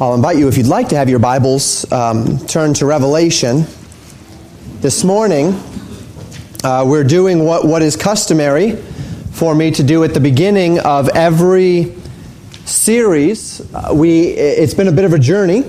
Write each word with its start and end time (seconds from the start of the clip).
I'll 0.00 0.14
invite 0.14 0.36
you, 0.36 0.46
if 0.46 0.56
you'd 0.56 0.68
like 0.68 0.90
to 0.90 0.96
have 0.96 1.08
your 1.08 1.18
Bibles, 1.18 1.90
um, 1.90 2.38
turn 2.46 2.72
to 2.74 2.86
Revelation. 2.86 3.64
This 4.80 5.02
morning, 5.02 5.60
uh, 6.62 6.84
we're 6.86 7.02
doing 7.02 7.44
what, 7.44 7.64
what 7.64 7.82
is 7.82 7.96
customary 7.96 8.76
for 9.32 9.56
me 9.56 9.72
to 9.72 9.82
do 9.82 10.04
at 10.04 10.14
the 10.14 10.20
beginning 10.20 10.78
of 10.78 11.08
every 11.08 11.96
series. 12.64 13.60
Uh, 13.74 13.90
we, 13.92 14.28
it's 14.28 14.72
been 14.72 14.86
a 14.86 14.92
bit 14.92 15.04
of 15.04 15.14
a 15.14 15.18
journey 15.18 15.68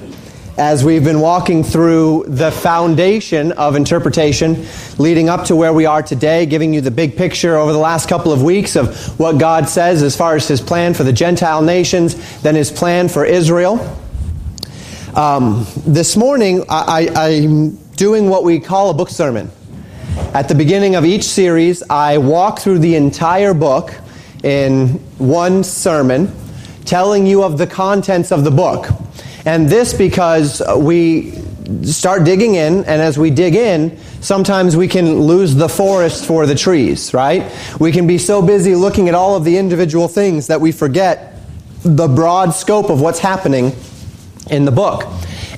as 0.60 0.86
we've 0.86 1.04
been 1.04 1.22
walking 1.22 1.64
through 1.64 2.26
the 2.28 2.52
foundation 2.52 3.52
of 3.54 3.76
interpretation 3.76 4.64
leading 5.00 5.28
up 5.28 5.46
to 5.46 5.56
where 5.56 5.74
we 5.74 5.88
are 5.88 6.04
today, 6.04 6.46
giving 6.46 6.72
you 6.72 6.82
the 6.82 6.92
big 6.92 7.18
picture 7.18 7.58
over 7.58 7.72
the 7.72 7.80
last 7.80 8.08
couple 8.08 8.32
of 8.32 8.44
weeks 8.44 8.76
of 8.76 9.20
what 9.20 9.40
God 9.40 9.68
says 9.68 10.04
as 10.04 10.16
far 10.16 10.36
as 10.36 10.48
his 10.48 10.62
plan 10.62 10.94
for 10.94 11.04
the 11.04 11.14
Gentile 11.14 11.64
nations, 11.64 12.42
then 12.44 12.54
his 12.54 12.72
plan 12.72 13.10
for 13.10 13.26
Israel. 13.26 14.00
Um, 15.15 15.65
this 15.87 16.16
morning, 16.16 16.63
I, 16.70 17.09
I'm 17.16 17.76
doing 17.95 18.30
what 18.30 18.44
we 18.44 18.59
call 18.59 18.91
a 18.91 18.94
book 18.94 19.09
sermon. 19.09 19.50
At 20.36 20.48
the 20.48 20.54
beginning 20.54 20.95
of 20.95 21.04
each 21.04 21.23
series, 21.23 21.81
I 21.90 22.20
walk 22.20 22.59
through 22.59 22.80
the 22.80 22.94
entire 22.94 23.55
book 23.55 23.91
in 24.44 25.00
one 25.17 25.64
sermon, 25.64 26.31
telling 26.86 27.26
you 27.26 27.44
of 27.44 27.58
the 27.58 27.66
contents 27.66 28.31
of 28.31 28.44
the 28.44 28.52
book. 28.52 28.88
And 29.45 29.67
this 29.67 29.95
because 29.95 30.62
we 30.77 31.31
start 31.81 32.23
digging 32.23 32.53
in, 32.53 32.86
and 32.86 33.02
as 33.02 33.17
we 33.17 33.31
dig 33.31 33.55
in, 33.55 33.98
sometimes 34.22 34.78
we 34.78 34.88
can 34.88 35.22
lose 35.22 35.55
the 35.55 35.70
forest 35.70 36.26
for 36.26 36.45
the 36.45 36.55
trees, 36.55 37.16
right? 37.16 37.52
We 37.80 37.91
can 37.91 38.05
be 38.05 38.20
so 38.20 38.44
busy 38.44 38.76
looking 38.76 39.09
at 39.09 39.16
all 39.16 39.36
of 39.36 39.44
the 39.44 39.58
individual 39.58 40.08
things 40.08 40.45
that 40.48 40.62
we 40.62 40.72
forget 40.72 41.34
the 41.81 42.08
broad 42.08 42.52
scope 42.52 42.91
of 42.91 43.02
what's 43.02 43.20
happening 43.20 43.73
in 44.49 44.66
the 44.66 44.71
book. 44.71 45.05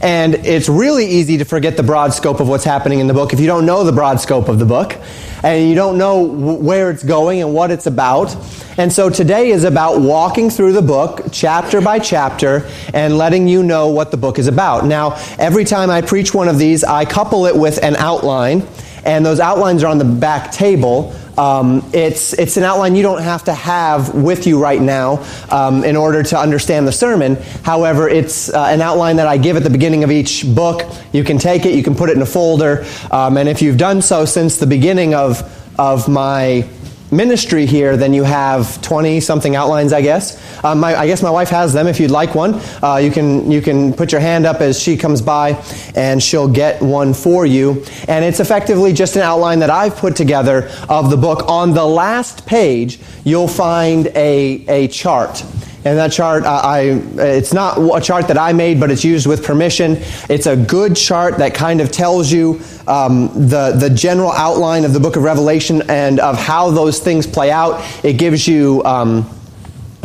And 0.02 0.36
it's 0.36 0.68
really 0.68 1.06
easy 1.06 1.38
to 1.38 1.46
forget 1.46 1.78
the 1.78 1.84
broad 1.84 2.14
scope 2.14 2.40
of 2.40 2.50
what's 2.50 2.64
happening 2.64 3.00
in 3.00 3.08
the 3.08 3.14
book 3.14 3.34
if 3.34 3.40
you 3.40 3.46
don't 3.46 3.66
know 3.66 3.84
the 3.84 3.92
broad 3.92 4.20
scope 4.20 4.50
of 4.50 4.58
the 4.58 4.66
book 4.66 4.98
and 5.44 5.70
you 5.70 5.76
don't 5.76 5.98
know 5.98 6.22
where 6.24 6.90
it's 6.92 7.04
going 7.04 7.42
and 7.42 7.54
what 7.54 7.72
it's 7.72 7.86
about. 7.86 8.36
And 8.78 8.92
so 8.92 9.10
today 9.10 9.50
is 9.50 9.64
about 9.64 10.02
walking 10.02 10.50
through 10.50 10.74
the 10.74 10.82
book 10.82 11.28
chapter 11.32 11.82
by 11.82 12.00
chapter 12.00 12.68
and 12.94 13.18
letting 13.18 13.48
you 13.48 13.64
know 13.64 13.90
what 13.90 14.12
the 14.12 14.18
book 14.18 14.40
is 14.40 14.48
about. 14.48 14.86
Now, 14.86 15.18
every 15.38 15.66
time 15.66 15.90
I 15.90 16.02
preach 16.02 16.34
one 16.34 16.48
of 16.48 16.58
these, 16.58 16.84
I 16.84 17.06
couple 17.06 17.46
it 17.46 17.56
with 17.56 17.84
an 17.84 17.96
outline, 17.96 18.68
and 19.04 19.26
those 19.26 19.40
outlines 19.40 19.84
are 19.84 19.88
on 19.88 19.98
the 19.98 20.06
back 20.06 20.52
table. 20.52 21.14
Um, 21.42 21.84
it's, 21.92 22.34
it's 22.34 22.56
an 22.58 22.64
outline 22.64 22.96
you 22.96 23.02
don't 23.02 23.24
have 23.24 23.46
to 23.46 23.54
have 23.54 24.14
with 24.14 24.46
you 24.46 24.62
right 24.62 24.80
now 24.80 25.26
um, 25.50 25.84
in 25.84 25.96
order 25.96 26.22
to 26.22 26.38
understand 26.38 26.88
the 26.88 26.92
sermon. 26.92 27.36
However, 27.64 28.08
it's 28.08 28.54
uh, 28.54 28.66
an 28.66 28.80
outline 28.80 29.16
that 29.16 29.26
I 29.26 29.38
give 29.38 29.58
at 29.58 29.64
the 29.64 29.70
beginning 29.72 30.04
of 30.04 30.12
each 30.12 30.46
book. 30.54 30.84
You 31.14 31.24
can 31.24 31.40
take 31.40 31.66
it, 31.66 31.74
you 31.74 31.82
can 31.82 31.96
put 31.96 32.12
it 32.12 32.16
in 32.16 32.22
a 32.22 32.28
folder, 32.28 32.86
um, 33.10 33.38
and 33.38 33.50
if 33.50 33.60
you've 33.60 33.80
done 33.80 34.04
so 34.04 34.24
since 34.24 34.58
the 34.58 34.68
beginning 34.68 35.16
of, 35.16 35.42
of 35.80 36.08
my 36.08 36.70
ministry 37.12 37.66
here, 37.66 37.98
then 37.98 38.14
you 38.14 38.24
have 38.24 38.82
20 38.82 39.20
something 39.20 39.56
outlines, 39.56 39.94
I 39.94 40.02
guess. 40.02 40.42
Um, 40.64 40.80
my, 40.80 40.96
I 40.96 41.08
guess 41.08 41.22
my 41.22 41.30
wife 41.30 41.50
has 41.50 41.74
them. 41.74 41.88
If 41.88 42.00
you'd 42.00 42.12
like 42.12 42.34
one, 42.36 42.60
uh, 42.82 42.98
you, 42.98 43.12
can, 43.12 43.52
you 43.52 43.62
can 43.62 43.94
put 43.94 44.12
your 44.12 44.22
hand 44.22 44.46
up 44.46 44.62
as 44.62 44.82
she 44.82 44.98
comes 44.98 45.22
by 45.22 45.62
and 45.96 46.22
she'll 46.22 46.48
get 46.48 46.82
one 46.82 47.14
for 47.14 47.46
you. 47.46 47.84
And 48.08 48.24
it's 48.24 48.40
effectively 48.40 48.94
just 48.94 49.16
an 49.16 49.22
outline 49.22 49.60
that 49.60 49.70
I've 49.70 49.96
put 49.96 50.16
together 50.16 50.70
of 50.90 51.10
the 51.10 51.18
book. 51.18 51.48
On 51.48 51.74
the 51.74 51.86
last 51.86 52.46
page, 52.46 53.00
you'll 53.24 53.48
find 53.48 54.08
a, 54.08 54.66
a 54.68 54.88
chart. 54.88 55.44
And 55.84 55.98
that 55.98 56.12
chart, 56.12 56.44
I, 56.44 57.02
it's 57.18 57.54
not 57.54 57.78
a 57.80 58.02
chart 58.02 58.28
that 58.28 58.38
I 58.38 58.54
made, 58.54 58.80
but 58.80 58.92
it's 58.92 59.04
used 59.04 59.26
with 59.26 59.44
permission. 59.44 59.98
It's 60.30 60.46
a 60.46 60.56
good 60.56 60.96
chart 60.96 61.40
that 61.40 61.56
kind 61.56 61.82
of 61.82 61.92
tells 61.92 62.32
you 62.32 62.62
um, 62.88 63.30
the, 63.50 63.76
the 63.80 63.90
general 63.90 64.32
outline 64.32 64.86
of 64.86 64.94
the 64.94 65.00
book 65.00 65.16
of 65.16 65.24
Revelation 65.24 65.82
and 65.90 66.20
of 66.20 66.38
how 66.38 66.70
those 66.70 67.00
things 67.00 67.26
play 67.26 67.50
out. 67.50 67.84
It 68.06 68.14
gives 68.14 68.48
you 68.48 68.84
um, 68.84 69.28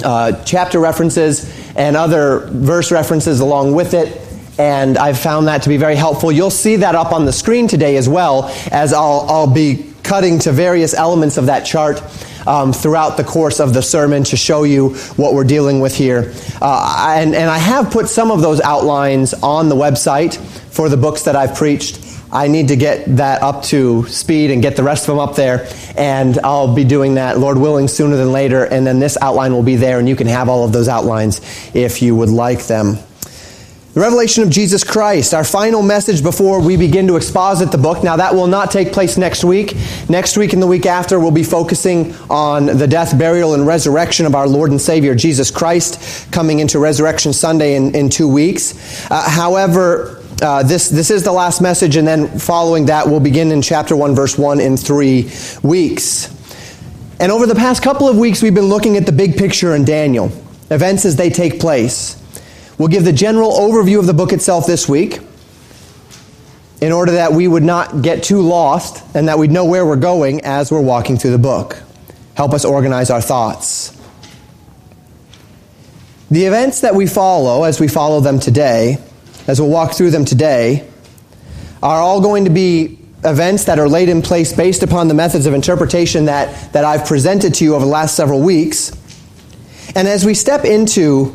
uh, 0.02 0.42
chapter 0.44 0.80
references 0.80 1.52
and 1.76 1.94
other 1.94 2.48
verse 2.52 2.90
references 2.90 3.40
along 3.40 3.74
with 3.74 3.92
it. 3.92 4.22
And 4.58 4.96
I've 4.96 5.18
found 5.18 5.48
that 5.48 5.62
to 5.64 5.68
be 5.68 5.76
very 5.76 5.96
helpful. 5.96 6.32
You'll 6.32 6.50
see 6.50 6.76
that 6.76 6.94
up 6.94 7.12
on 7.12 7.26
the 7.26 7.32
screen 7.32 7.68
today 7.68 7.98
as 7.98 8.08
well, 8.08 8.44
as 8.72 8.94
I'll, 8.94 9.26
I'll 9.28 9.46
be 9.52 9.92
cutting 10.06 10.38
to 10.40 10.52
various 10.52 10.94
elements 10.94 11.36
of 11.36 11.46
that 11.46 11.66
chart 11.66 12.02
um, 12.46 12.72
throughout 12.72 13.16
the 13.16 13.24
course 13.24 13.60
of 13.60 13.74
the 13.74 13.82
sermon 13.82 14.24
to 14.24 14.36
show 14.36 14.62
you 14.62 14.90
what 15.16 15.34
we're 15.34 15.44
dealing 15.44 15.80
with 15.80 15.94
here. 15.94 16.32
Uh, 16.62 17.14
and, 17.18 17.34
and 17.34 17.50
I 17.50 17.58
have 17.58 17.90
put 17.90 18.08
some 18.08 18.30
of 18.30 18.40
those 18.40 18.60
outlines 18.60 19.34
on 19.34 19.68
the 19.68 19.74
website 19.74 20.36
for 20.72 20.88
the 20.88 20.96
books 20.96 21.22
that 21.22 21.36
I've 21.36 21.56
preached. 21.56 22.04
I 22.32 22.48
need 22.48 22.68
to 22.68 22.76
get 22.76 23.16
that 23.16 23.42
up 23.42 23.62
to 23.64 24.04
speed 24.06 24.50
and 24.50 24.60
get 24.60 24.76
the 24.76 24.82
rest 24.82 25.08
of 25.08 25.14
them 25.14 25.18
up 25.18 25.36
there. 25.36 25.68
And 25.96 26.38
I'll 26.40 26.74
be 26.74 26.84
doing 26.84 27.14
that, 27.14 27.38
Lord 27.38 27.56
willing, 27.58 27.88
sooner 27.88 28.16
than 28.16 28.32
later. 28.32 28.64
And 28.64 28.86
then 28.86 28.98
this 28.98 29.16
outline 29.20 29.52
will 29.52 29.62
be 29.62 29.76
there, 29.76 29.98
and 29.98 30.08
you 30.08 30.16
can 30.16 30.26
have 30.26 30.48
all 30.48 30.64
of 30.64 30.72
those 30.72 30.88
outlines 30.88 31.40
if 31.74 32.02
you 32.02 32.14
would 32.16 32.28
like 32.28 32.66
them. 32.66 32.98
The 33.96 34.02
revelation 34.02 34.42
of 34.42 34.50
Jesus 34.50 34.84
Christ, 34.84 35.32
our 35.32 35.42
final 35.42 35.80
message 35.80 36.22
before 36.22 36.60
we 36.60 36.76
begin 36.76 37.06
to 37.06 37.16
exposit 37.16 37.72
the 37.72 37.78
book. 37.78 38.04
Now, 38.04 38.16
that 38.16 38.34
will 38.34 38.46
not 38.46 38.70
take 38.70 38.92
place 38.92 39.16
next 39.16 39.42
week. 39.42 39.74
Next 40.10 40.36
week 40.36 40.52
and 40.52 40.60
the 40.60 40.66
week 40.66 40.84
after, 40.84 41.18
we'll 41.18 41.30
be 41.30 41.42
focusing 41.42 42.14
on 42.28 42.66
the 42.66 42.86
death, 42.86 43.18
burial, 43.18 43.54
and 43.54 43.66
resurrection 43.66 44.26
of 44.26 44.34
our 44.34 44.46
Lord 44.46 44.70
and 44.70 44.78
Savior 44.78 45.14
Jesus 45.14 45.50
Christ, 45.50 46.30
coming 46.30 46.58
into 46.58 46.78
Resurrection 46.78 47.32
Sunday 47.32 47.74
in, 47.74 47.94
in 47.94 48.10
two 48.10 48.28
weeks. 48.28 49.10
Uh, 49.10 49.30
however, 49.30 50.22
uh, 50.42 50.62
this, 50.62 50.90
this 50.90 51.10
is 51.10 51.22
the 51.22 51.32
last 51.32 51.62
message, 51.62 51.96
and 51.96 52.06
then 52.06 52.38
following 52.38 52.84
that, 52.84 53.06
we'll 53.06 53.18
begin 53.18 53.50
in 53.50 53.62
chapter 53.62 53.96
1, 53.96 54.14
verse 54.14 54.36
1 54.36 54.60
in 54.60 54.76
three 54.76 55.30
weeks. 55.62 56.28
And 57.18 57.32
over 57.32 57.46
the 57.46 57.54
past 57.54 57.82
couple 57.82 58.06
of 58.10 58.18
weeks, 58.18 58.42
we've 58.42 58.54
been 58.54 58.66
looking 58.68 58.98
at 58.98 59.06
the 59.06 59.12
big 59.12 59.38
picture 59.38 59.74
in 59.74 59.86
Daniel, 59.86 60.26
events 60.68 61.06
as 61.06 61.16
they 61.16 61.30
take 61.30 61.58
place. 61.58 62.22
We'll 62.78 62.88
give 62.88 63.04
the 63.04 63.12
general 63.12 63.52
overview 63.52 63.98
of 63.98 64.06
the 64.06 64.14
book 64.14 64.32
itself 64.32 64.66
this 64.66 64.88
week 64.88 65.20
in 66.80 66.92
order 66.92 67.12
that 67.12 67.32
we 67.32 67.48
would 67.48 67.62
not 67.62 68.02
get 68.02 68.22
too 68.22 68.42
lost 68.42 69.02
and 69.16 69.28
that 69.28 69.38
we'd 69.38 69.50
know 69.50 69.64
where 69.64 69.86
we're 69.86 69.96
going 69.96 70.42
as 70.44 70.70
we're 70.70 70.80
walking 70.80 71.16
through 71.16 71.30
the 71.30 71.38
book. 71.38 71.82
Help 72.34 72.52
us 72.52 72.66
organize 72.66 73.08
our 73.08 73.22
thoughts. 73.22 73.92
The 76.30 76.44
events 76.44 76.82
that 76.82 76.94
we 76.94 77.06
follow 77.06 77.64
as 77.64 77.80
we 77.80 77.88
follow 77.88 78.20
them 78.20 78.40
today, 78.40 78.98
as 79.46 79.58
we'll 79.60 79.70
walk 79.70 79.94
through 79.94 80.10
them 80.10 80.26
today, 80.26 80.86
are 81.82 81.98
all 81.98 82.20
going 82.20 82.44
to 82.44 82.50
be 82.50 82.98
events 83.24 83.64
that 83.64 83.78
are 83.78 83.88
laid 83.88 84.10
in 84.10 84.20
place 84.20 84.52
based 84.52 84.82
upon 84.82 85.08
the 85.08 85.14
methods 85.14 85.46
of 85.46 85.54
interpretation 85.54 86.26
that, 86.26 86.72
that 86.74 86.84
I've 86.84 87.06
presented 87.06 87.54
to 87.54 87.64
you 87.64 87.74
over 87.74 87.84
the 87.84 87.90
last 87.90 88.16
several 88.16 88.42
weeks. 88.42 88.92
And 89.94 90.06
as 90.06 90.26
we 90.26 90.34
step 90.34 90.64
into 90.64 91.34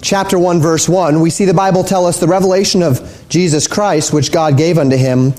chapter 0.00 0.38
1, 0.38 0.60
verse 0.60 0.88
1, 0.88 1.20
we 1.20 1.30
see 1.30 1.44
the 1.44 1.54
Bible 1.54 1.84
tell 1.84 2.06
us 2.06 2.20
the 2.20 2.26
revelation 2.26 2.82
of 2.82 3.26
Jesus 3.28 3.66
Christ, 3.66 4.12
which 4.12 4.32
God 4.32 4.56
gave 4.56 4.78
unto 4.78 4.96
him, 4.96 5.34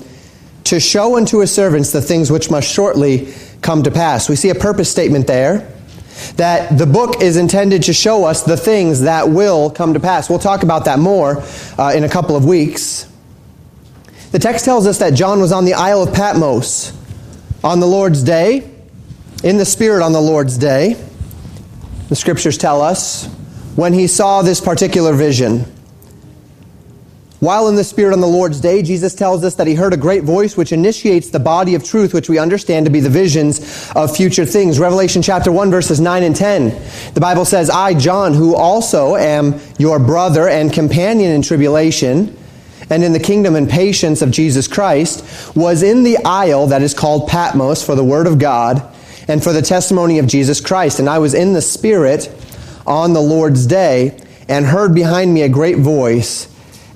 to 0.64 0.80
show 0.80 1.16
unto 1.16 1.40
his 1.40 1.52
servants 1.52 1.92
the 1.92 2.02
things 2.02 2.30
which 2.30 2.50
must 2.50 2.70
shortly 2.70 3.32
come 3.62 3.82
to 3.82 3.90
pass. 3.90 4.28
We 4.28 4.36
see 4.36 4.50
a 4.50 4.54
purpose 4.54 4.90
statement 4.90 5.26
there 5.26 5.72
that 6.36 6.76
the 6.76 6.86
book 6.86 7.22
is 7.22 7.36
intended 7.36 7.84
to 7.84 7.92
show 7.92 8.24
us 8.24 8.42
the 8.42 8.56
things 8.56 9.02
that 9.02 9.28
will 9.28 9.70
come 9.70 9.94
to 9.94 10.00
pass. 10.00 10.28
We'll 10.28 10.38
talk 10.38 10.62
about 10.62 10.84
that 10.84 10.98
more 10.98 11.42
uh, 11.78 11.92
in 11.94 12.04
a 12.04 12.08
couple 12.08 12.36
of 12.36 12.44
weeks. 12.44 13.10
The 14.32 14.38
text 14.38 14.64
tells 14.64 14.86
us 14.86 14.98
that 14.98 15.14
John 15.14 15.40
was 15.40 15.50
on 15.50 15.64
the 15.64 15.74
Isle 15.74 16.02
of 16.02 16.14
Patmos 16.14 16.96
on 17.64 17.80
the 17.80 17.86
Lord's 17.86 18.22
day, 18.22 18.70
in 19.42 19.56
the 19.56 19.64
Spirit 19.64 20.02
on 20.02 20.12
the 20.12 20.20
Lord's 20.20 20.58
day. 20.58 20.94
The 22.08 22.16
scriptures 22.16 22.58
tell 22.58 22.82
us 22.82 23.28
when 23.76 23.92
he 23.92 24.06
saw 24.06 24.42
this 24.42 24.60
particular 24.60 25.12
vision. 25.12 25.64
While 27.40 27.68
in 27.68 27.74
the 27.74 27.84
Spirit 27.84 28.12
on 28.12 28.20
the 28.20 28.26
Lord's 28.26 28.60
day, 28.60 28.82
Jesus 28.82 29.14
tells 29.14 29.42
us 29.44 29.54
that 29.54 29.66
he 29.66 29.74
heard 29.74 29.94
a 29.94 29.96
great 29.96 30.24
voice 30.24 30.58
which 30.58 30.72
initiates 30.72 31.30
the 31.30 31.40
body 31.40 31.74
of 31.74 31.82
truth, 31.82 32.12
which 32.12 32.28
we 32.28 32.38
understand 32.38 32.84
to 32.84 32.92
be 32.92 33.00
the 33.00 33.08
visions 33.08 33.90
of 33.96 34.14
future 34.14 34.44
things. 34.44 34.78
Revelation 34.78 35.22
chapter 35.22 35.50
1, 35.50 35.70
verses 35.70 36.00
9 36.00 36.22
and 36.22 36.36
10. 36.36 36.68
The 37.14 37.20
Bible 37.20 37.46
says, 37.46 37.70
I, 37.70 37.94
John, 37.94 38.34
who 38.34 38.54
also 38.54 39.16
am 39.16 39.58
your 39.78 39.98
brother 39.98 40.50
and 40.50 40.70
companion 40.70 41.32
in 41.32 41.40
tribulation, 41.40 42.36
and 42.90 43.02
in 43.02 43.14
the 43.14 43.20
kingdom 43.20 43.56
and 43.56 43.70
patience 43.70 44.20
of 44.20 44.30
Jesus 44.30 44.68
Christ, 44.68 45.24
was 45.56 45.82
in 45.82 46.02
the 46.02 46.18
isle 46.26 46.66
that 46.66 46.82
is 46.82 46.92
called 46.92 47.26
Patmos 47.26 47.82
for 47.82 47.94
the 47.94 48.04
word 48.04 48.26
of 48.26 48.38
God 48.38 48.82
and 49.28 49.42
for 49.42 49.54
the 49.54 49.62
testimony 49.62 50.18
of 50.18 50.26
Jesus 50.26 50.60
Christ. 50.60 50.98
And 50.98 51.08
I 51.08 51.20
was 51.20 51.32
in 51.32 51.54
the 51.54 51.62
Spirit 51.62 52.30
on 52.90 53.14
the 53.14 53.20
Lord's 53.20 53.66
day 53.66 54.18
and 54.48 54.66
heard 54.66 54.94
behind 54.94 55.32
me 55.32 55.42
a 55.42 55.48
great 55.48 55.78
voice 55.78 56.48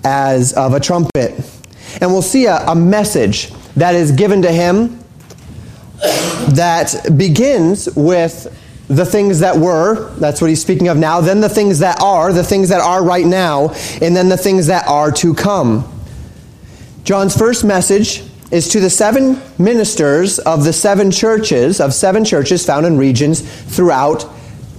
as 0.04 0.52
of 0.52 0.74
a 0.74 0.80
trumpet. 0.80 1.32
And 2.00 2.10
we'll 2.10 2.20
see 2.20 2.46
a, 2.46 2.56
a 2.66 2.74
message 2.74 3.50
that 3.76 3.94
is 3.94 4.12
given 4.12 4.42
to 4.42 4.50
him 4.50 4.98
that 6.50 6.94
begins 7.16 7.88
with 7.94 8.60
the 8.88 9.06
things 9.06 9.40
that 9.40 9.56
were, 9.56 10.10
that's 10.16 10.40
what 10.40 10.50
he's 10.50 10.60
speaking 10.60 10.88
of 10.88 10.98
now, 10.98 11.20
then 11.20 11.40
the 11.40 11.48
things 11.48 11.78
that 11.78 12.02
are, 12.02 12.32
the 12.32 12.44
things 12.44 12.68
that 12.68 12.80
are 12.80 13.02
right 13.02 13.24
now, 13.24 13.70
and 14.02 14.14
then 14.14 14.28
the 14.28 14.36
things 14.36 14.66
that 14.66 14.86
are 14.86 15.10
to 15.10 15.32
come. 15.32 15.90
John's 17.04 17.36
first 17.36 17.64
message 17.64 18.24
is 18.50 18.68
to 18.68 18.80
the 18.80 18.90
seven 18.90 19.40
ministers 19.58 20.38
of 20.40 20.64
the 20.64 20.72
seven 20.72 21.10
churches, 21.10 21.80
of 21.80 21.94
seven 21.94 22.24
churches 22.24 22.66
found 22.66 22.84
in 22.84 22.98
regions 22.98 23.40
throughout 23.74 24.28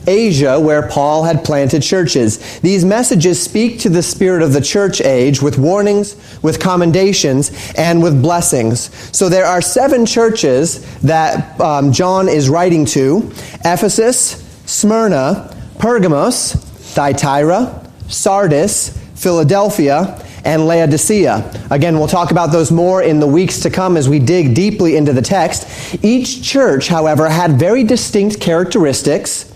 Asia 0.08 0.60
where 0.60 0.88
Paul 0.88 1.24
had 1.24 1.44
planted 1.44 1.82
churches. 1.82 2.60
These 2.60 2.86
messages 2.86 3.42
speak 3.42 3.80
to 3.80 3.90
the 3.90 4.04
spirit 4.04 4.42
of 4.42 4.54
the 4.54 4.62
church 4.62 5.02
age 5.02 5.42
with 5.42 5.58
warnings, 5.58 6.16
with 6.42 6.60
commendations, 6.60 7.52
and 7.78 8.02
with 8.02 8.22
blessings. 8.22 8.94
So 9.16 9.30
there 9.30 9.46
are 9.46 9.62
seven 9.62 10.06
churches 10.06 10.86
that 11.02 11.60
um, 11.60 11.92
John 11.92 12.28
is 12.28 12.50
writing 12.50 12.86
to 12.88 13.32
Ephesus, 13.64 14.44
Smyrna, 14.66 15.56
Pergamos, 15.80 16.54
Thyatira, 16.94 17.92
Sardis, 18.08 18.98
Philadelphia, 19.16 20.22
and 20.46 20.68
Laodicea. 20.68 21.68
Again, 21.72 21.98
we'll 21.98 22.08
talk 22.08 22.30
about 22.30 22.52
those 22.52 22.72
more 22.72 23.02
in 23.02 23.20
the 23.20 23.28
weeks 23.28 23.62
to 23.62 23.72
come 23.72 23.98
as 23.98 24.08
we 24.08 24.20
dig 24.20 24.54
deeply 24.54 24.96
into 24.96 25.12
the 25.12 25.22
text. 25.22 25.68
Each 26.04 26.44
church, 26.44 26.88
however, 26.88 27.28
had 27.28 27.58
very 27.60 27.84
distinct 27.84 28.40
characteristics 28.40 29.52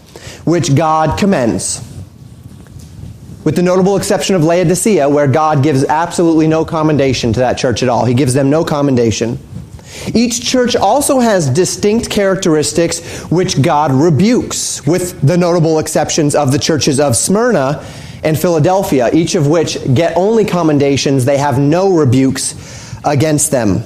which 0.49 0.75
God 0.75 1.17
commends. 1.19 1.85
With 3.43 3.55
the 3.55 3.61
notable 3.61 3.95
exception 3.95 4.35
of 4.35 4.43
Laodicea, 4.43 5.07
where 5.07 5.27
God 5.27 5.63
gives 5.63 5.85
absolutely 5.85 6.47
no 6.47 6.65
commendation 6.65 7.31
to 7.33 7.39
that 7.39 7.57
church 7.57 7.83
at 7.83 7.89
all. 7.89 8.03
He 8.03 8.13
gives 8.13 8.33
them 8.33 8.49
no 8.49 8.65
commendation. 8.65 9.39
Each 10.13 10.43
church 10.43 10.75
also 10.75 11.19
has 11.19 11.49
distinct 11.49 12.09
characteristics 12.09 13.21
which 13.31 13.61
God 13.61 13.91
rebukes, 13.91 14.85
with 14.85 15.21
the 15.21 15.37
notable 15.37 15.79
exceptions 15.79 16.35
of 16.35 16.51
the 16.51 16.59
churches 16.59 16.99
of 16.99 17.15
Smyrna 17.15 17.85
and 18.23 18.37
Philadelphia, 18.37 19.09
each 19.13 19.35
of 19.35 19.47
which 19.47 19.77
get 19.93 20.17
only 20.17 20.45
commendations, 20.45 21.25
they 21.25 21.37
have 21.37 21.57
no 21.59 21.95
rebukes 21.95 22.97
against 23.05 23.51
them. 23.51 23.83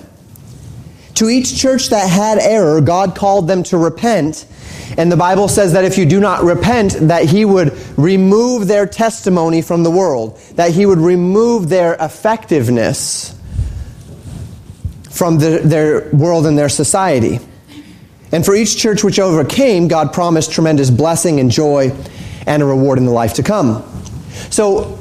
To 1.16 1.30
each 1.30 1.58
church 1.58 1.90
that 1.90 2.10
had 2.10 2.40
error, 2.40 2.82
God 2.82 3.16
called 3.16 3.48
them 3.48 3.64
to 3.64 3.78
repent 3.78 4.46
and 4.98 5.12
the 5.12 5.18
Bible 5.18 5.48
says 5.48 5.74
that 5.74 5.86
if 5.86 5.98
you 5.98 6.06
do 6.06 6.20
not 6.20 6.44
repent, 6.44 6.94
that 7.02 7.26
he 7.26 7.46
would 7.46 7.74
remove 7.98 8.68
their 8.68 8.86
testimony 8.86 9.62
from 9.62 9.84
the 9.84 9.92
world, 9.92 10.38
that 10.56 10.72
he 10.72 10.86
would 10.86 11.00
remove 11.00 11.70
their 11.70 11.96
effectiveness 12.00 13.38
from 15.10 15.40
the, 15.40 15.62
their 15.64 16.10
world 16.10 16.46
and 16.46 16.58
their 16.58 16.70
society. 16.70 17.40
And 18.32 18.44
for 18.44 18.56
each 18.56 18.78
church 18.78 19.04
which 19.04 19.20
overcame, 19.20 19.88
God 19.88 20.12
promised 20.12 20.52
tremendous 20.52 20.90
blessing 20.90 21.40
and 21.40 21.52
joy 21.52 21.92
and 22.48 22.62
a 22.62 22.66
reward 22.66 22.98
in 22.98 23.06
the 23.06 23.12
life 23.12 23.36
to 23.36 23.44
come. 23.44 23.84
So 24.50 25.00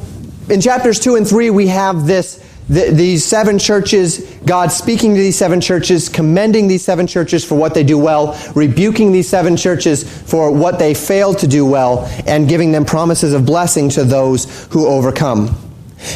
in 0.48 0.60
chapters 0.60 1.00
2 1.00 1.16
and 1.16 1.26
3, 1.26 1.50
we 1.50 1.66
have 1.68 2.06
this 2.06 2.41
the, 2.68 2.90
these 2.90 3.24
seven 3.24 3.58
churches, 3.58 4.20
God 4.44 4.70
speaking 4.70 5.14
to 5.14 5.20
these 5.20 5.36
seven 5.36 5.60
churches, 5.60 6.08
commending 6.08 6.68
these 6.68 6.84
seven 6.84 7.06
churches 7.06 7.44
for 7.44 7.56
what 7.56 7.74
they 7.74 7.82
do 7.82 7.98
well, 7.98 8.38
rebuking 8.54 9.12
these 9.12 9.28
seven 9.28 9.56
churches 9.56 10.04
for 10.30 10.50
what 10.50 10.78
they 10.78 10.94
failed 10.94 11.38
to 11.40 11.46
do 11.46 11.66
well, 11.66 12.06
and 12.26 12.48
giving 12.48 12.72
them 12.72 12.84
promises 12.84 13.32
of 13.32 13.44
blessing 13.44 13.88
to 13.90 14.04
those 14.04 14.66
who 14.66 14.86
overcome. 14.86 15.71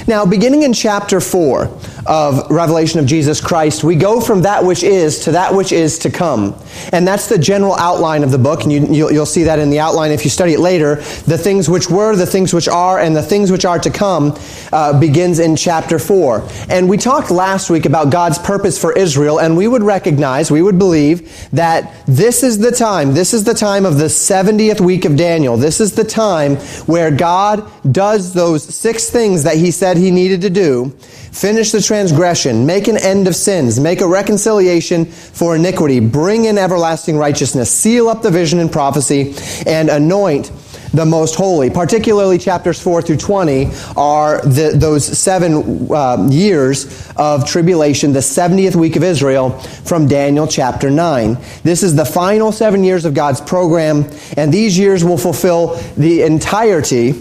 Now, 0.07 0.27
beginning 0.27 0.63
in 0.63 0.73
chapter 0.73 1.21
4 1.21 1.71
of 2.07 2.51
Revelation 2.51 3.01
of 3.01 3.07
Jesus 3.07 3.41
Christ, 3.41 3.85
we 3.85 3.97
go 3.97 4.21
from 4.21 4.43
that 4.43 4.65
which 4.65 4.83
is 4.83 5.21
to 5.21 5.33
that 5.33 5.55
which 5.55 5.73
is 5.73 5.99
to 6.01 6.11
come. 6.11 6.61
And 6.93 7.07
that's 7.07 7.29
the 7.29 7.39
general 7.39 7.75
outline 7.75 8.23
of 8.23 8.31
the 8.31 8.39
book, 8.39 8.63
and 8.63 8.73
you, 8.73 9.07
will 9.07 9.27
see 9.27 9.45
that 9.45 9.59
in 9.59 9.71
the 9.71 9.81
outline 9.81 10.11
if 10.11 10.25
you 10.25 10.31
study 10.31 10.55
it 10.55 10.61
later. 10.61 10.97
The 10.97 11.39
things 11.39 11.69
which 11.69 11.89
were, 11.91 12.15
the 12.17 12.27
things 12.27 12.53
which 12.53 12.69
are, 12.69 12.99
and 12.99 13.17
the 13.17 13.23
things 13.23 13.51
which 13.51 13.65
are 13.65 13.79
to 13.79 13.91
come 13.91 14.37
uh, 14.73 14.99
begins 14.99 15.39
in 15.39 15.57
chapter 15.57 15.99
4. 15.99 16.49
And 16.69 16.89
we 16.89 16.97
talked 16.97 17.31
last 17.31 17.71
week 17.71 17.87
about 17.87 18.11
God's 18.11 18.39
purpose 18.39 18.81
for 18.81 18.93
Israel, 18.93 19.39
and 19.39 19.57
we 19.57 19.69
would 19.69 19.83
recognize, 19.83 20.51
we 20.51 20.63
would 20.63 20.79
believe 20.79 21.51
that 21.53 21.95
this 22.07 22.43
is 22.43 22.59
the 22.59 22.71
time, 22.71 23.15
this 23.15 23.35
is 23.35 23.45
the 23.45 23.55
time 23.55 23.85
of 23.85 23.99
the 23.99 24.05
70th 24.05 24.81
week 24.81 25.05
of 25.05 25.17
Daniel. 25.17 25.57
This 25.57 25.81
is 25.81 25.95
the 25.95 26.05
time 26.05 26.57
where 26.87 27.11
God 27.11 27.71
does 27.91 28.33
those 28.33 28.63
six 28.63 29.11
things 29.11 29.45
that 29.45 29.57
He 29.57 29.71
said 29.77 29.97
he 29.97 30.11
needed 30.11 30.41
to 30.43 30.51
do 30.51 30.97
finish 31.37 31.71
the 31.71 31.83
transgression, 31.83 32.65
make 32.65 32.89
an 32.89 32.97
end 32.97 33.29
of 33.29 33.37
sins, 33.37 33.79
make 33.79 34.01
a 34.01 34.07
reconciliation 34.07 35.05
for 35.05 35.55
iniquity, 35.55 36.01
bring 36.01 36.47
in 36.47 36.57
everlasting 36.57 37.19
righteousness, 37.19 37.71
seal 37.71 38.09
up 38.09 38.23
the 38.23 38.31
vision 38.31 38.59
and 38.59 38.73
prophecy, 38.73 39.35
and 39.67 39.91
anoint 39.91 40.51
the 40.95 41.05
most 41.05 41.35
holy. 41.35 41.69
Particularly 41.69 42.39
chapters 42.39 42.81
4 42.81 43.03
through 43.03 43.19
20 43.19 43.67
are 43.97 44.41
the, 44.43 44.73
those 44.75 45.05
seven 45.05 45.89
uh, 45.91 46.27
years 46.31 47.11
of 47.17 47.47
tribulation, 47.47 48.15
the 48.15 48.21
70th 48.21 48.75
week 48.75 48.97
of 48.97 49.03
Israel 49.03 49.51
from 49.85 50.09
Daniel 50.09 50.47
chapter 50.47 50.91
9. 50.91 51.37
This 51.63 51.83
is 51.83 51.95
the 51.95 52.05
final 52.07 52.51
seven 52.51 52.83
years 52.83 53.05
of 53.05 53.13
God's 53.13 53.43
program, 53.43 54.09
and 54.39 54.53
these 54.53 54.79
years 54.79 55.05
will 55.05 55.19
fulfill 55.19 55.77
the 55.99 56.23
entirety 56.23 57.13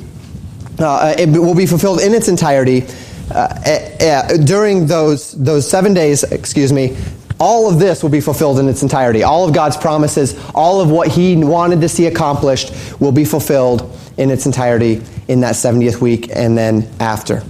uh, 0.79 1.15
it 1.17 1.29
will 1.29 1.55
be 1.55 1.65
fulfilled 1.65 2.01
in 2.01 2.13
its 2.13 2.27
entirety 2.27 2.85
uh, 3.31 3.93
uh, 4.01 4.37
during 4.37 4.85
those 4.87 5.31
those 5.33 5.69
seven 5.69 5.93
days. 5.93 6.23
Excuse 6.23 6.71
me. 6.71 6.97
All 7.37 7.69
of 7.69 7.79
this 7.79 8.01
will 8.01 8.09
be 8.09 8.21
fulfilled 8.21 8.59
in 8.59 8.69
its 8.69 8.81
entirety. 8.81 9.23
All 9.23 9.45
of 9.45 9.53
God's 9.53 9.75
promises, 9.75 10.39
all 10.55 10.79
of 10.79 10.89
what 10.89 11.09
He 11.09 11.35
wanted 11.35 11.81
to 11.81 11.89
see 11.89 12.05
accomplished, 12.05 12.73
will 13.01 13.11
be 13.11 13.25
fulfilled 13.25 13.91
in 14.17 14.31
its 14.31 14.45
entirety 14.45 15.01
in 15.27 15.41
that 15.41 15.55
70th 15.55 15.99
week 15.99 16.29
and 16.33 16.57
then 16.57 16.89
after. 17.01 17.43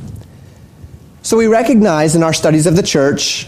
So 1.22 1.38
we 1.38 1.48
recognize 1.48 2.16
in 2.16 2.24
our 2.24 2.33
studies 2.33 2.66
of 2.66 2.75
the 2.75 2.83
church, 2.83 3.48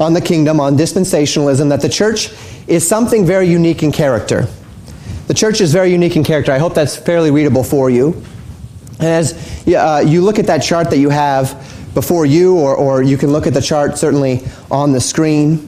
on 0.00 0.12
the 0.12 0.20
kingdom, 0.20 0.58
on 0.58 0.76
dispensationalism, 0.76 1.68
that 1.68 1.80
the 1.82 1.88
church 1.88 2.30
is 2.66 2.86
something 2.86 3.24
very 3.24 3.48
unique 3.48 3.82
in 3.82 3.92
character. 3.92 4.48
The 5.28 5.34
church 5.34 5.60
is 5.60 5.72
very 5.72 5.90
unique 5.90 6.16
in 6.16 6.24
character. 6.24 6.52
I 6.52 6.58
hope 6.58 6.74
that's 6.74 6.96
fairly 6.96 7.30
readable 7.30 7.64
for 7.64 7.90
you. 7.90 8.22
And 8.98 9.08
as 9.08 9.66
uh, 9.68 10.02
you 10.06 10.22
look 10.22 10.38
at 10.38 10.46
that 10.46 10.62
chart 10.62 10.90
that 10.90 10.98
you 10.98 11.10
have 11.10 11.52
before 11.94 12.26
you, 12.26 12.58
or, 12.58 12.74
or 12.76 13.02
you 13.02 13.16
can 13.16 13.30
look 13.32 13.46
at 13.46 13.54
the 13.54 13.60
chart 13.60 13.98
certainly 13.98 14.42
on 14.70 14.92
the 14.92 15.00
screen, 15.00 15.58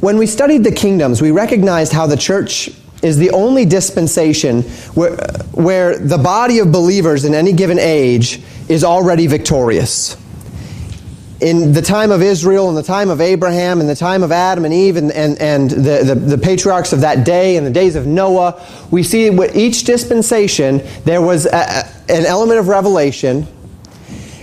when 0.00 0.16
we 0.16 0.26
studied 0.26 0.64
the 0.64 0.72
kingdoms, 0.72 1.20
we 1.20 1.30
recognized 1.30 1.92
how 1.92 2.06
the 2.06 2.16
church 2.16 2.70
is 3.02 3.18
the 3.18 3.30
only 3.30 3.64
dispensation 3.64 4.62
where, 4.94 5.16
where 5.52 5.98
the 5.98 6.18
body 6.18 6.58
of 6.58 6.70
believers 6.72 7.24
in 7.24 7.34
any 7.34 7.52
given 7.52 7.78
age 7.78 8.42
is 8.68 8.84
already 8.84 9.26
victorious 9.26 10.16
in 11.40 11.72
the 11.72 11.80
time 11.80 12.10
of 12.10 12.20
Israel, 12.20 12.68
in 12.68 12.74
the 12.74 12.82
time 12.82 13.08
of 13.08 13.20
Abraham, 13.20 13.80
in 13.80 13.86
the 13.86 13.96
time 13.96 14.22
of 14.22 14.30
Adam 14.30 14.64
and 14.64 14.74
Eve, 14.74 14.96
and, 14.96 15.10
and, 15.12 15.40
and 15.40 15.70
the, 15.70 16.02
the, 16.04 16.14
the, 16.14 16.38
patriarchs 16.38 16.92
of 16.92 17.00
that 17.00 17.24
day, 17.24 17.56
and 17.56 17.66
the 17.66 17.70
days 17.70 17.96
of 17.96 18.06
Noah, 18.06 18.62
we 18.90 19.02
see 19.02 19.30
with 19.30 19.56
each 19.56 19.84
dispensation 19.84 20.82
there 21.04 21.22
was 21.22 21.46
a, 21.46 21.86
an 22.10 22.26
element 22.26 22.60
of 22.60 22.68
revelation. 22.68 23.46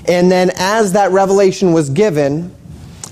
And 0.08 0.32
then, 0.32 0.52
as 0.56 0.94
that 0.94 1.12
revelation 1.12 1.72
was 1.72 1.90
given, 1.90 2.56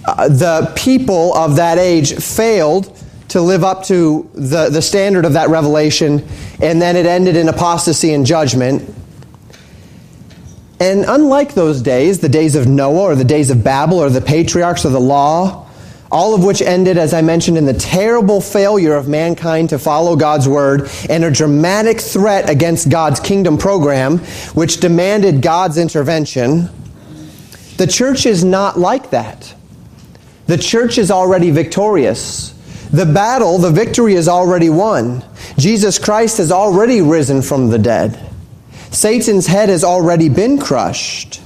uh, 0.05 0.29
the 0.29 0.73
people 0.75 1.35
of 1.35 1.57
that 1.57 1.77
age 1.77 2.15
failed 2.15 2.91
to 3.29 3.41
live 3.41 3.63
up 3.63 3.83
to 3.83 4.29
the, 4.33 4.69
the 4.69 4.81
standard 4.81 5.25
of 5.25 5.33
that 5.33 5.49
revelation, 5.49 6.25
and 6.61 6.81
then 6.81 6.95
it 6.95 7.05
ended 7.05 7.35
in 7.35 7.49
apostasy 7.49 8.13
and 8.13 8.25
judgment. 8.25 8.95
And 10.79 11.05
unlike 11.07 11.53
those 11.53 11.81
days, 11.81 12.19
the 12.19 12.29
days 12.29 12.55
of 12.55 12.67
Noah 12.67 13.03
or 13.03 13.15
the 13.15 13.23
days 13.23 13.49
of 13.49 13.63
Babel 13.63 13.99
or 13.99 14.09
the 14.09 14.21
patriarchs 14.21 14.85
or 14.85 14.89
the 14.89 14.99
law, 14.99 15.65
all 16.11 16.33
of 16.33 16.43
which 16.43 16.61
ended, 16.61 16.97
as 16.97 17.13
I 17.13 17.21
mentioned, 17.21 17.57
in 17.57 17.65
the 17.65 17.73
terrible 17.73 18.41
failure 18.41 18.95
of 18.95 19.07
mankind 19.07 19.69
to 19.69 19.79
follow 19.79 20.15
God's 20.15 20.47
word 20.47 20.89
and 21.09 21.23
a 21.23 21.31
dramatic 21.31 21.99
threat 21.99 22.49
against 22.49 22.89
God's 22.89 23.19
kingdom 23.19 23.57
program, 23.57 24.19
which 24.53 24.79
demanded 24.79 25.41
God's 25.41 25.77
intervention, 25.77 26.69
the 27.77 27.87
church 27.87 28.25
is 28.25 28.43
not 28.43 28.77
like 28.77 29.09
that. 29.09 29.53
The 30.47 30.57
church 30.57 30.97
is 30.97 31.09
already 31.09 31.49
victorious. 31.51 32.51
The 32.91 33.05
battle, 33.05 33.57
the 33.57 33.71
victory 33.71 34.13
is 34.13 34.27
already 34.27 34.69
won. 34.69 35.23
Jesus 35.57 35.99
Christ 35.99 36.37
has 36.37 36.51
already 36.51 37.01
risen 37.01 37.41
from 37.41 37.69
the 37.69 37.79
dead. 37.79 38.31
Satan's 38.95 39.45
head 39.45 39.69
has 39.69 39.83
already 39.83 40.29
been 40.29 40.57
crushed. 40.57 41.41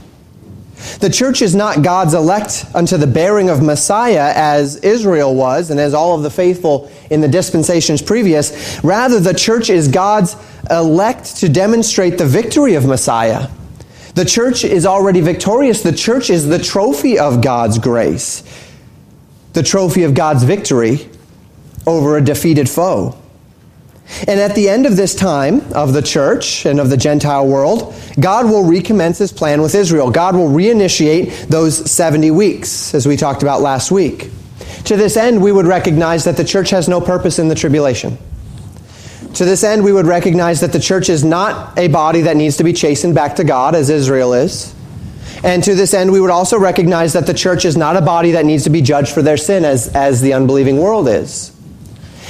The 0.99 1.09
church 1.09 1.41
is 1.41 1.55
not 1.55 1.81
God's 1.83 2.13
elect 2.13 2.65
unto 2.73 2.95
the 2.95 3.07
bearing 3.07 3.49
of 3.49 3.61
Messiah 3.61 4.31
as 4.35 4.77
Israel 4.77 5.35
was 5.35 5.71
and 5.71 5.79
as 5.79 5.93
all 5.93 6.15
of 6.15 6.23
the 6.23 6.29
faithful 6.29 6.91
in 7.09 7.21
the 7.21 7.27
dispensations 7.27 8.01
previous. 8.01 8.79
Rather, 8.83 9.19
the 9.19 9.33
church 9.33 9.69
is 9.69 9.87
God's 9.87 10.35
elect 10.69 11.37
to 11.37 11.49
demonstrate 11.49 12.17
the 12.17 12.25
victory 12.25 12.75
of 12.75 12.85
Messiah. 12.85 13.49
The 14.13 14.25
church 14.25 14.63
is 14.63 14.85
already 14.85 15.21
victorious. 15.21 15.81
The 15.81 15.91
church 15.91 16.29
is 16.29 16.47
the 16.47 16.59
trophy 16.59 17.17
of 17.17 17.41
God's 17.41 17.79
grace, 17.79 18.43
the 19.53 19.63
trophy 19.63 20.03
of 20.03 20.13
God's 20.13 20.43
victory 20.43 21.09
over 21.87 22.17
a 22.17 22.21
defeated 22.21 22.69
foe. 22.69 23.17
And 24.27 24.39
at 24.39 24.55
the 24.55 24.69
end 24.69 24.85
of 24.85 24.97
this 24.97 25.15
time 25.15 25.61
of 25.73 25.93
the 25.93 26.01
church 26.01 26.65
and 26.65 26.79
of 26.79 26.89
the 26.89 26.97
Gentile 26.97 27.47
world, 27.47 27.93
God 28.19 28.45
will 28.45 28.63
recommence 28.63 29.19
his 29.19 29.31
plan 29.31 29.61
with 29.61 29.75
Israel. 29.75 30.11
God 30.11 30.35
will 30.35 30.49
reinitiate 30.49 31.47
those 31.47 31.89
70 31.89 32.31
weeks, 32.31 32.93
as 32.93 33.07
we 33.07 33.15
talked 33.15 33.43
about 33.43 33.61
last 33.61 33.91
week. 33.91 34.29
To 34.85 34.97
this 34.97 35.15
end, 35.15 35.41
we 35.41 35.51
would 35.51 35.67
recognize 35.67 36.23
that 36.23 36.37
the 36.37 36.43
church 36.43 36.71
has 36.71 36.89
no 36.89 36.99
purpose 36.99 37.39
in 37.39 37.47
the 37.47 37.55
tribulation. 37.55 38.17
To 39.35 39.45
this 39.45 39.63
end, 39.63 39.83
we 39.83 39.93
would 39.93 40.07
recognize 40.07 40.61
that 40.61 40.73
the 40.73 40.79
church 40.79 41.07
is 41.07 41.23
not 41.23 41.77
a 41.77 41.87
body 41.87 42.21
that 42.21 42.35
needs 42.35 42.57
to 42.57 42.63
be 42.63 42.73
chastened 42.73 43.13
back 43.13 43.35
to 43.35 43.43
God, 43.43 43.75
as 43.75 43.89
Israel 43.89 44.33
is. 44.33 44.73
And 45.43 45.63
to 45.63 45.75
this 45.75 45.93
end, 45.93 46.11
we 46.11 46.19
would 46.19 46.31
also 46.31 46.57
recognize 46.57 47.13
that 47.13 47.27
the 47.27 47.33
church 47.33 47.63
is 47.63 47.77
not 47.77 47.95
a 47.95 48.01
body 48.01 48.31
that 48.31 48.45
needs 48.45 48.63
to 48.63 48.69
be 48.69 48.81
judged 48.81 49.13
for 49.13 49.21
their 49.21 49.37
sin, 49.37 49.65
as, 49.65 49.87
as 49.95 50.21
the 50.21 50.33
unbelieving 50.33 50.79
world 50.79 51.07
is. 51.07 51.55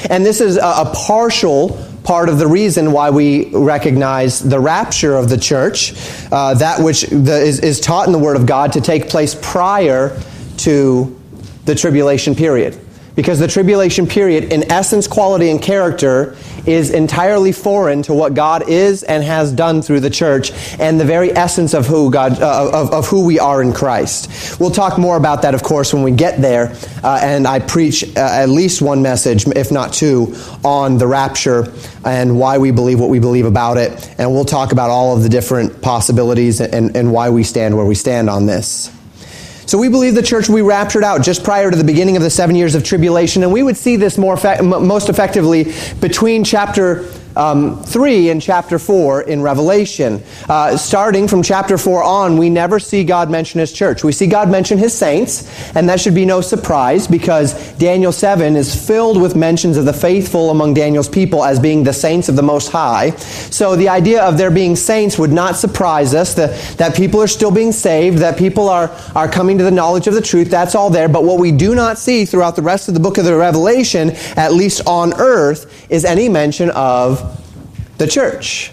And 0.09 0.25
this 0.25 0.41
is 0.41 0.57
a, 0.57 0.91
partial 0.93 1.85
part 2.03 2.29
of 2.29 2.39
the 2.39 2.47
reason 2.47 2.91
why 2.91 3.09
we 3.09 3.49
recognize 3.53 4.39
the 4.39 4.59
rapture 4.59 5.15
of 5.15 5.29
the 5.29 5.37
church, 5.37 5.93
uh, 6.31 6.53
that 6.55 6.81
which 6.81 7.01
the, 7.01 7.39
is, 7.41 7.59
is 7.59 7.79
taught 7.79 8.07
in 8.07 8.13
the 8.13 8.19
Word 8.19 8.35
of 8.35 8.45
God 8.45 8.73
to 8.73 8.81
take 8.81 9.09
place 9.09 9.35
prior 9.41 10.19
to 10.57 11.19
the 11.65 11.75
tribulation 11.75 12.35
period. 12.35 12.79
Because 13.19 13.37
the 13.37 13.49
tribulation 13.49 14.07
period, 14.07 14.45
in 14.45 14.71
essence, 14.71 15.05
quality, 15.05 15.49
and 15.49 15.61
character, 15.61 16.37
is 16.65 16.89
entirely 16.89 17.51
foreign 17.51 18.01
to 18.03 18.13
what 18.13 18.33
God 18.33 18.69
is 18.69 19.03
and 19.03 19.21
has 19.25 19.51
done 19.51 19.81
through 19.81 19.99
the 19.99 20.09
church 20.09 20.53
and 20.79 20.97
the 20.97 21.03
very 21.03 21.29
essence 21.35 21.73
of 21.73 21.85
who 21.85 22.11
God 22.11 22.41
uh, 22.41 22.71
of, 22.73 22.93
of 22.93 23.07
who 23.07 23.25
we 23.25 23.37
are 23.37 23.61
in 23.61 23.73
Christ. 23.73 24.57
We'll 24.57 24.71
talk 24.71 24.97
more 24.97 25.17
about 25.17 25.41
that, 25.41 25.53
of 25.53 25.63
course, 25.63 25.93
when 25.93 26.01
we 26.01 26.11
get 26.11 26.39
there. 26.39 26.73
Uh, 27.03 27.19
and 27.21 27.45
I 27.45 27.59
preach 27.59 28.05
uh, 28.15 28.21
at 28.21 28.47
least 28.47 28.81
one 28.81 29.01
message, 29.01 29.45
if 29.49 29.69
not 29.69 29.91
two, 29.91 30.33
on 30.63 30.97
the 30.97 31.05
rapture 31.05 31.73
and 32.05 32.39
why 32.39 32.57
we 32.57 32.71
believe 32.71 33.01
what 33.01 33.09
we 33.09 33.19
believe 33.19 33.45
about 33.45 33.75
it. 33.75 34.15
And 34.17 34.31
we'll 34.31 34.45
talk 34.45 34.71
about 34.71 34.91
all 34.91 35.17
of 35.17 35.23
the 35.23 35.29
different 35.29 35.81
possibilities 35.81 36.61
and, 36.61 36.95
and 36.95 37.11
why 37.11 37.31
we 37.31 37.43
stand 37.43 37.75
where 37.75 37.85
we 37.85 37.95
stand 37.95 38.29
on 38.29 38.45
this. 38.45 38.89
So 39.69 39.77
we 39.77 39.87
believe 39.87 40.15
the 40.15 40.23
church 40.23 40.49
will 40.49 40.55
be 40.55 40.63
raptured 40.63 41.03
out 41.03 41.21
just 41.21 41.43
prior 41.43 41.69
to 41.69 41.77
the 41.77 41.83
beginning 41.83 42.17
of 42.17 42.23
the 42.23 42.29
seven 42.31 42.55
years 42.55 42.73
of 42.73 42.83
tribulation, 42.83 43.43
and 43.43 43.53
we 43.53 43.61
would 43.61 43.77
see 43.77 43.97
this 43.97 44.17
more 44.17 44.35
most 44.63 45.09
effectively 45.09 45.71
between 46.01 46.43
chapter 46.43 47.03
um, 47.35 47.81
3 47.83 48.29
and 48.29 48.41
chapter 48.41 48.79
4 48.79 49.23
in 49.23 49.41
Revelation. 49.41 50.21
Uh, 50.47 50.77
starting 50.77 51.27
from 51.27 51.43
chapter 51.43 51.77
4 51.77 52.03
on, 52.03 52.37
we 52.37 52.49
never 52.49 52.79
see 52.79 53.03
God 53.03 53.29
mention 53.29 53.59
his 53.59 53.71
church. 53.71 54.03
We 54.03 54.11
see 54.11 54.27
God 54.27 54.49
mention 54.49 54.77
his 54.77 54.97
saints, 54.97 55.49
and 55.75 55.87
that 55.89 55.99
should 55.99 56.15
be 56.15 56.25
no 56.25 56.41
surprise 56.41 57.07
because 57.07 57.53
Daniel 57.73 58.11
7 58.11 58.55
is 58.55 58.75
filled 58.87 59.21
with 59.21 59.35
mentions 59.35 59.77
of 59.77 59.85
the 59.85 59.93
faithful 59.93 60.51
among 60.51 60.73
Daniel's 60.73 61.09
people 61.09 61.43
as 61.43 61.59
being 61.59 61.83
the 61.83 61.93
saints 61.93 62.29
of 62.29 62.35
the 62.35 62.43
Most 62.43 62.69
High. 62.69 63.11
So 63.51 63.75
the 63.75 63.89
idea 63.89 64.23
of 64.23 64.37
there 64.37 64.51
being 64.51 64.75
saints 64.75 65.17
would 65.17 65.31
not 65.31 65.55
surprise 65.55 66.13
us, 66.13 66.33
that, 66.35 66.57
that 66.77 66.95
people 66.95 67.21
are 67.21 67.27
still 67.27 67.51
being 67.51 67.71
saved, 67.71 68.19
that 68.19 68.37
people 68.37 68.69
are, 68.69 68.89
are 69.15 69.27
coming 69.27 69.57
to 69.57 69.63
the 69.63 69.71
knowledge 69.71 70.07
of 70.07 70.13
the 70.13 70.21
truth. 70.21 70.49
That's 70.49 70.75
all 70.75 70.89
there. 70.89 71.09
But 71.09 71.23
what 71.23 71.39
we 71.39 71.51
do 71.51 71.75
not 71.75 71.97
see 71.97 72.25
throughout 72.25 72.55
the 72.55 72.61
rest 72.61 72.87
of 72.87 72.93
the 72.93 72.99
book 72.99 73.17
of 73.17 73.25
the 73.25 73.35
Revelation, 73.35 74.11
at 74.35 74.53
least 74.53 74.81
on 74.85 75.13
earth, 75.19 75.87
is 75.89 76.05
any 76.05 76.29
mention 76.29 76.69
of 76.71 77.18
the 77.99 78.07
church. 78.07 78.71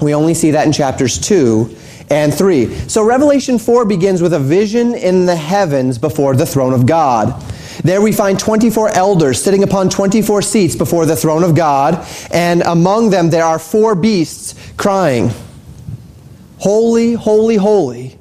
We 0.00 0.14
only 0.14 0.34
see 0.34 0.52
that 0.52 0.66
in 0.66 0.72
chapters 0.72 1.18
2 1.18 1.74
and 2.10 2.32
3. 2.32 2.88
So 2.88 3.02
Revelation 3.02 3.58
4 3.58 3.84
begins 3.84 4.22
with 4.22 4.32
a 4.32 4.38
vision 4.38 4.94
in 4.94 5.26
the 5.26 5.34
heavens 5.34 5.98
before 5.98 6.36
the 6.36 6.46
throne 6.46 6.72
of 6.72 6.86
God. 6.86 7.42
There 7.82 8.00
we 8.00 8.12
find 8.12 8.38
24 8.38 8.90
elders 8.90 9.42
sitting 9.42 9.62
upon 9.62 9.90
24 9.90 10.42
seats 10.42 10.76
before 10.76 11.06
the 11.06 11.16
throne 11.16 11.44
of 11.44 11.54
God, 11.54 12.06
and 12.30 12.62
among 12.62 13.10
them 13.10 13.30
there 13.30 13.44
are 13.44 13.58
four 13.58 13.94
beasts 13.94 14.54
crying, 14.76 15.30
Holy, 16.58 17.12
holy, 17.12 17.56
holy, 17.56 18.18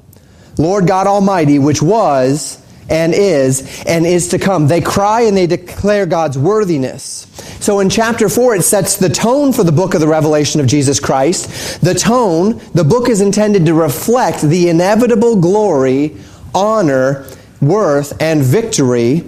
Lord 0.57 0.88
God 0.88 1.07
Almighty, 1.07 1.57
which 1.57 1.81
was 1.81 2.62
and 2.89 3.13
is 3.13 3.84
and 3.86 4.06
is 4.06 4.30
to 4.30 4.39
come. 4.39 4.68
They 4.68 4.82
cry 4.82 5.22
and 5.22 5.36
they 5.36 5.48
declare 5.48 6.06
God's 6.06 6.38
worthiness. 6.38 7.27
So 7.60 7.80
in 7.80 7.89
chapter 7.89 8.30
4, 8.30 8.56
it 8.56 8.62
sets 8.63 8.98
the 8.98 9.10
tone 9.10 9.51
for 9.51 9.63
the 9.63 9.72
book 9.72 9.94
of 9.94 10.01
the 10.01 10.08
revelation 10.08 10.62
of 10.62 10.68
Jesus 10.68 11.00
Christ. 11.00 11.82
The 11.82 11.96
tone, 11.96 12.62
the 12.74 12.84
book 12.84 13.10
is 13.10 13.22
intended 13.22 13.65
to 13.65 13.74
reflect 13.74 14.42
the 14.42 14.70
inevitable 14.70 15.38
glory, 15.42 16.15
honor, 16.54 17.25
worth, 17.62 18.22
and 18.22 18.44
victory 18.44 19.24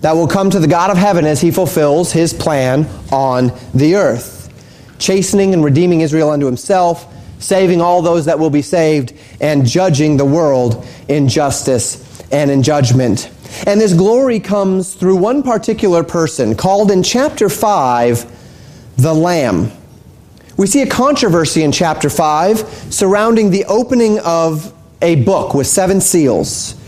that 0.00 0.12
will 0.12 0.26
come 0.26 0.50
to 0.50 0.58
the 0.58 0.66
God 0.66 0.90
of 0.90 0.96
heaven 0.96 1.26
as 1.26 1.40
he 1.40 1.50
fulfills 1.50 2.10
his 2.10 2.32
plan 2.32 2.86
on 3.12 3.52
the 3.74 3.96
earth, 3.96 4.52
chastening 4.98 5.52
and 5.52 5.62
redeeming 5.62 6.00
Israel 6.00 6.30
unto 6.30 6.46
himself, 6.46 7.06
saving 7.38 7.80
all 7.80 8.02
those 8.02 8.24
that 8.24 8.38
will 8.38 8.50
be 8.50 8.62
saved, 8.62 9.12
and 9.40 9.64
judging 9.66 10.16
the 10.16 10.24
world 10.24 10.86
in 11.08 11.28
justice 11.28 12.09
and 12.32 12.50
in 12.50 12.62
judgment. 12.62 13.30
And 13.66 13.80
this 13.80 13.92
glory 13.92 14.40
comes 14.40 14.94
through 14.94 15.16
one 15.16 15.42
particular 15.42 16.04
person 16.04 16.54
called 16.54 16.90
in 16.90 17.02
chapter 17.02 17.48
5 17.48 18.38
the 18.96 19.14
Lamb. 19.14 19.72
We 20.56 20.66
see 20.66 20.82
a 20.82 20.86
controversy 20.86 21.62
in 21.62 21.72
chapter 21.72 22.10
5 22.10 22.58
surrounding 22.92 23.50
the 23.50 23.64
opening 23.64 24.18
of 24.20 24.74
a 25.02 25.16
book 25.24 25.54
with 25.54 25.66
seven 25.66 26.00
seals 26.00 26.79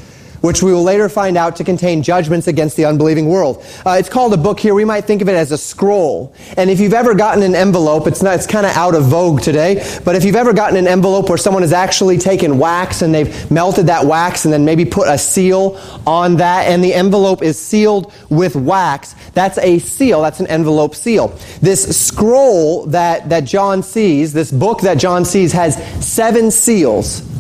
which 0.43 0.63
we 0.63 0.73
will 0.73 0.83
later 0.83 1.09
find 1.09 1.37
out 1.37 1.57
to 1.57 1.65
contain 1.65 2.03
judgments 2.03 2.47
against 2.47 2.77
the 2.77 2.85
unbelieving 2.85 3.29
world. 3.29 3.65
Uh, 3.87 3.97
it's 3.99 4.09
called 4.09 4.35
a 4.35 4.37
book 4.37 4.61
here. 4.61 4.75
We 4.75 4.85
might 4.85 5.07
think 5.07 5.23
of 5.23 5.29
it 5.29 5.35
as 5.35 5.51
a 5.51 5.59
scroll. 5.59 6.35
And 6.57 6.69
if 6.69 6.79
you've 6.79 6.93
ever 6.93 7.15
gotten 7.15 7.43
an 7.43 7.55
envelope, 7.55 8.07
it's 8.07 8.23
not, 8.23 8.35
it's 8.35 8.47
kind 8.47 8.67
of 8.67 8.77
out 8.77 8.95
of 8.95 9.05
vogue 9.05 9.41
today, 9.41 9.83
but 10.05 10.15
if 10.15 10.25
you've 10.25 10.37
ever 10.37 10.53
gotten 10.53 10.77
an 10.77 10.87
envelope 10.87 11.29
where 11.29 11.39
someone 11.39 11.63
has 11.63 11.73
actually 11.73 12.19
taken 12.19 12.59
wax 12.59 13.03
and 13.03 13.15
they've 13.15 13.51
melted 13.51 13.87
that 13.87 14.05
wax 14.05 14.45
and 14.45 14.53
then 14.53 14.65
maybe 14.65 14.85
put 14.85 15.09
a 15.09 15.17
seal 15.17 15.81
on 16.07 16.37
that 16.37 16.67
and 16.67 16.85
the 16.85 16.93
envelope 16.93 17.43
is 17.43 17.59
sealed 17.59 18.13
with 18.29 18.55
wax, 18.55 19.15
that's 19.35 19.59
a 19.59 19.79
seal. 19.79 20.23
That's 20.23 20.41
an 20.41 20.47
envelope 20.49 20.95
seal. 20.95 21.29
This 21.61 22.05
scroll 22.07 22.87
that, 22.87 23.29
that 23.29 23.45
John 23.45 23.83
sees, 23.83 24.33
this 24.33 24.51
book 24.51 24.81
that 24.83 24.99
John 24.99 25.25
sees 25.25 25.53
has 25.53 25.77
seven 26.05 26.51
seals. 26.51 27.32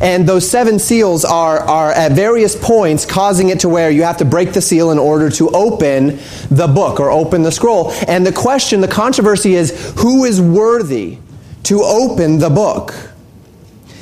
And 0.00 0.28
those 0.28 0.48
seven 0.48 0.78
seals 0.78 1.24
are, 1.24 1.58
are 1.58 1.90
at 1.90 2.12
various 2.12 2.54
points 2.54 3.04
causing 3.04 3.48
it 3.48 3.60
to 3.60 3.68
where 3.68 3.90
you 3.90 4.04
have 4.04 4.18
to 4.18 4.24
break 4.24 4.52
the 4.52 4.60
seal 4.60 4.90
in 4.90 4.98
order 4.98 5.28
to 5.30 5.48
open 5.50 6.18
the 6.50 6.68
book 6.68 7.00
or 7.00 7.10
open 7.10 7.42
the 7.42 7.52
scroll. 7.52 7.92
And 8.06 8.24
the 8.24 8.32
question, 8.32 8.80
the 8.80 8.88
controversy 8.88 9.54
is 9.54 9.94
who 9.98 10.24
is 10.24 10.40
worthy 10.40 11.18
to 11.64 11.82
open 11.82 12.38
the 12.38 12.50
book? 12.50 12.94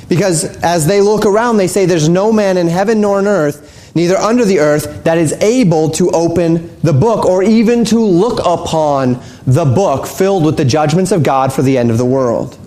Because 0.07 0.43
as 0.63 0.87
they 0.87 1.01
look 1.01 1.25
around, 1.25 1.57
they 1.57 1.67
say 1.67 1.85
there's 1.85 2.07
no 2.09 2.31
man 2.31 2.57
in 2.57 2.67
heaven 2.67 3.01
nor 3.01 3.17
on 3.17 3.27
earth, 3.27 3.91
neither 3.95 4.15
under 4.15 4.45
the 4.45 4.59
earth, 4.59 5.03
that 5.03 5.17
is 5.17 5.33
able 5.33 5.89
to 5.91 6.09
open 6.11 6.79
the 6.81 6.93
book 6.93 7.25
or 7.25 7.43
even 7.43 7.83
to 7.85 7.99
look 7.99 8.39
upon 8.39 9.21
the 9.45 9.65
book 9.65 10.07
filled 10.07 10.45
with 10.45 10.55
the 10.55 10.63
judgments 10.63 11.11
of 11.11 11.23
God 11.23 11.51
for 11.51 11.61
the 11.61 11.77
end 11.77 11.91
of 11.91 11.97
the 11.97 12.05
world. 12.05 12.57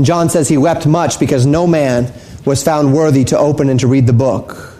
John 0.00 0.28
says 0.28 0.48
he 0.48 0.58
wept 0.58 0.86
much 0.86 1.18
because 1.18 1.46
no 1.46 1.66
man 1.66 2.12
was 2.44 2.62
found 2.62 2.94
worthy 2.94 3.24
to 3.24 3.38
open 3.38 3.68
and 3.68 3.80
to 3.80 3.86
read 3.86 4.06
the 4.06 4.12
book. 4.12 4.74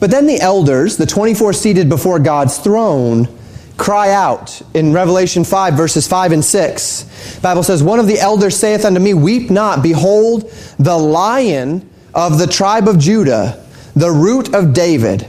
But 0.00 0.10
then 0.10 0.26
the 0.26 0.40
elders, 0.40 0.96
the 0.96 1.06
24 1.06 1.52
seated 1.52 1.88
before 1.88 2.18
God's 2.18 2.58
throne, 2.58 3.28
cry 3.76 4.10
out 4.10 4.62
in 4.72 4.92
Revelation 4.92 5.44
5, 5.44 5.74
verses 5.74 6.08
5 6.08 6.32
and 6.32 6.44
6. 6.44 7.34
The 7.34 7.40
Bible 7.40 7.62
says, 7.62 7.82
One 7.82 8.00
of 8.00 8.06
the 8.06 8.18
elders 8.18 8.56
saith 8.56 8.84
unto 8.84 9.00
me, 9.00 9.14
Weep 9.14 9.50
not, 9.50 9.82
behold, 9.82 10.50
the 10.78 10.96
lion 10.96 11.88
of 12.14 12.38
the 12.38 12.46
tribe 12.46 12.88
of 12.88 12.98
Judah, 12.98 13.62
the 13.94 14.10
root 14.10 14.54
of 14.54 14.72
David, 14.72 15.28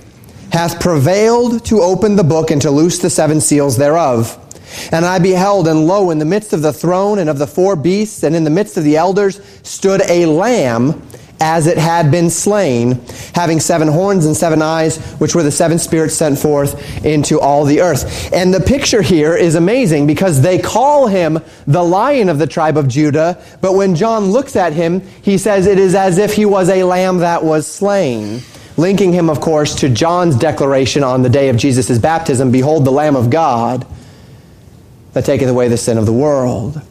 hath 0.52 0.80
prevailed 0.80 1.66
to 1.66 1.82
open 1.82 2.16
the 2.16 2.24
book 2.24 2.52
and 2.52 2.62
to 2.62 2.72
loose 2.72 3.00
the 3.00 3.10
seven 3.10 3.42
seals 3.42 3.78
thereof. 3.78 4.40
And 4.92 5.06
I 5.06 5.20
beheld, 5.20 5.68
and 5.68 5.88
lo, 5.88 6.10
in 6.10 6.20
the 6.20 6.26
midst 6.26 6.54
of 6.54 6.62
the 6.62 6.74
throne 6.74 7.20
and 7.20 7.30
of 7.30 7.38
the 7.38 7.48
four 7.48 7.76
beasts, 7.76 8.24
and 8.24 8.36
in 8.36 8.44
the 8.44 8.50
midst 8.50 8.78
of 8.78 8.84
the 8.84 8.98
elders, 8.98 9.40
stood 9.64 10.02
a 10.10 10.26
lamb 10.26 11.02
as 11.40 11.68
it 11.68 11.78
had 11.78 12.12
been 12.12 12.30
slain, 12.30 13.02
having 13.34 13.60
seven 13.60 13.88
horns 13.88 14.26
and 14.26 14.36
seven 14.36 14.62
eyes, 14.62 14.98
which 15.16 15.36
were 15.36 15.44
the 15.44 15.52
seven 15.52 15.78
spirits 15.78 16.16
sent 16.16 16.40
forth 16.40 17.06
into 17.06 17.40
all 17.40 17.66
the 17.66 17.82
earth. 17.82 18.32
And 18.34 18.54
the 18.54 18.62
picture 18.62 19.02
here 19.02 19.36
is 19.36 19.56
amazing 19.56 20.08
because 20.08 20.42
they 20.42 20.60
call 20.60 21.08
him 21.08 21.40
the 21.68 21.84
lion 21.84 22.30
of 22.30 22.40
the 22.40 22.48
tribe 22.48 22.78
of 22.78 22.88
Judah, 22.88 23.42
but 23.62 23.74
when 23.74 23.96
John 23.96 24.32
looks 24.32 24.56
at 24.56 24.74
him, 24.74 25.02
he 25.22 25.38
says 25.38 25.68
it 25.68 25.80
is 25.80 25.96
as 25.96 26.18
if 26.18 26.34
he 26.34 26.46
was 26.46 26.70
a 26.70 26.84
lamb 26.84 27.18
that 27.18 27.44
was 27.44 27.68
slain. 27.68 28.42
Linking 28.78 29.14
him, 29.14 29.30
of 29.30 29.40
course, 29.40 29.76
to 29.76 29.90
John's 29.90 30.36
declaration 30.36 31.02
on 31.04 31.22
the 31.22 31.30
day 31.30 31.48
of 31.48 31.56
Jesus' 31.56 31.98
baptism 31.98 32.52
Behold, 32.52 32.84
the 32.84 32.92
Lamb 32.92 33.16
of 33.16 33.30
God 33.30 33.88
that 35.16 35.24
taketh 35.24 35.48
away 35.48 35.70
the 35.70 35.78
sin 35.78 35.98
of 35.98 36.06
the 36.06 36.14
world. 36.14 36.82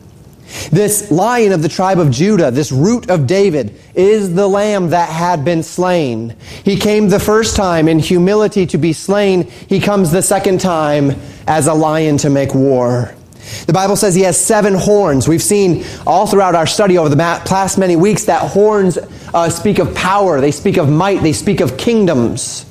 This 0.72 1.10
lion 1.10 1.52
of 1.52 1.60
the 1.60 1.68
tribe 1.68 1.98
of 1.98 2.10
Judah, 2.10 2.50
this 2.50 2.72
root 2.72 3.10
of 3.10 3.26
David, 3.26 3.78
is 3.94 4.34
the 4.34 4.48
lamb 4.48 4.90
that 4.90 5.10
had 5.10 5.44
been 5.44 5.62
slain. 5.62 6.34
He 6.64 6.76
came 6.76 7.10
the 7.10 7.20
first 7.20 7.54
time 7.54 7.86
in 7.86 7.98
humility 7.98 8.64
to 8.66 8.78
be 8.78 8.94
slain. 8.94 9.50
He 9.68 9.78
comes 9.78 10.10
the 10.10 10.22
second 10.22 10.62
time 10.62 11.20
as 11.46 11.66
a 11.66 11.74
lion 11.74 12.16
to 12.18 12.30
make 12.30 12.54
war. 12.54 13.14
The 13.66 13.74
Bible 13.74 13.94
says 13.94 14.14
he 14.14 14.22
has 14.22 14.40
seven 14.40 14.72
horns. 14.72 15.28
We've 15.28 15.42
seen 15.42 15.84
all 16.06 16.26
throughout 16.26 16.54
our 16.54 16.66
study 16.66 16.96
over 16.96 17.10
the 17.10 17.16
past 17.16 17.76
many 17.76 17.94
weeks 17.94 18.24
that 18.24 18.40
horns 18.50 18.96
uh, 19.34 19.50
speak 19.50 19.78
of 19.78 19.94
power, 19.94 20.40
they 20.40 20.50
speak 20.50 20.78
of 20.78 20.88
might, 20.88 21.22
they 21.22 21.34
speak 21.34 21.60
of 21.60 21.76
kingdoms. 21.76 22.64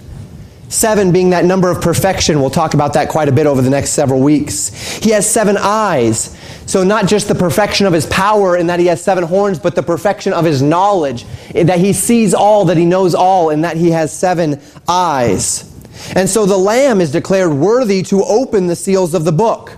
Seven 0.74 1.12
being 1.12 1.30
that 1.30 1.46
number 1.46 1.70
of 1.70 1.82
perfection. 1.82 2.42
We'll 2.42 2.50
talk 2.50 2.74
about 2.74 2.94
that 2.94 3.08
quite 3.08 3.30
a 3.30 3.32
bit 3.32 3.46
over 3.46 3.62
the 3.62 3.70
next 3.70 3.92
several 3.92 4.22
weeks. 4.22 4.70
He 4.98 5.12
has 5.12 5.30
seven 5.30 5.56
eyes. 5.56 6.36
So, 6.66 6.84
not 6.84 7.08
just 7.08 7.28
the 7.28 7.36
perfection 7.36 7.86
of 7.86 7.94
his 7.94 8.08
power 8.08 8.58
in 8.58 8.66
that 8.68 8.80
he 8.80 8.88
has 8.88 9.00
seven 9.00 9.24
horns, 9.24 9.60
but 9.60 9.76
the 9.76 9.84
perfection 9.84 10.34
of 10.34 10.46
his 10.46 10.64
knowledge, 10.64 11.26
that 11.54 11.78
he 11.78 11.94
sees 11.94 12.34
all, 12.34 12.66
that 12.66 12.78
he 12.78 12.86
knows 12.86 13.14
all, 13.14 13.52
and 13.52 13.64
that 13.64 13.78
he 13.78 13.92
has 13.92 14.12
seven 14.12 14.60
eyes. 14.88 15.72
And 16.16 16.28
so 16.28 16.48
the 16.48 16.58
Lamb 16.58 17.02
is 17.02 17.12
declared 17.12 17.54
worthy 17.54 18.02
to 18.04 18.24
open 18.24 18.66
the 18.66 18.76
seals 18.76 19.14
of 19.14 19.26
the 19.26 19.32
book. 19.32 19.78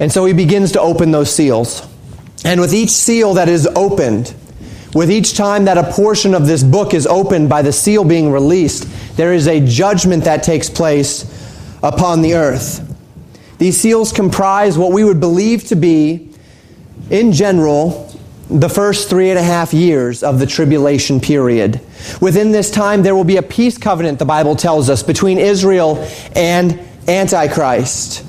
And 0.00 0.10
so 0.10 0.24
he 0.24 0.32
begins 0.32 0.72
to 0.72 0.80
open 0.80 1.12
those 1.12 1.32
seals. 1.32 1.86
And 2.44 2.60
with 2.60 2.74
each 2.74 2.90
seal 2.90 3.34
that 3.34 3.48
is 3.48 3.68
opened, 3.76 4.34
with 4.94 5.10
each 5.10 5.36
time 5.36 5.64
that 5.64 5.76
a 5.76 5.92
portion 5.92 6.34
of 6.34 6.46
this 6.46 6.62
book 6.62 6.94
is 6.94 7.06
opened 7.06 7.48
by 7.48 7.62
the 7.62 7.72
seal 7.72 8.04
being 8.04 8.30
released, 8.30 8.88
there 9.16 9.32
is 9.32 9.46
a 9.46 9.60
judgment 9.60 10.24
that 10.24 10.42
takes 10.42 10.70
place 10.70 11.24
upon 11.82 12.22
the 12.22 12.34
earth. 12.34 12.80
These 13.58 13.80
seals 13.80 14.12
comprise 14.12 14.78
what 14.78 14.92
we 14.92 15.04
would 15.04 15.20
believe 15.20 15.64
to 15.64 15.76
be, 15.76 16.30
in 17.10 17.32
general, 17.32 18.10
the 18.48 18.68
first 18.68 19.10
three 19.10 19.30
and 19.30 19.38
a 19.38 19.42
half 19.42 19.74
years 19.74 20.22
of 20.22 20.38
the 20.38 20.46
tribulation 20.46 21.20
period. 21.20 21.80
Within 22.20 22.52
this 22.52 22.70
time, 22.70 23.02
there 23.02 23.14
will 23.14 23.24
be 23.24 23.36
a 23.36 23.42
peace 23.42 23.76
covenant, 23.76 24.18
the 24.18 24.24
Bible 24.24 24.56
tells 24.56 24.88
us, 24.88 25.02
between 25.02 25.38
Israel 25.38 26.08
and 26.34 26.80
Antichrist 27.06 28.24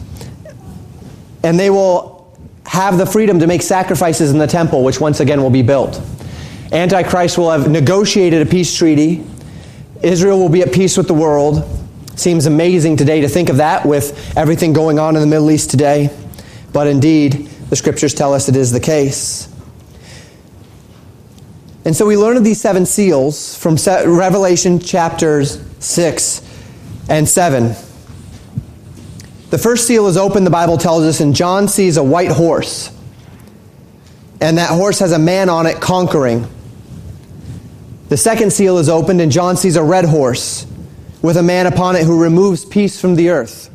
and 1.46 1.60
they 1.60 1.70
will 1.70 2.36
have 2.66 2.98
the 2.98 3.06
freedom 3.06 3.40
to 3.40 3.46
make 3.46 3.62
sacrifices 3.62 4.32
in 4.32 4.40
the 4.40 4.48
temple, 4.48 4.84
which 4.84 5.00
once 5.00 5.20
again 5.20 5.44
will 5.44 5.52
be 5.52 5.62
built. 5.62 6.02
Antichrist 6.72 7.38
will 7.38 7.52
have 7.52 7.70
negotiated 7.70 8.46
a 8.46 8.50
peace 8.50 8.76
treaty. 8.76 9.24
Israel 10.02 10.40
will 10.40 10.50
be 10.50 10.62
at 10.62 10.74
peace 10.74 10.98
with 10.98 11.08
the 11.08 11.14
world. 11.14 11.64
Seems 12.16 12.46
amazing 12.46 12.98
today 12.98 13.22
to 13.22 13.28
think 13.28 13.50
of 13.50 13.58
that 13.58 13.86
with 13.86 14.36
everything 14.38 14.74
going 14.74 15.00
on 15.00 15.16
in 15.16 15.22
the 15.22 15.28
Middle 15.28 15.52
East 15.52 15.70
today. 15.70 16.10
But 16.74 16.88
indeed, 16.88 17.48
the 17.70 17.76
scriptures 17.76 18.14
tell 18.14 18.34
us 18.34 18.50
it 18.50 18.56
is 18.56 18.72
the 18.72 18.80
case. 18.80 19.48
And 21.84 21.96
so 21.96 22.06
we 22.06 22.18
learn 22.18 22.38
of 22.38 22.44
these 22.44 22.60
seven 22.60 22.86
seals 22.86 23.56
from 23.58 23.76
Revelation 23.76 24.80
chapters 24.80 25.62
6 25.80 26.42
and 27.10 27.30
7. 27.30 27.76
The 29.52 29.58
first 29.60 29.86
seal 29.86 30.08
is 30.08 30.18
open, 30.18 30.44
the 30.44 30.50
Bible 30.50 30.78
tells 30.78 31.04
us, 31.04 31.20
and 31.20 31.36
John 31.36 31.68
sees 31.68 31.98
a 31.98 32.04
white 32.04 32.32
horse. 32.32 32.95
And 34.46 34.60
that 34.60 34.70
horse 34.70 35.00
has 35.00 35.12
a 35.12 35.18
man 35.18 35.50
on 35.50 35.66
it 35.66 35.82
conquering. 35.82 36.48
The 38.10 38.16
second 38.16 38.54
seal 38.54 38.78
is 38.78 38.90
opened, 38.90 39.20
and 39.20 39.32
John 39.32 39.58
sees 39.58 39.76
a 39.76 39.82
red 39.82 40.06
horse 40.06 40.68
with 41.24 41.38
a 41.38 41.42
man 41.42 41.66
upon 41.66 41.96
it 41.96 42.04
who 42.04 42.22
removes 42.22 42.64
peace 42.64 43.02
from 43.02 43.16
the 43.16 43.32
earth. 43.32 43.72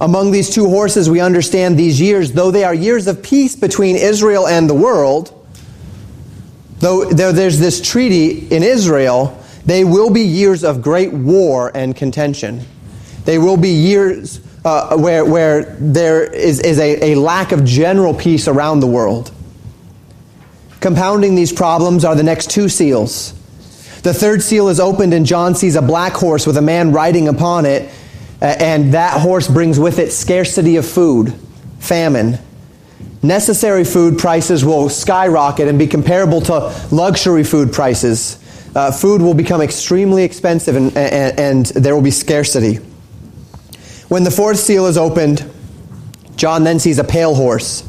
Among 0.00 0.30
these 0.30 0.48
two 0.48 0.68
horses, 0.68 1.10
we 1.10 1.18
understand 1.18 1.76
these 1.76 2.00
years, 2.00 2.34
though 2.34 2.52
they 2.52 2.62
are 2.62 2.72
years 2.72 3.08
of 3.08 3.20
peace 3.20 3.56
between 3.56 3.96
Israel 3.96 4.46
and 4.46 4.70
the 4.70 4.74
world, 4.74 5.32
though 6.78 7.06
there's 7.10 7.58
this 7.58 7.80
treaty 7.80 8.46
in 8.54 8.62
Israel, 8.62 9.42
they 9.64 9.82
will 9.82 10.10
be 10.10 10.22
years 10.22 10.62
of 10.62 10.82
great 10.82 11.12
war 11.12 11.72
and 11.74 11.96
contention. 11.96 12.60
They 13.24 13.38
will 13.38 13.56
be 13.56 13.70
years 13.70 14.40
uh, 14.66 14.96
where, 14.96 15.24
where 15.24 15.62
there 15.78 16.24
is, 16.24 16.58
is 16.58 16.80
a, 16.80 17.12
a 17.12 17.14
lack 17.14 17.52
of 17.52 17.64
general 17.64 18.12
peace 18.12 18.48
around 18.48 18.80
the 18.80 18.86
world. 18.86 19.30
Compounding 20.80 21.36
these 21.36 21.52
problems 21.52 22.04
are 22.04 22.16
the 22.16 22.24
next 22.24 22.50
two 22.50 22.68
seals. 22.68 23.32
The 24.02 24.12
third 24.12 24.42
seal 24.42 24.68
is 24.68 24.80
opened, 24.80 25.14
and 25.14 25.24
John 25.24 25.54
sees 25.54 25.76
a 25.76 25.82
black 25.82 26.14
horse 26.14 26.48
with 26.48 26.56
a 26.56 26.62
man 26.62 26.90
riding 26.90 27.28
upon 27.28 27.64
it, 27.64 27.92
and 28.40 28.94
that 28.94 29.20
horse 29.20 29.46
brings 29.46 29.78
with 29.78 30.00
it 30.00 30.10
scarcity 30.10 30.76
of 30.76 30.86
food, 30.86 31.32
famine. 31.78 32.38
Necessary 33.22 33.84
food 33.84 34.18
prices 34.18 34.64
will 34.64 34.88
skyrocket 34.88 35.68
and 35.68 35.78
be 35.78 35.86
comparable 35.86 36.40
to 36.40 36.88
luxury 36.90 37.44
food 37.44 37.72
prices. 37.72 38.38
Uh, 38.74 38.90
food 38.90 39.22
will 39.22 39.34
become 39.34 39.60
extremely 39.60 40.24
expensive, 40.24 40.74
and, 40.74 40.96
and, 40.96 41.38
and 41.38 41.66
there 41.66 41.94
will 41.94 42.02
be 42.02 42.10
scarcity. 42.10 42.80
When 44.08 44.22
the 44.22 44.30
fourth 44.30 44.58
seal 44.58 44.86
is 44.86 44.96
opened, 44.96 45.48
John 46.36 46.64
then 46.64 46.78
sees 46.78 46.98
a 46.98 47.04
pale 47.04 47.34
horse. 47.34 47.82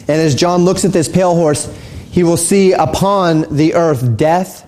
And 0.00 0.10
as 0.20 0.34
John 0.34 0.64
looks 0.64 0.84
at 0.84 0.92
this 0.92 1.08
pale 1.08 1.34
horse, 1.34 1.72
he 2.10 2.22
will 2.22 2.36
see 2.36 2.72
upon 2.72 3.56
the 3.56 3.74
earth 3.74 4.16
death 4.16 4.66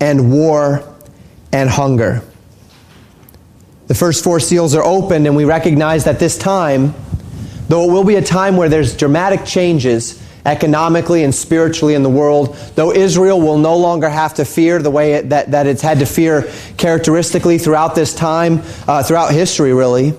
and 0.00 0.32
war 0.32 0.82
and 1.52 1.68
hunger. 1.68 2.22
The 3.86 3.94
first 3.94 4.24
four 4.24 4.40
seals 4.40 4.74
are 4.74 4.82
opened, 4.82 5.26
and 5.26 5.36
we 5.36 5.44
recognize 5.44 6.04
that 6.04 6.18
this 6.18 6.38
time, 6.38 6.94
though 7.68 7.88
it 7.88 7.92
will 7.92 8.04
be 8.04 8.16
a 8.16 8.22
time 8.22 8.56
where 8.56 8.68
there's 8.68 8.96
dramatic 8.96 9.44
changes 9.44 10.22
economically 10.46 11.24
and 11.24 11.34
spiritually 11.34 11.94
in 11.94 12.02
the 12.02 12.10
world, 12.10 12.56
though 12.74 12.92
Israel 12.92 13.40
will 13.40 13.58
no 13.58 13.76
longer 13.76 14.08
have 14.08 14.34
to 14.34 14.44
fear 14.44 14.80
the 14.80 14.90
way 14.90 15.14
it, 15.14 15.30
that, 15.30 15.50
that 15.50 15.66
it's 15.66 15.82
had 15.82 15.98
to 16.00 16.06
fear 16.06 16.50
characteristically 16.76 17.58
throughout 17.58 17.94
this 17.94 18.14
time, 18.14 18.60
uh, 18.86 19.02
throughout 19.02 19.32
history, 19.32 19.72
really, 19.72 20.12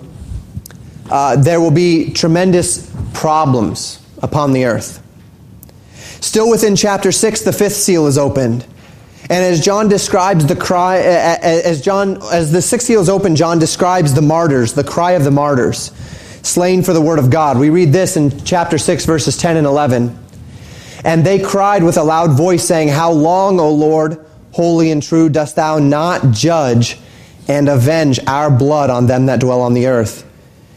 uh, 1.11 1.35
there 1.35 1.61
will 1.61 1.71
be 1.71 2.11
tremendous 2.11 2.91
problems 3.13 4.03
upon 4.23 4.51
the 4.51 4.65
earth. 4.65 5.01
Still 6.21 6.49
within 6.49 6.75
chapter 6.75 7.11
6, 7.11 7.41
the 7.41 7.53
fifth 7.53 7.75
seal 7.75 8.07
is 8.07 8.17
opened. 8.17 8.65
And 9.29 9.43
as 9.43 9.63
John 9.63 9.87
describes 9.87 10.45
the 10.45 10.55
cry, 10.55 10.97
as 10.97 11.81
John, 11.81 12.21
as 12.31 12.51
the 12.51 12.61
sixth 12.61 12.85
seal 12.85 13.01
is 13.01 13.09
open, 13.09 13.35
John 13.35 13.57
describes 13.57 14.13
the 14.13 14.21
martyrs, 14.21 14.73
the 14.73 14.83
cry 14.83 15.13
of 15.13 15.23
the 15.23 15.31
martyrs 15.31 15.91
slain 16.45 16.83
for 16.83 16.93
the 16.93 17.01
word 17.01 17.19
of 17.19 17.29
God. 17.29 17.57
We 17.57 17.69
read 17.69 17.91
this 17.91 18.17
in 18.17 18.43
chapter 18.43 18.77
6, 18.77 19.05
verses 19.05 19.37
10 19.37 19.57
and 19.57 19.67
11. 19.67 20.17
And 21.03 21.25
they 21.25 21.39
cried 21.39 21.83
with 21.83 21.97
a 21.97 22.03
loud 22.03 22.35
voice, 22.37 22.65
saying, 22.65 22.89
How 22.89 23.11
long, 23.11 23.59
O 23.59 23.71
Lord, 23.71 24.25
holy 24.51 24.91
and 24.91 25.03
true, 25.03 25.29
dost 25.29 25.55
thou 25.55 25.79
not 25.79 26.31
judge 26.31 26.97
and 27.47 27.69
avenge 27.69 28.19
our 28.25 28.49
blood 28.49 28.89
on 28.89 29.05
them 29.05 29.27
that 29.27 29.39
dwell 29.39 29.61
on 29.61 29.73
the 29.73 29.87
earth? 29.87 30.23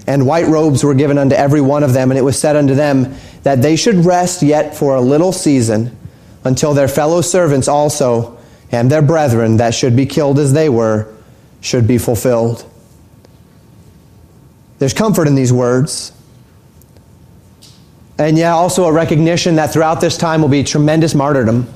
And 0.07 0.27
white 0.27 0.47
robes 0.47 0.83
were 0.85 0.95
given 0.95 1.19
unto 1.19 1.35
every 1.35 1.61
one 1.61 1.83
of 1.83 1.93
them, 1.93 2.11
and 2.11 2.19
it 2.19 2.23
was 2.23 2.39
said 2.39 2.57
unto 2.57 2.75
them 2.75 3.15
that 3.43 3.63
they 3.63 3.77
should 3.77 4.05
rest 4.05 4.43
yet 4.43 4.75
for 4.75 4.95
a 4.95 5.01
little 5.01 5.33
season 5.33 5.97
until 6.45 6.75
their 6.75 6.89
fellow 6.89 7.21
servants 7.21 7.69
also 7.69 8.39
and 8.71 8.91
their 8.91 9.03
brethren 9.03 9.59
that 9.59 9.75
should 9.75 9.97
be 9.97 10.07
killed 10.07 10.39
as 10.39 10.53
they 10.53 10.69
were 10.69 11.13
should 11.61 11.87
be 11.87 11.99
fulfilled. 11.99 12.68
There's 14.79 14.93
comfort 14.93 15.27
in 15.27 15.35
these 15.35 15.53
words. 15.53 16.13
And 18.19 18.37
yet, 18.37 18.51
also 18.51 18.85
a 18.85 18.93
recognition 18.93 19.57
that 19.57 19.73
throughout 19.73 20.01
this 20.01 20.17
time 20.17 20.43
will 20.43 20.49
be 20.49 20.65
tremendous 20.65 21.15
martyrdom. 21.15 21.73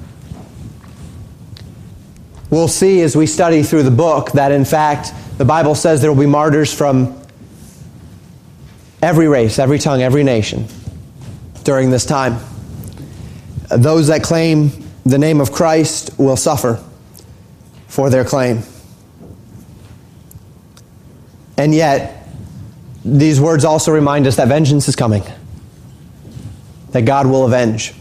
We'll 2.50 2.68
see 2.68 3.00
as 3.00 3.16
we 3.16 3.26
study 3.26 3.62
through 3.62 3.84
the 3.84 3.90
book 3.90 4.32
that, 4.32 4.52
in 4.52 4.64
fact, 4.64 5.12
the 5.38 5.44
Bible 5.44 5.74
says 5.74 6.00
there 6.00 6.12
will 6.12 6.20
be 6.20 6.26
martyrs 6.26 6.72
from 6.72 7.18
every 9.00 9.28
race, 9.28 9.58
every 9.58 9.78
tongue, 9.78 10.02
every 10.02 10.22
nation 10.22 10.66
during 11.64 11.90
this 11.90 12.04
time. 12.04 12.38
Those 13.70 14.08
that 14.08 14.22
claim 14.22 14.70
the 15.04 15.18
name 15.18 15.40
of 15.40 15.52
Christ 15.52 16.10
will 16.18 16.36
suffer 16.36 16.82
for 17.88 18.10
their 18.10 18.24
claim. 18.24 18.62
And 21.56 21.74
yet, 21.74 22.21
these 23.04 23.40
words 23.40 23.64
also 23.64 23.92
remind 23.92 24.26
us 24.26 24.36
that 24.36 24.48
vengeance 24.48 24.88
is 24.88 24.96
coming, 24.96 25.24
that 26.90 27.02
God 27.02 27.26
will 27.26 27.44
avenge. 27.44 27.94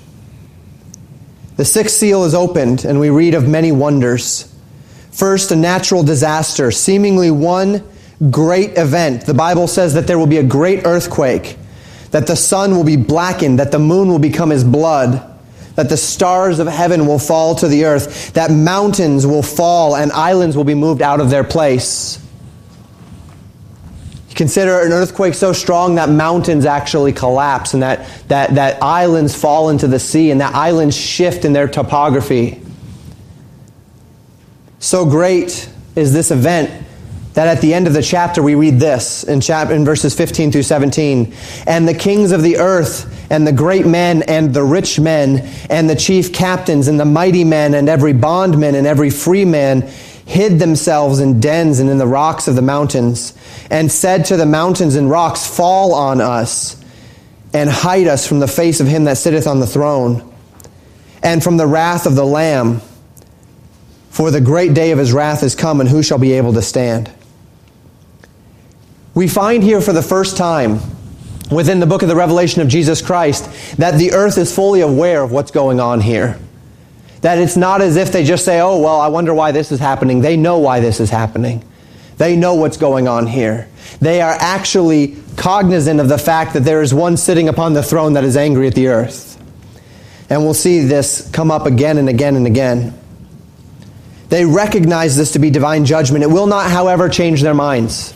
The 1.57 1.65
sixth 1.65 1.95
seal 1.95 2.23
is 2.23 2.33
opened, 2.33 2.85
and 2.85 2.99
we 2.99 3.09
read 3.09 3.33
of 3.33 3.47
many 3.47 3.71
wonders. 3.71 4.53
First, 5.11 5.51
a 5.51 5.55
natural 5.55 6.03
disaster, 6.03 6.71
seemingly 6.71 7.31
one 7.31 7.83
great 8.29 8.77
event. 8.77 9.25
The 9.25 9.33
Bible 9.33 9.67
says 9.67 9.95
that 9.95 10.07
there 10.07 10.19
will 10.19 10.27
be 10.27 10.37
a 10.37 10.43
great 10.43 10.85
earthquake, 10.85 11.57
that 12.11 12.27
the 12.27 12.35
sun 12.35 12.75
will 12.75 12.83
be 12.83 12.97
blackened, 12.97 13.59
that 13.59 13.71
the 13.71 13.79
moon 13.79 14.07
will 14.09 14.19
become 14.19 14.51
as 14.51 14.63
blood, 14.63 15.27
that 15.75 15.89
the 15.89 15.97
stars 15.97 16.59
of 16.59 16.67
heaven 16.67 17.07
will 17.07 17.19
fall 17.19 17.55
to 17.55 17.67
the 17.67 17.85
earth, 17.85 18.33
that 18.33 18.51
mountains 18.51 19.25
will 19.25 19.41
fall 19.41 19.95
and 19.95 20.11
islands 20.11 20.55
will 20.55 20.63
be 20.63 20.75
moved 20.75 21.01
out 21.01 21.19
of 21.19 21.29
their 21.29 21.43
place. 21.43 22.20
You 24.31 24.35
consider 24.35 24.79
an 24.79 24.93
earthquake 24.93 25.33
so 25.33 25.51
strong 25.51 25.95
that 25.95 26.07
mountains 26.07 26.65
actually 26.65 27.11
collapse 27.11 27.73
and 27.73 27.83
that, 27.83 28.07
that, 28.29 28.55
that 28.55 28.81
islands 28.81 29.35
fall 29.35 29.69
into 29.69 29.87
the 29.89 29.99
sea 29.99 30.31
and 30.31 30.39
that 30.39 30.55
islands 30.55 30.95
shift 30.95 31.43
in 31.43 31.51
their 31.51 31.67
topography. 31.67 32.61
So 34.79 35.05
great 35.05 35.69
is 35.97 36.13
this 36.13 36.31
event 36.31 36.71
that 37.33 37.49
at 37.49 37.59
the 37.59 37.73
end 37.73 37.87
of 37.87 37.93
the 37.93 38.01
chapter 38.01 38.41
we 38.41 38.55
read 38.55 38.79
this 38.79 39.25
in, 39.25 39.41
chap- 39.41 39.69
in 39.69 39.83
verses 39.83 40.15
15 40.15 40.53
through 40.53 40.63
17 40.63 41.33
and 41.67 41.85
the 41.85 41.93
kings 41.93 42.31
of 42.31 42.41
the 42.41 42.55
earth 42.55 43.29
and 43.29 43.45
the 43.45 43.51
great 43.51 43.85
men 43.85 44.23
and 44.23 44.53
the 44.53 44.63
rich 44.63 44.97
men 44.97 45.39
and 45.69 45.89
the 45.89 45.95
chief 45.95 46.31
captains 46.31 46.87
and 46.87 46.97
the 46.97 47.05
mighty 47.05 47.43
men 47.43 47.73
and 47.73 47.89
every 47.89 48.13
bondman 48.13 48.75
and 48.75 48.87
every 48.87 49.09
free 49.09 49.43
man 49.43 49.89
hid 50.31 50.59
themselves 50.59 51.19
in 51.19 51.39
dens 51.39 51.79
and 51.79 51.89
in 51.89 51.97
the 51.97 52.07
rocks 52.07 52.47
of 52.47 52.55
the 52.55 52.61
mountains 52.61 53.33
and 53.69 53.91
said 53.91 54.25
to 54.25 54.37
the 54.37 54.45
mountains 54.45 54.95
and 54.95 55.09
rocks 55.09 55.45
fall 55.45 55.93
on 55.93 56.21
us 56.21 56.81
and 57.53 57.69
hide 57.69 58.07
us 58.07 58.25
from 58.25 58.39
the 58.39 58.47
face 58.47 58.79
of 58.79 58.87
him 58.87 59.03
that 59.03 59.17
sitteth 59.17 59.45
on 59.45 59.59
the 59.59 59.67
throne 59.67 60.33
and 61.21 61.43
from 61.43 61.57
the 61.57 61.67
wrath 61.67 62.05
of 62.05 62.15
the 62.15 62.25
lamb 62.25 62.81
for 64.09 64.31
the 64.31 64.41
great 64.41 64.73
day 64.73 64.91
of 64.91 64.97
his 64.97 65.11
wrath 65.11 65.43
is 65.43 65.53
come 65.53 65.81
and 65.81 65.89
who 65.89 66.01
shall 66.01 66.17
be 66.17 66.31
able 66.31 66.53
to 66.53 66.61
stand 66.61 67.11
we 69.13 69.27
find 69.27 69.61
here 69.61 69.81
for 69.81 69.91
the 69.91 70.01
first 70.01 70.37
time 70.37 70.79
within 71.51 71.81
the 71.81 71.85
book 71.85 72.01
of 72.01 72.07
the 72.07 72.15
Revelation 72.15 72.61
of 72.61 72.69
Jesus 72.69 73.01
Christ 73.01 73.77
that 73.77 73.97
the 73.97 74.13
earth 74.13 74.37
is 74.37 74.55
fully 74.55 74.79
aware 74.79 75.21
of 75.21 75.31
what's 75.31 75.51
going 75.51 75.81
on 75.81 75.99
here. 75.99 76.39
That 77.21 77.37
it's 77.37 77.55
not 77.55 77.81
as 77.81 77.97
if 77.97 78.11
they 78.11 78.23
just 78.23 78.45
say, 78.45 78.59
oh, 78.59 78.79
well, 78.79 78.99
I 78.99 79.07
wonder 79.07 79.33
why 79.33 79.51
this 79.51 79.71
is 79.71 79.79
happening. 79.79 80.21
They 80.21 80.37
know 80.37 80.57
why 80.57 80.79
this 80.79 80.99
is 80.99 81.09
happening. 81.09 81.63
They 82.17 82.35
know 82.35 82.55
what's 82.55 82.77
going 82.77 83.07
on 83.07 83.27
here. 83.27 83.67
They 83.99 84.21
are 84.21 84.35
actually 84.39 85.17
cognizant 85.37 85.99
of 85.99 86.09
the 86.09 86.17
fact 86.17 86.53
that 86.53 86.61
there 86.61 86.81
is 86.81 86.93
one 86.93 87.17
sitting 87.17 87.47
upon 87.47 87.73
the 87.73 87.83
throne 87.83 88.13
that 88.13 88.23
is 88.23 88.37
angry 88.37 88.67
at 88.67 88.75
the 88.75 88.87
earth. 88.87 89.41
And 90.29 90.43
we'll 90.43 90.53
see 90.53 90.81
this 90.81 91.29
come 91.31 91.51
up 91.51 91.65
again 91.65 91.97
and 91.97 92.09
again 92.09 92.35
and 92.35 92.47
again. 92.47 92.97
They 94.29 94.45
recognize 94.45 95.17
this 95.17 95.33
to 95.33 95.39
be 95.39 95.49
divine 95.49 95.83
judgment. 95.85 96.23
It 96.23 96.27
will 96.27 96.47
not, 96.47 96.71
however, 96.71 97.09
change 97.09 97.41
their 97.41 97.53
minds. 97.53 98.13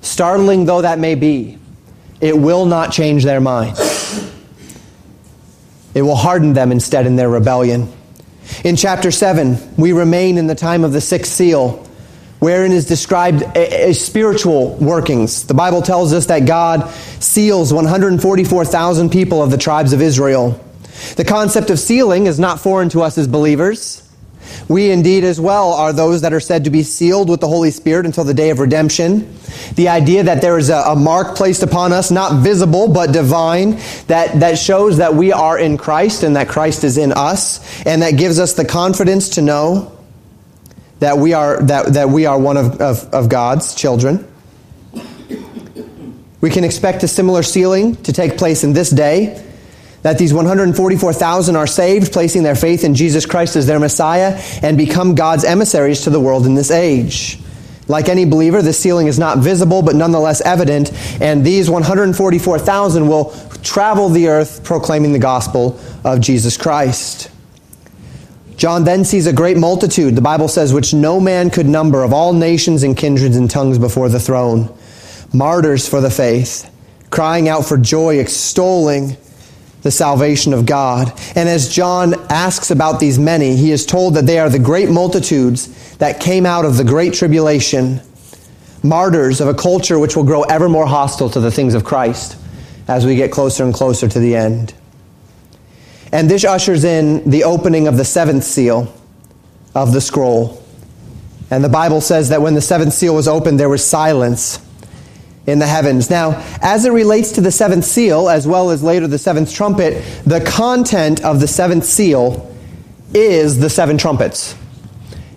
Startling 0.00 0.64
though 0.64 0.82
that 0.82 0.98
may 0.98 1.14
be, 1.14 1.58
it 2.20 2.38
will 2.38 2.64
not 2.64 2.92
change 2.92 3.24
their 3.24 3.40
mind. 3.40 3.76
It 5.96 6.02
will 6.02 6.14
harden 6.14 6.52
them 6.52 6.72
instead 6.72 7.06
in 7.06 7.16
their 7.16 7.30
rebellion. 7.30 7.90
In 8.64 8.76
chapter 8.76 9.10
7, 9.10 9.76
we 9.78 9.92
remain 9.92 10.36
in 10.36 10.46
the 10.46 10.54
time 10.54 10.84
of 10.84 10.92
the 10.92 11.00
sixth 11.00 11.32
seal, 11.32 11.88
wherein 12.38 12.70
is 12.70 12.84
described 12.84 13.40
a, 13.56 13.88
a 13.88 13.94
spiritual 13.94 14.74
workings. 14.74 15.46
The 15.46 15.54
Bible 15.54 15.80
tells 15.80 16.12
us 16.12 16.26
that 16.26 16.40
God 16.40 16.90
seals 17.18 17.72
144,000 17.72 19.08
people 19.08 19.42
of 19.42 19.50
the 19.50 19.56
tribes 19.56 19.94
of 19.94 20.02
Israel. 20.02 20.62
The 21.16 21.24
concept 21.24 21.70
of 21.70 21.78
sealing 21.78 22.26
is 22.26 22.38
not 22.38 22.60
foreign 22.60 22.90
to 22.90 23.00
us 23.00 23.16
as 23.16 23.26
believers. 23.26 24.05
We 24.68 24.90
indeed 24.90 25.24
as 25.24 25.40
well 25.40 25.72
are 25.72 25.92
those 25.92 26.22
that 26.22 26.32
are 26.32 26.40
said 26.40 26.64
to 26.64 26.70
be 26.70 26.82
sealed 26.82 27.28
with 27.28 27.40
the 27.40 27.48
Holy 27.48 27.70
Spirit 27.70 28.06
until 28.06 28.24
the 28.24 28.34
day 28.34 28.50
of 28.50 28.58
redemption. 28.58 29.36
The 29.74 29.88
idea 29.88 30.24
that 30.24 30.42
there 30.42 30.58
is 30.58 30.70
a, 30.70 30.76
a, 30.76 30.96
mark 30.96 31.36
placed 31.36 31.62
upon 31.62 31.92
us, 31.92 32.10
not 32.10 32.42
visible, 32.42 32.88
but 32.88 33.12
divine, 33.12 33.78
that, 34.08 34.40
that 34.40 34.58
shows 34.58 34.98
that 34.98 35.14
we 35.14 35.32
are 35.32 35.58
in 35.58 35.76
Christ 35.76 36.22
and 36.22 36.36
that 36.36 36.48
Christ 36.48 36.84
is 36.84 36.98
in 36.98 37.12
us, 37.12 37.84
and 37.86 38.02
that 38.02 38.12
gives 38.12 38.38
us 38.38 38.54
the 38.54 38.64
confidence 38.64 39.30
to 39.30 39.42
know 39.42 39.96
that 40.98 41.18
we 41.18 41.32
are, 41.32 41.62
that, 41.62 41.94
that 41.94 42.08
we 42.08 42.26
are 42.26 42.38
one 42.38 42.56
of, 42.56 42.80
of, 42.80 43.04
of 43.12 43.28
God's 43.28 43.74
children. 43.74 44.26
We 46.40 46.50
can 46.50 46.64
expect 46.64 47.02
a 47.02 47.08
similar 47.08 47.42
sealing 47.42 47.96
to 48.02 48.12
take 48.12 48.36
place 48.38 48.62
in 48.64 48.72
this 48.72 48.90
day 48.90 49.42
that 50.06 50.18
these 50.18 50.32
144,000 50.32 51.56
are 51.56 51.66
saved, 51.66 52.12
placing 52.12 52.44
their 52.44 52.54
faith 52.54 52.84
in 52.84 52.94
Jesus 52.94 53.26
Christ 53.26 53.56
as 53.56 53.66
their 53.66 53.80
Messiah, 53.80 54.40
and 54.62 54.78
become 54.78 55.16
God's 55.16 55.42
emissaries 55.42 56.02
to 56.02 56.10
the 56.10 56.20
world 56.20 56.46
in 56.46 56.54
this 56.54 56.70
age. 56.70 57.40
Like 57.88 58.08
any 58.08 58.24
believer, 58.24 58.62
this 58.62 58.78
sealing 58.78 59.08
is 59.08 59.18
not 59.18 59.38
visible, 59.38 59.82
but 59.82 59.96
nonetheless 59.96 60.40
evident, 60.42 60.92
and 61.20 61.44
these 61.44 61.68
144,000 61.68 63.08
will 63.08 63.34
travel 63.64 64.08
the 64.08 64.28
earth 64.28 64.62
proclaiming 64.62 65.12
the 65.12 65.18
gospel 65.18 65.76
of 66.04 66.20
Jesus 66.20 66.56
Christ. 66.56 67.28
John 68.56 68.84
then 68.84 69.04
sees 69.04 69.26
a 69.26 69.32
great 69.32 69.56
multitude, 69.56 70.14
the 70.14 70.20
Bible 70.20 70.46
says, 70.46 70.72
which 70.72 70.94
no 70.94 71.18
man 71.18 71.50
could 71.50 71.66
number, 71.66 72.04
of 72.04 72.12
all 72.12 72.32
nations 72.32 72.84
and 72.84 72.96
kindreds 72.96 73.36
and 73.36 73.50
tongues 73.50 73.76
before 73.76 74.08
the 74.08 74.20
throne, 74.20 74.72
martyrs 75.34 75.88
for 75.88 76.00
the 76.00 76.10
faith, 76.10 76.72
crying 77.10 77.48
out 77.48 77.64
for 77.64 77.76
joy, 77.76 78.20
extolling 78.20 79.16
the 79.86 79.90
salvation 79.92 80.52
of 80.52 80.66
God. 80.66 81.12
And 81.36 81.48
as 81.48 81.68
John 81.68 82.14
asks 82.28 82.72
about 82.72 82.98
these 82.98 83.20
many, 83.20 83.54
he 83.54 83.70
is 83.70 83.86
told 83.86 84.14
that 84.14 84.26
they 84.26 84.40
are 84.40 84.50
the 84.50 84.58
great 84.58 84.90
multitudes 84.90 85.96
that 85.98 86.18
came 86.20 86.44
out 86.44 86.64
of 86.64 86.76
the 86.76 86.82
great 86.82 87.14
tribulation, 87.14 88.00
martyrs 88.82 89.40
of 89.40 89.46
a 89.46 89.54
culture 89.54 89.96
which 89.98 90.16
will 90.16 90.24
grow 90.24 90.42
ever 90.42 90.68
more 90.68 90.86
hostile 90.86 91.30
to 91.30 91.38
the 91.38 91.52
things 91.52 91.74
of 91.74 91.84
Christ 91.84 92.36
as 92.88 93.06
we 93.06 93.14
get 93.14 93.30
closer 93.30 93.62
and 93.62 93.72
closer 93.72 94.08
to 94.08 94.18
the 94.18 94.34
end. 94.34 94.74
And 96.10 96.28
this 96.28 96.44
ushers 96.44 96.82
in 96.82 97.30
the 97.30 97.44
opening 97.44 97.86
of 97.86 97.96
the 97.96 98.04
seventh 98.04 98.42
seal 98.42 98.92
of 99.72 99.92
the 99.92 100.00
scroll. 100.00 100.64
And 101.48 101.62
the 101.62 101.68
Bible 101.68 102.00
says 102.00 102.30
that 102.30 102.42
when 102.42 102.54
the 102.54 102.60
seventh 102.60 102.92
seal 102.92 103.14
was 103.14 103.28
opened, 103.28 103.60
there 103.60 103.68
was 103.68 103.84
silence 103.84 104.58
in 105.46 105.58
the 105.58 105.66
heavens. 105.66 106.10
Now, 106.10 106.42
as 106.60 106.84
it 106.84 106.90
relates 106.90 107.32
to 107.32 107.40
the 107.40 107.52
seventh 107.52 107.84
seal, 107.84 108.28
as 108.28 108.46
well 108.46 108.70
as 108.70 108.82
later 108.82 109.06
the 109.06 109.18
seventh 109.18 109.52
trumpet, 109.52 110.02
the 110.24 110.40
content 110.40 111.24
of 111.24 111.40
the 111.40 111.48
seventh 111.48 111.84
seal 111.84 112.54
is 113.14 113.60
the 113.60 113.70
seven 113.70 113.96
trumpets. 113.96 114.56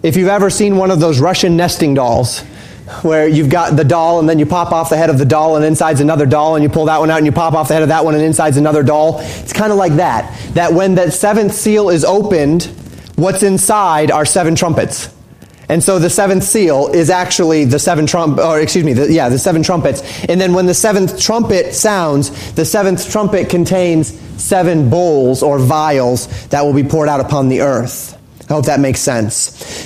If 0.01 0.15
you've 0.15 0.29
ever 0.29 0.49
seen 0.49 0.77
one 0.77 0.91
of 0.91 0.99
those 0.99 1.19
Russian 1.19 1.57
nesting 1.57 1.93
dolls, 1.93 2.43
where 3.03 3.27
you've 3.27 3.49
got 3.49 3.75
the 3.75 3.83
doll 3.83 4.19
and 4.19 4.27
then 4.27 4.39
you 4.39 4.47
pop 4.47 4.71
off 4.71 4.89
the 4.89 4.97
head 4.97 5.11
of 5.11 5.19
the 5.19 5.25
doll 5.25 5.55
and 5.55 5.63
inside's 5.63 6.01
another 6.01 6.25
doll 6.25 6.55
and 6.55 6.63
you 6.63 6.69
pull 6.69 6.85
that 6.85 6.99
one 6.99 7.11
out 7.11 7.17
and 7.17 7.25
you 7.25 7.31
pop 7.31 7.53
off 7.53 7.67
the 7.67 7.75
head 7.75 7.83
of 7.83 7.89
that 7.89 8.03
one 8.03 8.15
and 8.15 8.23
inside's 8.23 8.57
another 8.57 8.81
doll. 8.81 9.19
It's 9.19 9.53
kind 9.53 9.71
of 9.71 9.77
like 9.77 9.93
that. 9.93 10.35
That 10.55 10.73
when 10.73 10.95
that 10.95 11.13
seventh 11.13 11.53
seal 11.53 11.89
is 11.89 12.03
opened, 12.03 12.63
what's 13.15 13.43
inside 13.43 14.09
are 14.09 14.25
seven 14.25 14.55
trumpets. 14.55 15.13
And 15.69 15.83
so 15.83 15.99
the 15.99 16.09
seventh 16.09 16.43
seal 16.43 16.87
is 16.87 17.11
actually 17.11 17.65
the 17.65 17.79
seven 17.79 18.07
trump, 18.07 18.39
or 18.39 18.59
excuse 18.59 18.83
me, 18.83 18.93
the, 18.93 19.11
yeah, 19.11 19.29
the 19.29 19.37
seven 19.37 19.61
trumpets. 19.61 20.01
And 20.25 20.41
then 20.41 20.53
when 20.53 20.65
the 20.65 20.73
seventh 20.73 21.19
trumpet 21.19 21.75
sounds, 21.75 22.53
the 22.53 22.65
seventh 22.65 23.09
trumpet 23.09 23.49
contains 23.49 24.19
seven 24.41 24.89
bowls 24.89 25.43
or 25.43 25.59
vials 25.59 26.47
that 26.47 26.65
will 26.65 26.73
be 26.73 26.83
poured 26.83 27.07
out 27.07 27.19
upon 27.19 27.49
the 27.49 27.61
earth. 27.61 28.18
I 28.49 28.53
hope 28.53 28.65
that 28.65 28.79
makes 28.79 28.99
sense. 28.99 29.33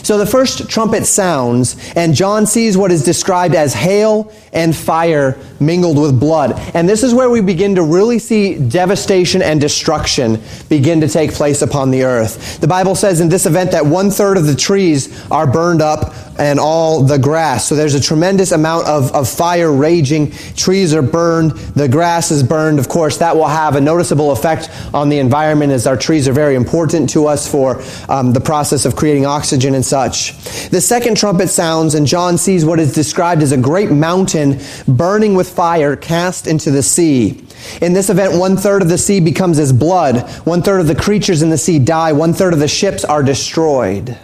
So 0.07 0.17
the 0.17 0.25
first 0.25 0.69
trumpet 0.69 1.05
sounds, 1.05 1.75
and 1.97 2.15
John 2.15 2.45
sees 2.45 2.77
what 2.77 2.91
is 2.91 3.03
described 3.03 3.55
as 3.55 3.73
hail 3.73 4.31
and 4.53 4.73
fire 4.73 5.37
mingled 5.59 5.99
with 5.99 6.17
blood. 6.17 6.53
And 6.73 6.87
this 6.87 7.03
is 7.03 7.13
where 7.13 7.29
we 7.29 7.41
begin 7.41 7.75
to 7.75 7.83
really 7.83 8.19
see 8.19 8.57
devastation 8.57 9.41
and 9.41 9.59
destruction 9.59 10.41
begin 10.69 11.01
to 11.01 11.09
take 11.09 11.33
place 11.33 11.61
upon 11.61 11.91
the 11.91 12.03
earth. 12.03 12.61
The 12.61 12.67
Bible 12.67 12.95
says 12.95 13.19
in 13.19 13.27
this 13.27 13.45
event 13.45 13.71
that 13.71 13.85
one 13.85 14.09
third 14.09 14.37
of 14.37 14.45
the 14.45 14.55
trees 14.55 15.29
are 15.29 15.45
burned 15.45 15.81
up 15.81 16.13
and 16.37 16.59
all 16.59 17.03
the 17.03 17.17
grass. 17.17 17.67
So 17.67 17.75
there's 17.75 17.95
a 17.95 18.01
tremendous 18.01 18.51
amount 18.51 18.87
of, 18.87 19.11
of 19.13 19.29
fire 19.29 19.71
raging. 19.71 20.31
Trees 20.55 20.93
are 20.93 21.01
burned. 21.01 21.51
The 21.51 21.87
grass 21.87 22.31
is 22.31 22.43
burned. 22.43 22.79
Of 22.79 22.89
course, 22.89 23.17
that 23.17 23.35
will 23.35 23.47
have 23.47 23.75
a 23.75 23.81
noticeable 23.81 24.31
effect 24.31 24.69
on 24.93 25.09
the 25.09 25.19
environment 25.19 25.71
as 25.71 25.87
our 25.87 25.97
trees 25.97 26.27
are 26.27 26.33
very 26.33 26.55
important 26.55 27.09
to 27.11 27.27
us 27.27 27.49
for 27.49 27.81
um, 28.09 28.33
the 28.33 28.41
process 28.41 28.85
of 28.85 28.95
creating 28.95 29.25
oxygen 29.25 29.75
and 29.75 29.85
such. 29.85 30.33
The 30.69 30.81
second 30.81 31.17
trumpet 31.17 31.49
sounds 31.49 31.95
and 31.95 32.07
John 32.07 32.37
sees 32.37 32.65
what 32.65 32.79
is 32.79 32.93
described 32.93 33.41
as 33.41 33.51
a 33.51 33.57
great 33.57 33.91
mountain 33.91 34.59
burning 34.87 35.35
with 35.35 35.49
fire 35.49 35.95
cast 35.95 36.47
into 36.47 36.71
the 36.71 36.83
sea. 36.83 37.45
In 37.81 37.93
this 37.93 38.09
event, 38.09 38.37
one 38.37 38.57
third 38.57 38.81
of 38.81 38.89
the 38.89 38.97
sea 38.97 39.19
becomes 39.19 39.59
as 39.59 39.71
blood. 39.71 40.29
One 40.45 40.61
third 40.61 40.81
of 40.81 40.87
the 40.87 40.95
creatures 40.95 41.41
in 41.41 41.49
the 41.49 41.57
sea 41.57 41.79
die. 41.79 42.11
One 42.11 42.33
third 42.33 42.53
of 42.53 42.59
the 42.59 42.67
ships 42.67 43.05
are 43.05 43.23
destroyed. 43.23 44.17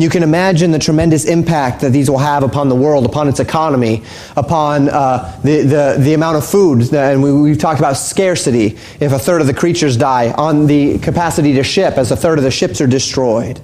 You 0.00 0.08
can 0.08 0.22
imagine 0.22 0.70
the 0.70 0.78
tremendous 0.78 1.26
impact 1.26 1.82
that 1.82 1.90
these 1.90 2.08
will 2.08 2.18
have 2.18 2.42
upon 2.42 2.70
the 2.70 2.74
world, 2.74 3.04
upon 3.04 3.28
its 3.28 3.38
economy, 3.38 4.02
upon 4.34 4.88
uh, 4.88 5.38
the, 5.44 5.62
the, 5.62 5.96
the 6.00 6.14
amount 6.14 6.38
of 6.38 6.46
food. 6.46 6.92
And 6.94 7.22
we, 7.22 7.32
we've 7.32 7.58
talked 7.58 7.80
about 7.80 7.98
scarcity 7.98 8.78
if 8.98 9.12
a 9.12 9.18
third 9.18 9.42
of 9.42 9.46
the 9.46 9.52
creatures 9.52 9.98
die, 9.98 10.32
on 10.32 10.66
the 10.66 10.98
capacity 11.00 11.52
to 11.54 11.62
ship 11.62 11.98
as 11.98 12.10
a 12.10 12.16
third 12.16 12.38
of 12.38 12.44
the 12.44 12.50
ships 12.50 12.80
are 12.80 12.86
destroyed. 12.86 13.60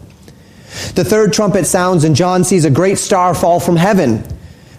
The 0.95 1.05
third 1.05 1.33
trumpet 1.33 1.65
sounds, 1.65 2.05
and 2.05 2.15
John 2.15 2.45
sees 2.45 2.67
a 2.67 2.71
great 2.71 2.99
star 2.99 3.35
fall 3.35 3.59
from 3.59 3.77
heaven, 3.77 4.23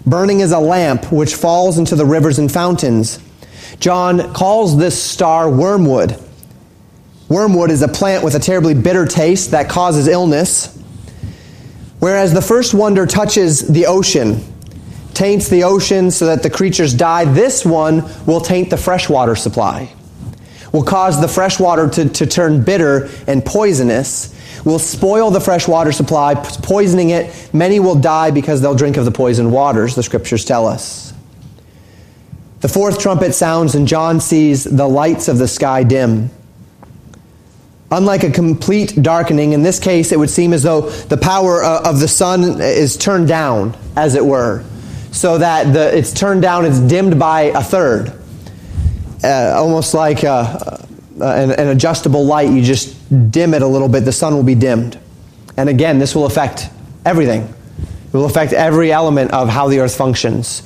burning 0.06 0.42
as 0.42 0.52
a 0.52 0.60
lamp, 0.60 1.10
which 1.10 1.34
falls 1.34 1.76
into 1.76 1.96
the 1.96 2.06
rivers 2.06 2.38
and 2.38 2.50
fountains. 2.50 3.18
John 3.80 4.32
calls 4.32 4.76
this 4.76 5.00
star 5.02 5.50
wormwood. 5.50 6.22
Wormwood 7.28 7.70
is 7.70 7.82
a 7.82 7.88
plant 7.88 8.22
with 8.22 8.36
a 8.36 8.38
terribly 8.38 8.74
bitter 8.74 9.06
taste 9.06 9.50
that 9.50 9.68
causes 9.68 10.06
illness. 10.06 10.74
Whereas 11.98 12.32
the 12.32 12.42
first 12.42 12.74
wonder 12.74 13.06
touches 13.06 13.66
the 13.66 13.86
ocean, 13.86 14.40
taints 15.14 15.48
the 15.48 15.64
ocean 15.64 16.10
so 16.10 16.26
that 16.26 16.42
the 16.42 16.50
creatures 16.50 16.94
die, 16.94 17.24
this 17.24 17.64
one 17.64 18.04
will 18.24 18.40
taint 18.40 18.70
the 18.70 18.76
freshwater 18.76 19.34
supply, 19.34 19.92
will 20.72 20.84
cause 20.84 21.20
the 21.20 21.28
freshwater 21.28 21.88
to, 21.88 22.08
to 22.08 22.26
turn 22.26 22.62
bitter 22.62 23.08
and 23.26 23.44
poisonous, 23.44 24.34
will 24.64 24.78
spoil 24.78 25.30
the 25.30 25.40
freshwater 25.40 25.92
supply, 25.92 26.34
poisoning 26.34 27.10
it. 27.10 27.50
Many 27.52 27.80
will 27.80 27.94
die 27.94 28.30
because 28.30 28.60
they'll 28.60 28.74
drink 28.74 28.96
of 28.96 29.04
the 29.04 29.10
poisoned 29.10 29.50
waters, 29.52 29.94
the 29.94 30.02
scriptures 30.02 30.44
tell 30.44 30.66
us. 30.66 31.12
The 32.60 32.68
fourth 32.68 32.98
trumpet 32.98 33.34
sounds, 33.34 33.74
and 33.74 33.86
John 33.86 34.20
sees 34.20 34.64
the 34.64 34.88
lights 34.88 35.28
of 35.28 35.38
the 35.38 35.48
sky 35.48 35.84
dim. 35.84 36.30
Unlike 37.90 38.24
a 38.24 38.30
complete 38.30 39.02
darkening, 39.02 39.54
in 39.54 39.62
this 39.62 39.80
case, 39.80 40.12
it 40.12 40.18
would 40.18 40.28
seem 40.28 40.52
as 40.52 40.62
though 40.62 40.90
the 40.90 41.16
power 41.16 41.62
uh, 41.62 41.88
of 41.88 42.00
the 42.00 42.08
sun 42.08 42.60
is 42.60 42.98
turned 42.98 43.28
down, 43.28 43.74
as 43.96 44.14
it 44.14 44.24
were, 44.24 44.62
so 45.10 45.38
that 45.38 45.72
the, 45.72 45.96
it's 45.96 46.12
turned 46.12 46.42
down, 46.42 46.66
it's 46.66 46.80
dimmed 46.80 47.18
by 47.18 47.42
a 47.42 47.62
third. 47.62 48.12
Uh, 49.24 49.54
almost 49.56 49.94
like 49.94 50.22
a, 50.22 50.28
uh, 50.28 50.86
an, 51.20 51.50
an 51.52 51.68
adjustable 51.68 52.24
light. 52.24 52.50
You 52.50 52.62
just 52.62 52.94
dim 53.30 53.54
it 53.54 53.62
a 53.62 53.66
little 53.66 53.88
bit, 53.88 54.04
the 54.04 54.12
sun 54.12 54.34
will 54.34 54.44
be 54.44 54.54
dimmed. 54.54 54.98
And 55.56 55.68
again, 55.68 55.98
this 55.98 56.14
will 56.14 56.26
affect 56.26 56.68
everything. 57.06 57.42
It 57.42 58.12
will 58.12 58.26
affect 58.26 58.52
every 58.52 58.92
element 58.92 59.32
of 59.32 59.48
how 59.48 59.68
the 59.68 59.80
earth 59.80 59.96
functions. 59.96 60.62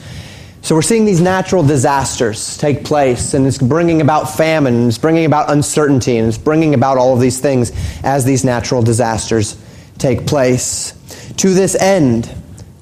So 0.62 0.76
we're 0.76 0.82
seeing 0.82 1.04
these 1.04 1.20
natural 1.20 1.64
disasters 1.64 2.56
take 2.56 2.84
place, 2.84 3.34
and 3.34 3.44
it's 3.48 3.58
bringing 3.58 4.00
about 4.00 4.36
famine, 4.36 4.74
and 4.74 4.86
it's 4.86 4.96
bringing 4.96 5.24
about 5.24 5.50
uncertainty, 5.50 6.18
and 6.18 6.28
it's 6.28 6.38
bringing 6.38 6.72
about 6.72 6.98
all 6.98 7.12
of 7.14 7.20
these 7.20 7.40
things 7.40 7.72
as 8.04 8.24
these 8.24 8.44
natural 8.44 8.80
disasters 8.80 9.60
take 9.98 10.24
place. 10.24 10.92
To 11.38 11.52
this 11.52 11.74
end, 11.74 12.32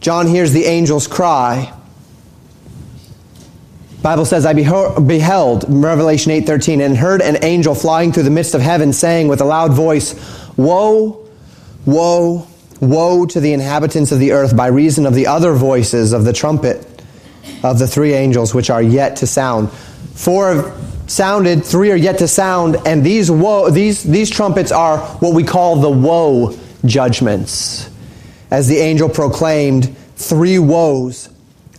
John 0.01 0.27
hears 0.27 0.53
the 0.53 0.66
angel's 0.66 1.07
cry. 1.07 1.73
Bible 4.03 4.27
says, 4.27 4.45
I 4.45 4.53
beheld, 4.53 5.64
Revelation 5.66 6.33
8.13, 6.33 6.85
and 6.85 6.95
heard 6.95 7.23
an 7.23 7.43
angel 7.43 7.75
flying 7.75 8.12
through 8.12 8.25
the 8.25 8.31
midst 8.31 8.55
of 8.55 8.61
heaven, 8.61 8.93
saying 8.93 9.29
with 9.29 9.40
a 9.40 9.47
loud 9.47 9.73
voice, 9.73 10.14
Woe, 10.59 11.27
woe, 11.87 12.47
woe 12.79 13.25
to 13.25 13.40
the 13.40 13.55
inhabitants 13.55 14.12
of 14.12 14.19
the 14.19 14.33
earth 14.33 14.55
by 14.55 14.66
reason 14.66 15.07
of 15.07 15.14
the 15.14 15.27
other 15.27 15.55
voices 15.55 16.12
of 16.12 16.25
the 16.25 16.35
trumpet 16.35 16.87
of 17.62 17.79
the 17.79 17.87
three 17.87 18.12
angels 18.12 18.55
which 18.55 18.70
are 18.70 18.83
yet 18.83 19.16
to 19.16 19.26
sound. 19.26 19.70
Four 19.70 20.55
have 20.55 20.90
sounded, 21.07 21.64
three 21.64 21.90
are 21.90 21.96
yet 21.96 22.18
to 22.18 22.29
sound, 22.29 22.76
and 22.87 23.05
these 23.05 23.31
woe, 23.31 23.70
these, 23.70 24.03
these 24.03 24.31
trumpets 24.31 24.72
are 24.72 24.98
what 25.18 25.35
we 25.35 25.44
call 25.44 25.76
the 25.76 25.90
woe 25.90 26.57
judgments. 26.85 27.90
As 28.50 28.68
the 28.68 28.79
angel 28.79 29.09
proclaimed, 29.09 29.96
three 30.16 30.59
woes 30.59 31.29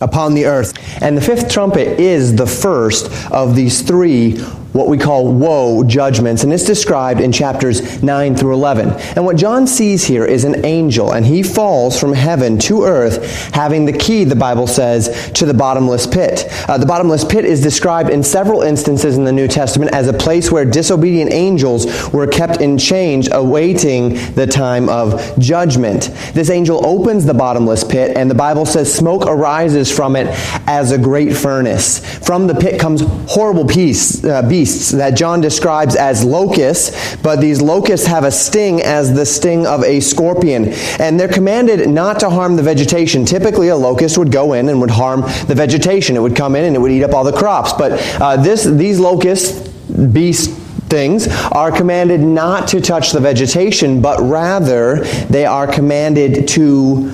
upon 0.00 0.34
the 0.34 0.46
earth. 0.46 0.72
And 1.02 1.16
the 1.16 1.20
fifth 1.20 1.50
trumpet 1.50 2.00
is 2.00 2.34
the 2.34 2.46
first 2.46 3.10
of 3.30 3.54
these 3.54 3.82
three 3.82 4.42
what 4.72 4.88
we 4.88 4.96
call 4.96 5.32
woe 5.32 5.84
judgments, 5.84 6.44
and 6.44 6.52
it's 6.52 6.64
described 6.64 7.20
in 7.20 7.30
chapters 7.30 8.02
9 8.02 8.34
through 8.34 8.54
11. 8.54 8.90
And 9.16 9.24
what 9.24 9.36
John 9.36 9.66
sees 9.66 10.04
here 10.04 10.24
is 10.24 10.44
an 10.44 10.64
angel, 10.64 11.12
and 11.12 11.26
he 11.26 11.42
falls 11.42 11.98
from 11.98 12.12
heaven 12.14 12.58
to 12.60 12.84
earth, 12.84 13.52
having 13.54 13.84
the 13.84 13.92
key, 13.92 14.24
the 14.24 14.36
Bible 14.36 14.66
says, 14.66 15.30
to 15.32 15.44
the 15.44 15.54
bottomless 15.54 16.06
pit. 16.06 16.46
Uh, 16.68 16.78
the 16.78 16.86
bottomless 16.86 17.24
pit 17.24 17.44
is 17.44 17.60
described 17.60 18.08
in 18.08 18.22
several 18.22 18.62
instances 18.62 19.16
in 19.16 19.24
the 19.24 19.32
New 19.32 19.48
Testament 19.48 19.92
as 19.94 20.08
a 20.08 20.12
place 20.12 20.50
where 20.50 20.64
disobedient 20.64 21.32
angels 21.32 22.10
were 22.12 22.26
kept 22.26 22.60
in 22.60 22.78
chains, 22.78 23.30
awaiting 23.30 24.14
the 24.34 24.46
time 24.46 24.88
of 24.88 25.38
judgment. 25.38 26.10
This 26.32 26.48
angel 26.48 26.84
opens 26.86 27.26
the 27.26 27.34
bottomless 27.34 27.84
pit, 27.84 28.16
and 28.16 28.30
the 28.30 28.34
Bible 28.34 28.64
says 28.64 28.92
smoke 28.92 29.26
arises 29.26 29.94
from 29.94 30.16
it 30.16 30.28
as 30.66 30.92
a 30.92 30.98
great 30.98 31.36
furnace. 31.36 31.98
From 32.24 32.46
the 32.46 32.54
pit 32.54 32.80
comes 32.80 33.02
horrible 33.28 33.66
peace, 33.66 34.24
uh, 34.24 34.42
beasts 34.48 34.61
beasts 34.62 34.92
that 34.92 35.16
John 35.16 35.40
describes 35.40 35.96
as 35.96 36.24
locusts, 36.24 37.16
but 37.16 37.40
these 37.40 37.60
locusts 37.60 38.06
have 38.06 38.22
a 38.22 38.30
sting 38.30 38.80
as 38.80 39.12
the 39.12 39.26
sting 39.26 39.66
of 39.66 39.82
a 39.82 39.98
scorpion. 39.98 40.68
And 41.00 41.18
they're 41.18 41.26
commanded 41.26 41.88
not 41.88 42.20
to 42.20 42.30
harm 42.30 42.54
the 42.54 42.62
vegetation. 42.62 43.24
Typically, 43.24 43.68
a 43.68 43.76
locust 43.76 44.18
would 44.18 44.30
go 44.30 44.52
in 44.52 44.68
and 44.68 44.80
would 44.80 44.90
harm 44.90 45.22
the 45.48 45.54
vegetation. 45.56 46.14
It 46.14 46.20
would 46.20 46.36
come 46.36 46.54
in 46.54 46.64
and 46.64 46.76
it 46.76 46.78
would 46.78 46.92
eat 46.92 47.02
up 47.02 47.12
all 47.12 47.24
the 47.24 47.36
crops. 47.36 47.72
But 47.72 47.92
uh, 48.20 48.36
this, 48.36 48.62
these 48.64 49.00
locust 49.00 49.68
beast 50.12 50.50
things 50.88 51.26
are 51.50 51.72
commanded 51.72 52.20
not 52.20 52.68
to 52.68 52.80
touch 52.80 53.10
the 53.10 53.20
vegetation, 53.20 54.00
but 54.00 54.20
rather 54.20 55.00
they 55.28 55.44
are 55.44 55.66
commanded 55.66 56.46
to 56.48 57.10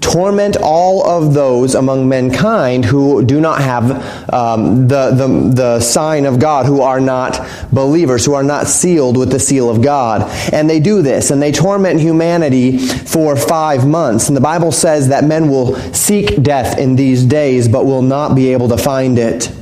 torment 0.00 0.56
all 0.62 1.06
of 1.06 1.34
those 1.34 1.74
among 1.74 2.08
mankind 2.08 2.84
who 2.84 3.24
do 3.24 3.40
not 3.40 3.60
have 3.60 4.32
um, 4.32 4.88
the, 4.88 5.10
the, 5.10 5.52
the 5.54 5.80
sign 5.80 6.24
of 6.24 6.38
God, 6.38 6.66
who 6.66 6.80
are 6.80 7.00
not 7.00 7.46
believers, 7.72 8.24
who 8.24 8.34
are 8.34 8.42
not 8.42 8.66
sealed 8.66 9.16
with 9.16 9.30
the 9.30 9.38
seal 9.38 9.70
of 9.70 9.82
God. 9.82 10.22
And 10.52 10.68
they 10.68 10.80
do 10.80 11.02
this, 11.02 11.30
and 11.30 11.40
they 11.40 11.52
torment 11.52 12.00
humanity 12.00 12.78
for 12.78 13.36
five 13.36 13.86
months. 13.86 14.28
And 14.28 14.36
the 14.36 14.40
Bible 14.40 14.72
says 14.72 15.08
that 15.08 15.24
men 15.24 15.48
will 15.48 15.76
seek 15.92 16.42
death 16.42 16.78
in 16.78 16.96
these 16.96 17.24
days, 17.24 17.68
but 17.68 17.84
will 17.84 18.02
not 18.02 18.34
be 18.34 18.52
able 18.52 18.68
to 18.68 18.76
find 18.76 19.18
it. 19.18 19.52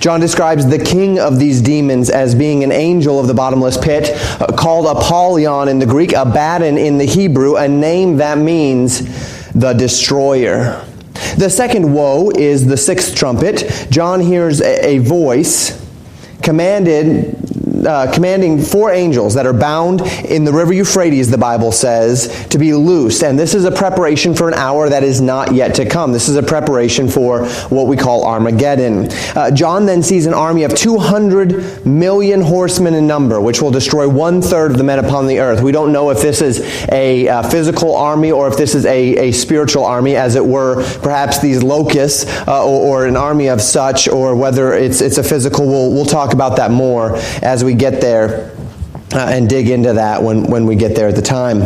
John 0.00 0.20
describes 0.20 0.66
the 0.66 0.78
king 0.78 1.18
of 1.18 1.38
these 1.38 1.60
demons 1.60 2.10
as 2.10 2.34
being 2.34 2.64
an 2.64 2.72
angel 2.72 3.20
of 3.20 3.26
the 3.26 3.34
bottomless 3.34 3.76
pit, 3.76 4.10
uh, 4.40 4.46
called 4.56 4.86
Apollyon 4.86 5.68
in 5.68 5.78
the 5.78 5.86
Greek, 5.86 6.12
Abaddon 6.12 6.78
in 6.78 6.98
the 6.98 7.04
Hebrew, 7.04 7.56
a 7.56 7.68
name 7.68 8.16
that 8.16 8.38
means 8.38 9.35
the 9.56 9.72
destroyer. 9.72 10.84
The 11.38 11.48
second 11.48 11.92
woe 11.92 12.30
is 12.30 12.66
the 12.66 12.76
sixth 12.76 13.14
trumpet. 13.14 13.88
John 13.90 14.20
hears 14.20 14.60
a, 14.60 14.98
voice 14.98 15.82
commanded 16.42 17.55
uh, 17.84 18.10
commanding 18.12 18.60
four 18.62 18.92
angels 18.92 19.34
that 19.34 19.46
are 19.46 19.52
bound 19.52 20.02
in 20.24 20.44
the 20.44 20.52
river 20.52 20.72
Euphrates, 20.72 21.30
the 21.30 21.38
Bible 21.38 21.72
says, 21.72 22.46
to 22.48 22.58
be 22.58 22.72
loosed. 22.72 23.22
And 23.22 23.38
this 23.38 23.54
is 23.54 23.64
a 23.64 23.70
preparation 23.70 24.34
for 24.34 24.48
an 24.48 24.54
hour 24.54 24.88
that 24.88 25.02
is 25.02 25.20
not 25.20 25.52
yet 25.52 25.74
to 25.76 25.86
come. 25.86 26.12
This 26.12 26.28
is 26.28 26.36
a 26.36 26.42
preparation 26.42 27.08
for 27.08 27.46
what 27.68 27.86
we 27.86 27.96
call 27.96 28.24
Armageddon. 28.24 29.08
Uh, 29.34 29.50
John 29.50 29.86
then 29.86 30.02
sees 30.02 30.26
an 30.26 30.34
army 30.34 30.64
of 30.64 30.74
200 30.74 31.86
million 31.86 32.40
horsemen 32.40 32.94
in 32.94 33.06
number, 33.06 33.40
which 33.40 33.60
will 33.60 33.70
destroy 33.70 34.08
one 34.08 34.40
third 34.40 34.70
of 34.70 34.78
the 34.78 34.84
men 34.84 34.98
upon 34.98 35.26
the 35.26 35.40
earth. 35.40 35.62
We 35.62 35.72
don't 35.72 35.92
know 35.92 36.10
if 36.10 36.22
this 36.22 36.40
is 36.40 36.60
a 36.90 37.28
uh, 37.28 37.42
physical 37.48 37.94
army 37.94 38.32
or 38.32 38.48
if 38.48 38.56
this 38.56 38.74
is 38.74 38.86
a, 38.86 39.28
a 39.28 39.32
spiritual 39.32 39.84
army, 39.84 40.16
as 40.16 40.34
it 40.34 40.44
were, 40.44 40.82
perhaps 41.00 41.40
these 41.40 41.62
locusts 41.62 42.26
uh, 42.46 42.64
or, 42.64 43.00
or, 43.02 43.06
an 43.06 43.16
army 43.16 43.48
of 43.48 43.60
such, 43.60 44.08
or 44.08 44.34
whether 44.34 44.72
it's, 44.72 45.00
it's 45.00 45.18
a 45.18 45.22
physical. 45.22 45.66
We'll, 45.66 45.90
we'll 45.92 46.04
talk 46.04 46.32
about 46.32 46.56
that 46.56 46.70
more 46.70 47.16
as 47.42 47.62
we 47.66 47.74
get 47.74 48.00
there 48.00 48.56
uh, 49.12 49.18
and 49.18 49.48
dig 49.48 49.68
into 49.68 49.92
that 49.94 50.22
when, 50.22 50.44
when 50.44 50.66
we 50.66 50.76
get 50.76 50.94
there 50.94 51.08
at 51.08 51.16
the 51.16 51.22
time. 51.22 51.62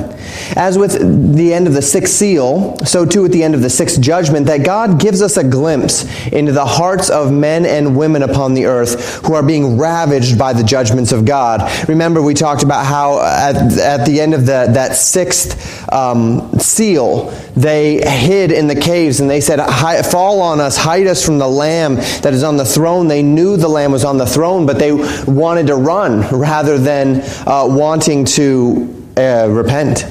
As 0.56 0.78
with 0.78 1.36
the 1.36 1.52
end 1.52 1.66
of 1.66 1.74
the 1.74 1.82
sixth 1.82 2.14
seal, 2.14 2.76
so 2.84 3.04
too 3.04 3.24
at 3.24 3.32
the 3.32 3.42
end 3.42 3.54
of 3.54 3.62
the 3.62 3.70
sixth 3.70 4.00
judgment, 4.00 4.46
that 4.46 4.64
God 4.64 5.00
gives 5.00 5.20
us 5.22 5.36
a 5.36 5.44
glimpse 5.44 6.04
into 6.28 6.52
the 6.52 6.64
hearts 6.64 7.10
of 7.10 7.32
men 7.32 7.66
and 7.66 7.96
women 7.96 8.22
upon 8.22 8.54
the 8.54 8.66
earth 8.66 9.24
who 9.26 9.34
are 9.34 9.42
being 9.42 9.78
ravaged 9.78 10.38
by 10.38 10.52
the 10.52 10.64
judgments 10.64 11.12
of 11.12 11.24
God. 11.24 11.88
Remember, 11.88 12.22
we 12.22 12.34
talked 12.34 12.62
about 12.62 12.86
how 12.86 13.20
at, 13.20 13.56
at 13.78 14.06
the 14.06 14.20
end 14.20 14.34
of 14.34 14.40
the, 14.46 14.68
that 14.72 14.96
sixth 14.96 15.92
um, 15.92 16.58
seal, 16.58 17.30
they 17.56 18.00
hid 18.08 18.52
in 18.52 18.66
the 18.66 18.74
caves 18.74 19.20
and 19.20 19.28
they 19.28 19.40
said, 19.40 19.64
Fall 20.04 20.40
on 20.40 20.60
us, 20.60 20.76
hide 20.76 21.06
us 21.06 21.24
from 21.24 21.38
the 21.38 21.48
Lamb 21.48 21.96
that 21.96 22.32
is 22.32 22.42
on 22.42 22.56
the 22.56 22.64
throne. 22.64 23.08
They 23.08 23.22
knew 23.22 23.56
the 23.56 23.68
Lamb 23.68 23.92
was 23.92 24.04
on 24.04 24.18
the 24.18 24.26
throne, 24.26 24.66
but 24.66 24.78
they 24.78 24.92
wanted 24.92 25.66
to 25.68 25.76
run 25.76 26.20
rather 26.38 26.78
than 26.78 27.22
uh, 27.46 27.66
wanting 27.66 28.24
to 28.26 29.12
uh, 29.16 29.48
repent. 29.50 30.04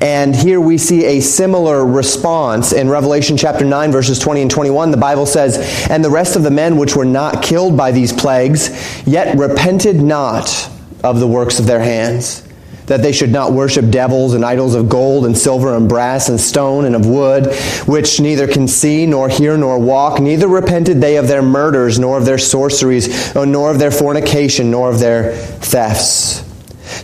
And 0.00 0.34
here 0.34 0.60
we 0.60 0.78
see 0.78 1.04
a 1.04 1.20
similar 1.20 1.84
response 1.84 2.72
in 2.72 2.88
Revelation 2.88 3.36
chapter 3.36 3.64
9, 3.64 3.92
verses 3.92 4.18
20 4.18 4.42
and 4.42 4.50
21. 4.50 4.90
The 4.90 4.96
Bible 4.96 5.26
says, 5.26 5.88
And 5.88 6.04
the 6.04 6.10
rest 6.10 6.36
of 6.36 6.42
the 6.42 6.50
men 6.50 6.76
which 6.76 6.96
were 6.96 7.04
not 7.04 7.42
killed 7.42 7.76
by 7.76 7.92
these 7.92 8.12
plagues, 8.12 9.06
yet 9.06 9.38
repented 9.38 9.96
not 9.96 10.70
of 11.02 11.20
the 11.20 11.26
works 11.26 11.58
of 11.58 11.66
their 11.66 11.80
hands 11.80 12.45
that 12.86 13.02
they 13.02 13.12
should 13.12 13.32
not 13.32 13.52
worship 13.52 13.90
devils 13.90 14.34
and 14.34 14.44
idols 14.44 14.74
of 14.74 14.88
gold 14.88 15.26
and 15.26 15.36
silver 15.36 15.76
and 15.76 15.88
brass 15.88 16.28
and 16.28 16.40
stone 16.40 16.84
and 16.84 16.94
of 16.94 17.06
wood, 17.06 17.54
which 17.86 18.20
neither 18.20 18.46
can 18.46 18.68
see 18.68 19.06
nor 19.06 19.28
hear 19.28 19.56
nor 19.56 19.78
walk. 19.78 20.20
Neither 20.20 20.48
repented 20.48 21.00
they 21.00 21.16
of 21.16 21.28
their 21.28 21.42
murders, 21.42 21.98
nor 21.98 22.18
of 22.18 22.24
their 22.24 22.38
sorceries, 22.38 23.34
nor 23.34 23.70
of 23.70 23.78
their 23.78 23.90
fornication, 23.90 24.70
nor 24.70 24.90
of 24.90 25.00
their 25.00 25.32
thefts. 25.32 26.45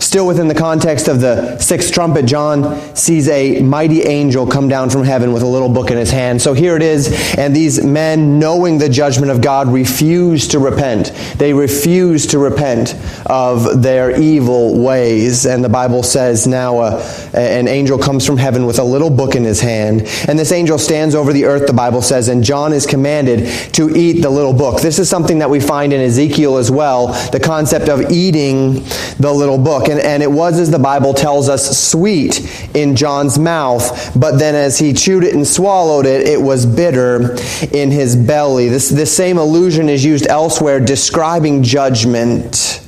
Still 0.02 0.26
within 0.26 0.48
the 0.48 0.54
context 0.54 1.06
of 1.06 1.20
the 1.20 1.56
sixth 1.58 1.92
trumpet, 1.92 2.26
John 2.26 2.76
sees 2.96 3.28
a 3.28 3.62
mighty 3.62 4.02
angel 4.02 4.48
come 4.48 4.68
down 4.68 4.90
from 4.90 5.04
heaven 5.04 5.32
with 5.32 5.44
a 5.44 5.46
little 5.46 5.68
book 5.68 5.92
in 5.92 5.96
his 5.96 6.10
hand. 6.10 6.42
So 6.42 6.54
here 6.54 6.74
it 6.74 6.82
is, 6.82 7.36
and 7.38 7.54
these 7.54 7.84
men, 7.84 8.40
knowing 8.40 8.78
the 8.78 8.88
judgment 8.88 9.30
of 9.30 9.40
God, 9.40 9.68
refuse 9.68 10.48
to 10.48 10.58
repent. 10.58 11.12
They 11.36 11.54
refuse 11.54 12.26
to 12.26 12.40
repent 12.40 12.96
of 13.26 13.80
their 13.80 14.20
evil 14.20 14.82
ways. 14.82 15.46
And 15.46 15.62
the 15.64 15.68
Bible 15.68 16.02
says 16.02 16.48
now 16.48 16.78
uh, 16.78 17.30
an 17.32 17.68
angel 17.68 17.96
comes 17.96 18.26
from 18.26 18.38
heaven 18.38 18.66
with 18.66 18.80
a 18.80 18.84
little 18.84 19.08
book 19.08 19.36
in 19.36 19.44
his 19.44 19.60
hand. 19.60 20.02
And 20.26 20.36
this 20.36 20.50
angel 20.50 20.78
stands 20.78 21.14
over 21.14 21.32
the 21.32 21.44
earth, 21.44 21.68
the 21.68 21.72
Bible 21.72 22.02
says, 22.02 22.26
and 22.26 22.42
John 22.42 22.72
is 22.72 22.86
commanded 22.86 23.48
to 23.74 23.96
eat 23.96 24.20
the 24.20 24.30
little 24.30 24.52
book. 24.52 24.80
This 24.82 24.98
is 24.98 25.08
something 25.08 25.38
that 25.38 25.48
we 25.48 25.60
find 25.60 25.92
in 25.92 26.00
Ezekiel 26.00 26.56
as 26.56 26.72
well, 26.72 27.06
the 27.30 27.40
concept 27.40 27.88
of 27.88 28.10
eating 28.10 28.82
the 29.20 29.32
little 29.32 29.58
book 29.58 29.91
and, 29.92 30.00
and 30.00 30.22
it 30.22 30.30
was, 30.30 30.58
as 30.58 30.70
the 30.70 30.78
Bible 30.78 31.12
tells 31.12 31.48
us, 31.48 31.90
sweet 31.90 32.40
in 32.74 32.96
John's 32.96 33.38
mouth, 33.38 34.18
but 34.18 34.38
then 34.38 34.54
as 34.54 34.78
he 34.78 34.94
chewed 34.94 35.22
it 35.22 35.34
and 35.34 35.46
swallowed 35.46 36.06
it, 36.06 36.26
it 36.26 36.40
was 36.40 36.64
bitter 36.64 37.36
in 37.72 37.90
his 37.90 38.16
belly. 38.16 38.68
This, 38.68 38.88
this 38.88 39.14
same 39.14 39.36
allusion 39.36 39.88
is 39.88 40.04
used 40.04 40.26
elsewhere 40.26 40.80
describing 40.80 41.62
judgment 41.62 42.81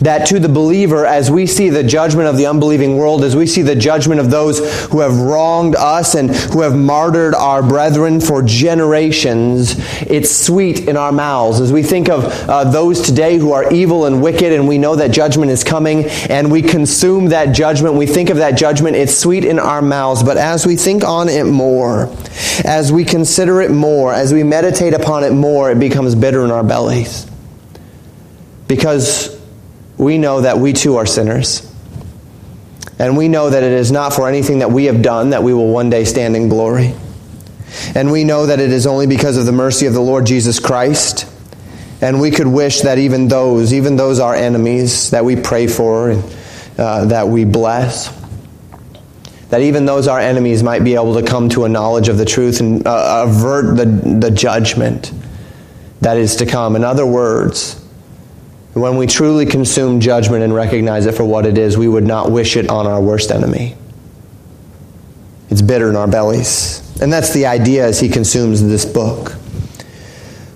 that 0.00 0.26
to 0.26 0.38
the 0.38 0.48
believer, 0.48 1.06
as 1.06 1.30
we 1.30 1.46
see 1.46 1.70
the 1.70 1.82
judgment 1.82 2.28
of 2.28 2.36
the 2.36 2.46
unbelieving 2.46 2.96
world, 2.96 3.24
as 3.24 3.36
we 3.36 3.46
see 3.46 3.62
the 3.62 3.74
judgment 3.74 4.20
of 4.20 4.30
those 4.30 4.58
who 4.90 5.00
have 5.00 5.16
wronged 5.16 5.76
us 5.76 6.14
and 6.14 6.30
who 6.34 6.62
have 6.62 6.76
martyred 6.76 7.34
our 7.34 7.62
brethren 7.62 8.20
for 8.20 8.42
generations, 8.42 9.74
it's 10.02 10.30
sweet 10.34 10.88
in 10.88 10.96
our 10.96 11.12
mouths. 11.12 11.60
As 11.60 11.72
we 11.72 11.82
think 11.82 12.08
of 12.08 12.24
uh, 12.48 12.64
those 12.64 13.00
today 13.00 13.38
who 13.38 13.52
are 13.52 13.72
evil 13.72 14.06
and 14.06 14.22
wicked, 14.22 14.52
and 14.52 14.68
we 14.68 14.78
know 14.78 14.96
that 14.96 15.10
judgment 15.10 15.50
is 15.50 15.64
coming, 15.64 16.04
and 16.28 16.50
we 16.50 16.62
consume 16.62 17.28
that 17.28 17.54
judgment, 17.54 17.94
we 17.94 18.06
think 18.06 18.30
of 18.30 18.38
that 18.38 18.56
judgment, 18.56 18.96
it's 18.96 19.16
sweet 19.16 19.44
in 19.44 19.58
our 19.58 19.82
mouths. 19.82 20.22
But 20.22 20.36
as 20.36 20.66
we 20.66 20.76
think 20.76 21.04
on 21.04 21.28
it 21.28 21.44
more, 21.44 22.14
as 22.64 22.92
we 22.92 23.04
consider 23.04 23.60
it 23.60 23.70
more, 23.70 24.12
as 24.12 24.32
we 24.32 24.42
meditate 24.42 24.94
upon 24.94 25.24
it 25.24 25.32
more, 25.32 25.70
it 25.70 25.78
becomes 25.78 26.14
bitter 26.14 26.44
in 26.44 26.50
our 26.50 26.64
bellies. 26.64 27.26
Because 28.66 29.33
we 29.96 30.18
know 30.18 30.40
that 30.40 30.58
we 30.58 30.72
too 30.72 30.96
are 30.96 31.06
sinners. 31.06 31.70
And 32.98 33.16
we 33.16 33.28
know 33.28 33.50
that 33.50 33.62
it 33.62 33.72
is 33.72 33.90
not 33.90 34.12
for 34.12 34.28
anything 34.28 34.60
that 34.60 34.70
we 34.70 34.84
have 34.84 35.02
done 35.02 35.30
that 35.30 35.42
we 35.42 35.52
will 35.52 35.72
one 35.72 35.90
day 35.90 36.04
stand 36.04 36.36
in 36.36 36.48
glory. 36.48 36.94
And 37.94 38.12
we 38.12 38.24
know 38.24 38.46
that 38.46 38.60
it 38.60 38.70
is 38.70 38.86
only 38.86 39.06
because 39.06 39.36
of 39.36 39.46
the 39.46 39.52
mercy 39.52 39.86
of 39.86 39.94
the 39.94 40.00
Lord 40.00 40.26
Jesus 40.26 40.60
Christ. 40.60 41.28
And 42.00 42.20
we 42.20 42.30
could 42.30 42.46
wish 42.46 42.82
that 42.82 42.98
even 42.98 43.28
those, 43.28 43.72
even 43.72 43.96
those 43.96 44.20
our 44.20 44.34
enemies 44.34 45.10
that 45.10 45.24
we 45.24 45.36
pray 45.36 45.66
for 45.66 46.10
and 46.10 46.36
uh, 46.78 47.06
that 47.06 47.28
we 47.28 47.44
bless, 47.44 48.12
that 49.50 49.60
even 49.60 49.86
those 49.86 50.08
our 50.08 50.20
enemies 50.20 50.62
might 50.62 50.84
be 50.84 50.94
able 50.94 51.14
to 51.14 51.22
come 51.22 51.48
to 51.50 51.64
a 51.64 51.68
knowledge 51.68 52.08
of 52.08 52.18
the 52.18 52.24
truth 52.24 52.60
and 52.60 52.86
uh, 52.86 53.24
avert 53.26 53.76
the, 53.76 53.86
the 54.18 54.30
judgment 54.30 55.12
that 56.00 56.16
is 56.16 56.36
to 56.36 56.46
come. 56.46 56.76
In 56.76 56.84
other 56.84 57.06
words, 57.06 57.83
when 58.74 58.96
we 58.96 59.06
truly 59.06 59.46
consume 59.46 60.00
judgment 60.00 60.42
and 60.42 60.54
recognize 60.54 61.06
it 61.06 61.14
for 61.14 61.24
what 61.24 61.46
it 61.46 61.56
is, 61.56 61.78
we 61.78 61.88
would 61.88 62.04
not 62.04 62.30
wish 62.30 62.56
it 62.56 62.68
on 62.68 62.86
our 62.86 63.00
worst 63.00 63.30
enemy. 63.30 63.76
It's 65.48 65.62
bitter 65.62 65.88
in 65.88 65.96
our 65.96 66.08
bellies. 66.08 66.82
And 67.00 67.12
that's 67.12 67.32
the 67.32 67.46
idea 67.46 67.86
as 67.86 68.00
he 68.00 68.08
consumes 68.08 68.62
this 68.62 68.84
book. 68.84 69.36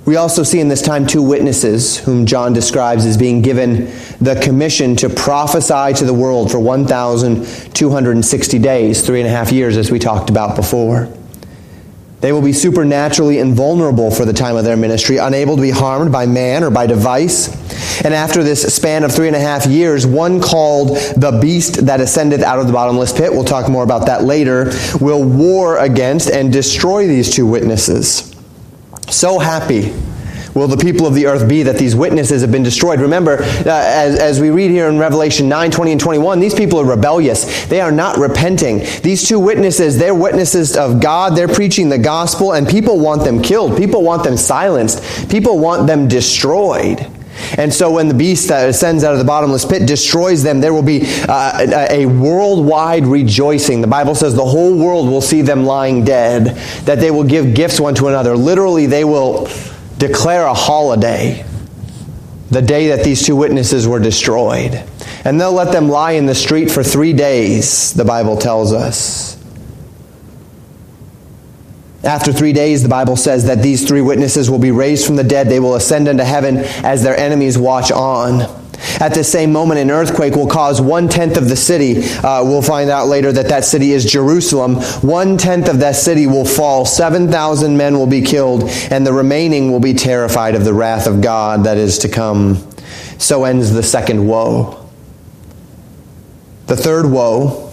We 0.05 0.17
also 0.17 0.43
see 0.43 0.59
in 0.59 0.69
this 0.69 0.83
time 0.83 1.07
two 1.07 1.23
witnesses 1.23 1.99
whom 1.99 2.25
John 2.25 2.55
describes 2.55 3.05
as 3.05 3.17
being 3.17 3.43
given 3.43 3.87
the 4.21 4.41
commission 4.43 4.97
to 4.97 5.11
prophesy 5.11 5.93
to 5.99 6.07
the 6.07 6.15
world 6.15 6.51
for 6.51 6.59
1,260 6.59 8.59
days, 8.59 9.07
three 9.07 9.21
and 9.21 9.29
a 9.29 9.31
half 9.31 9.53
years, 9.53 9.77
as 9.77 9.91
we 9.91 9.99
talked 9.99 10.31
about 10.31 10.57
before. 10.57 11.13
They 12.21 12.33
will 12.33 12.43
be 12.43 12.53
supernaturally 12.53 13.39
invulnerable 13.39 14.11
for 14.11 14.25
the 14.25 14.33
time 14.33 14.57
of 14.57 14.65
their 14.65 14.77
ministry, 14.77 15.19
unable 15.19 15.55
to 15.57 15.63
be 15.63 15.71
harmed 15.71 16.11
by 16.11 16.27
man 16.27 16.65
or 16.65 16.71
by 16.71 16.87
device. 16.87 17.49
And 18.05 18.13
after 18.13 18.43
this 18.43 18.75
span 18.75 19.05
of 19.05 19.13
three 19.13 19.29
and 19.29 19.37
a 19.37 19.41
half 19.41 19.67
years, 19.67 20.05
one 20.05 20.41
called 20.41 20.97
the 21.17 21.39
beast 21.41 21.87
that 21.87 22.01
ascended 22.01 22.43
out 22.43 22.59
of 22.59 22.67
the 22.67 22.73
bottomless 22.73 23.13
pit, 23.13 23.31
we'll 23.31 23.45
talk 23.45 23.69
more 23.69 23.85
about 23.85 24.07
that 24.07 24.25
later, 24.25 24.73
will 25.01 25.23
war 25.23 25.79
against 25.79 26.29
and 26.29 26.53
destroy 26.53 27.07
these 27.07 27.33
two 27.33 27.47
witnesses. 27.47 28.35
So 29.09 29.39
happy 29.39 29.95
will 30.59 30.69
the 30.69 30.77
people 30.77 31.07
of 31.07 31.15
the 31.15 31.27
earth 31.27 31.49
be 31.49 31.63
that 31.63 31.79
these 31.79 31.95
witnesses 31.95 32.43
have 32.43 32.53
been 32.53 32.63
destroyed? 32.63 33.01
Remember, 33.01 33.39
uh, 33.39 33.65
as, 33.67 34.19
as 34.19 34.41
we 34.41 34.51
read 34.51 34.71
here 34.71 34.89
in 34.89 34.99
Revelation 34.99 35.49
9 35.49 35.71
20 35.71 35.93
and 35.93 36.01
21, 36.01 36.41
these 36.41 36.55
people 36.55 36.81
are 36.81 36.85
rebellious. 36.85 37.67
They 37.67 37.81
are 37.81 37.93
not 37.93 38.19
repenting. 38.19 38.81
These 39.03 39.29
two 39.29 39.39
witnesses, 39.39 39.97
they're 39.99 40.15
witnesses 40.15 40.77
of 40.77 41.01
God. 41.01 41.37
They're 41.37 41.49
preaching 41.49 41.89
the 41.89 41.99
gospel, 41.99 42.53
and 42.53 42.69
people 42.69 42.99
want 42.99 43.25
them 43.25 43.41
killed. 43.41 43.77
People 43.77 44.03
want 44.03 44.25
them 44.25 44.37
silenced. 44.37 45.31
People 45.31 45.59
want 45.59 45.87
them 45.87 46.09
destroyed. 46.09 47.07
And 47.57 47.73
so 47.73 47.91
when 47.93 48.09
the 48.09 48.15
beast 48.15 48.49
that 48.49 48.69
ascends 48.69 49.05
out 49.05 49.13
of 49.13 49.19
the 49.19 49.25
bottomless 49.25 49.65
pit 49.65 49.87
destroys 49.87 50.43
them, 50.43 50.61
there 50.61 50.75
will 50.75 50.83
be 50.83 51.03
uh, 51.29 51.87
a 51.91 52.07
worldwide 52.07 53.07
rejoicing. 53.07 53.81
The 53.81 53.87
Bible 53.87 54.15
says 54.15 54.35
the 54.35 54.45
whole 54.45 54.77
world 54.77 55.09
will 55.09 55.21
see 55.21 55.43
them 55.43 55.65
lying 55.65 56.05
dead, 56.05 56.57
that 56.85 56.99
they 56.99 57.11
will 57.11 57.25
give 57.25 57.55
gifts 57.55 57.81
one 57.81 57.95
to 57.97 58.09
another. 58.09 58.37
Literally, 58.37 58.87
they 58.87 59.05
will 59.05 59.49
declare 59.99 60.47
a 60.47 60.55
holiday 60.55 61.45
the 62.51 62.63
day 62.63 62.89
that 62.89 63.05
these 63.05 63.25
two 63.25 63.37
witnesses 63.37 63.87
were 63.87 63.99
destroyed. 63.99 64.83
And 65.25 65.41
they'll 65.41 65.53
let 65.53 65.73
them 65.73 65.89
lie 65.89 66.13
in 66.13 66.27
the 66.27 66.35
street 66.35 66.71
for 66.71 66.83
three 66.83 67.13
days, 67.13 67.93
the 67.93 68.05
Bible 68.05 68.37
tells 68.37 68.73
us. 68.73 69.37
After 72.05 72.33
three 72.33 72.53
days, 72.53 72.83
the 72.83 72.89
Bible 72.89 73.17
says 73.17 73.47
that 73.47 73.61
these 73.61 73.87
three 73.87 74.01
witnesses 74.01 74.49
will 74.49 74.61
be 74.61 74.71
raised 74.71 75.05
from 75.07 75.17
the 75.17 75.25
dead. 75.25 75.49
They 75.49 75.61
will 75.61 75.75
ascend 75.75 76.09
into 76.09 76.25
heaven 76.25 76.59
as 76.59 77.03
their 77.03 77.19
enemies 77.19 77.59
watch 77.59 77.91
on. 77.91 78.58
At 79.01 79.15
the 79.15 79.25
same 79.25 79.53
moment, 79.53 79.81
an 79.81 79.91
earthquake 79.91 80.35
will 80.35 80.47
cause 80.47 80.81
one 80.81 81.09
tenth 81.09 81.37
of 81.37 81.49
the 81.49 81.57
city. 81.57 82.03
Uh, 82.19 82.45
we'll 82.45 82.63
find 82.63 82.91
out 82.91 83.09
later 83.09 83.33
that 83.33 83.49
that 83.49 83.65
city 83.65 83.93
is 83.93 84.05
Jerusalem. 84.05 84.77
One 85.03 85.37
tenth 85.37 85.69
of 85.69 85.81
that 85.81 85.97
city 85.97 86.27
will 86.27 86.45
fall. 86.45 86.85
7,000 86.85 87.77
men 87.77 87.99
will 87.99 88.07
be 88.07 88.23
killed, 88.23 88.65
and 88.91 89.07
the 89.07 89.13
remaining 89.13 89.73
will 89.73 89.81
be 89.81 89.95
terrified 89.95 90.55
of 90.55 90.65
the 90.65 90.75
wrath 90.75 91.07
of 91.07 91.21
God 91.21 91.65
that 91.65 91.77
is 91.77 91.99
to 92.01 92.09
come. 92.09 92.65
So 93.19 93.45
ends 93.45 93.73
the 93.73 93.83
second 93.83 94.27
woe. 94.27 94.89
The 96.67 96.77
third 96.77 97.07
woe, 97.07 97.73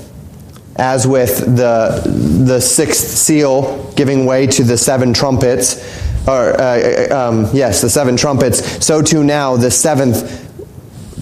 as 0.76 1.06
with 1.06 1.40
the, 1.40 2.02
the 2.46 2.60
sixth 2.60 3.18
seal 3.18 3.92
giving 3.96 4.26
way 4.26 4.48
to 4.48 4.64
the 4.64 4.78
seven 4.78 5.14
trumpets, 5.14 6.04
or, 6.28 6.60
uh, 6.60 7.08
um, 7.12 7.48
yes, 7.54 7.82
the 7.82 7.90
seven 7.90 8.18
trumpets, 8.18 8.84
so 8.84 9.02
too 9.02 9.24
now 9.24 9.58
the 9.58 9.70
seventh 9.70 10.45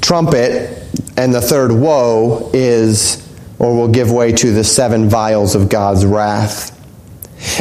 trumpet 0.04 0.84
and 1.18 1.34
the 1.34 1.42
third 1.42 1.72
woe 1.72 2.52
is, 2.54 3.28
or 3.58 3.76
will 3.76 3.88
give 3.88 4.12
way 4.12 4.32
to 4.34 4.52
the 4.52 4.64
seven 4.64 5.10
vials 5.10 5.56
of 5.56 5.70
God's 5.70 6.06
wrath. 6.06 6.72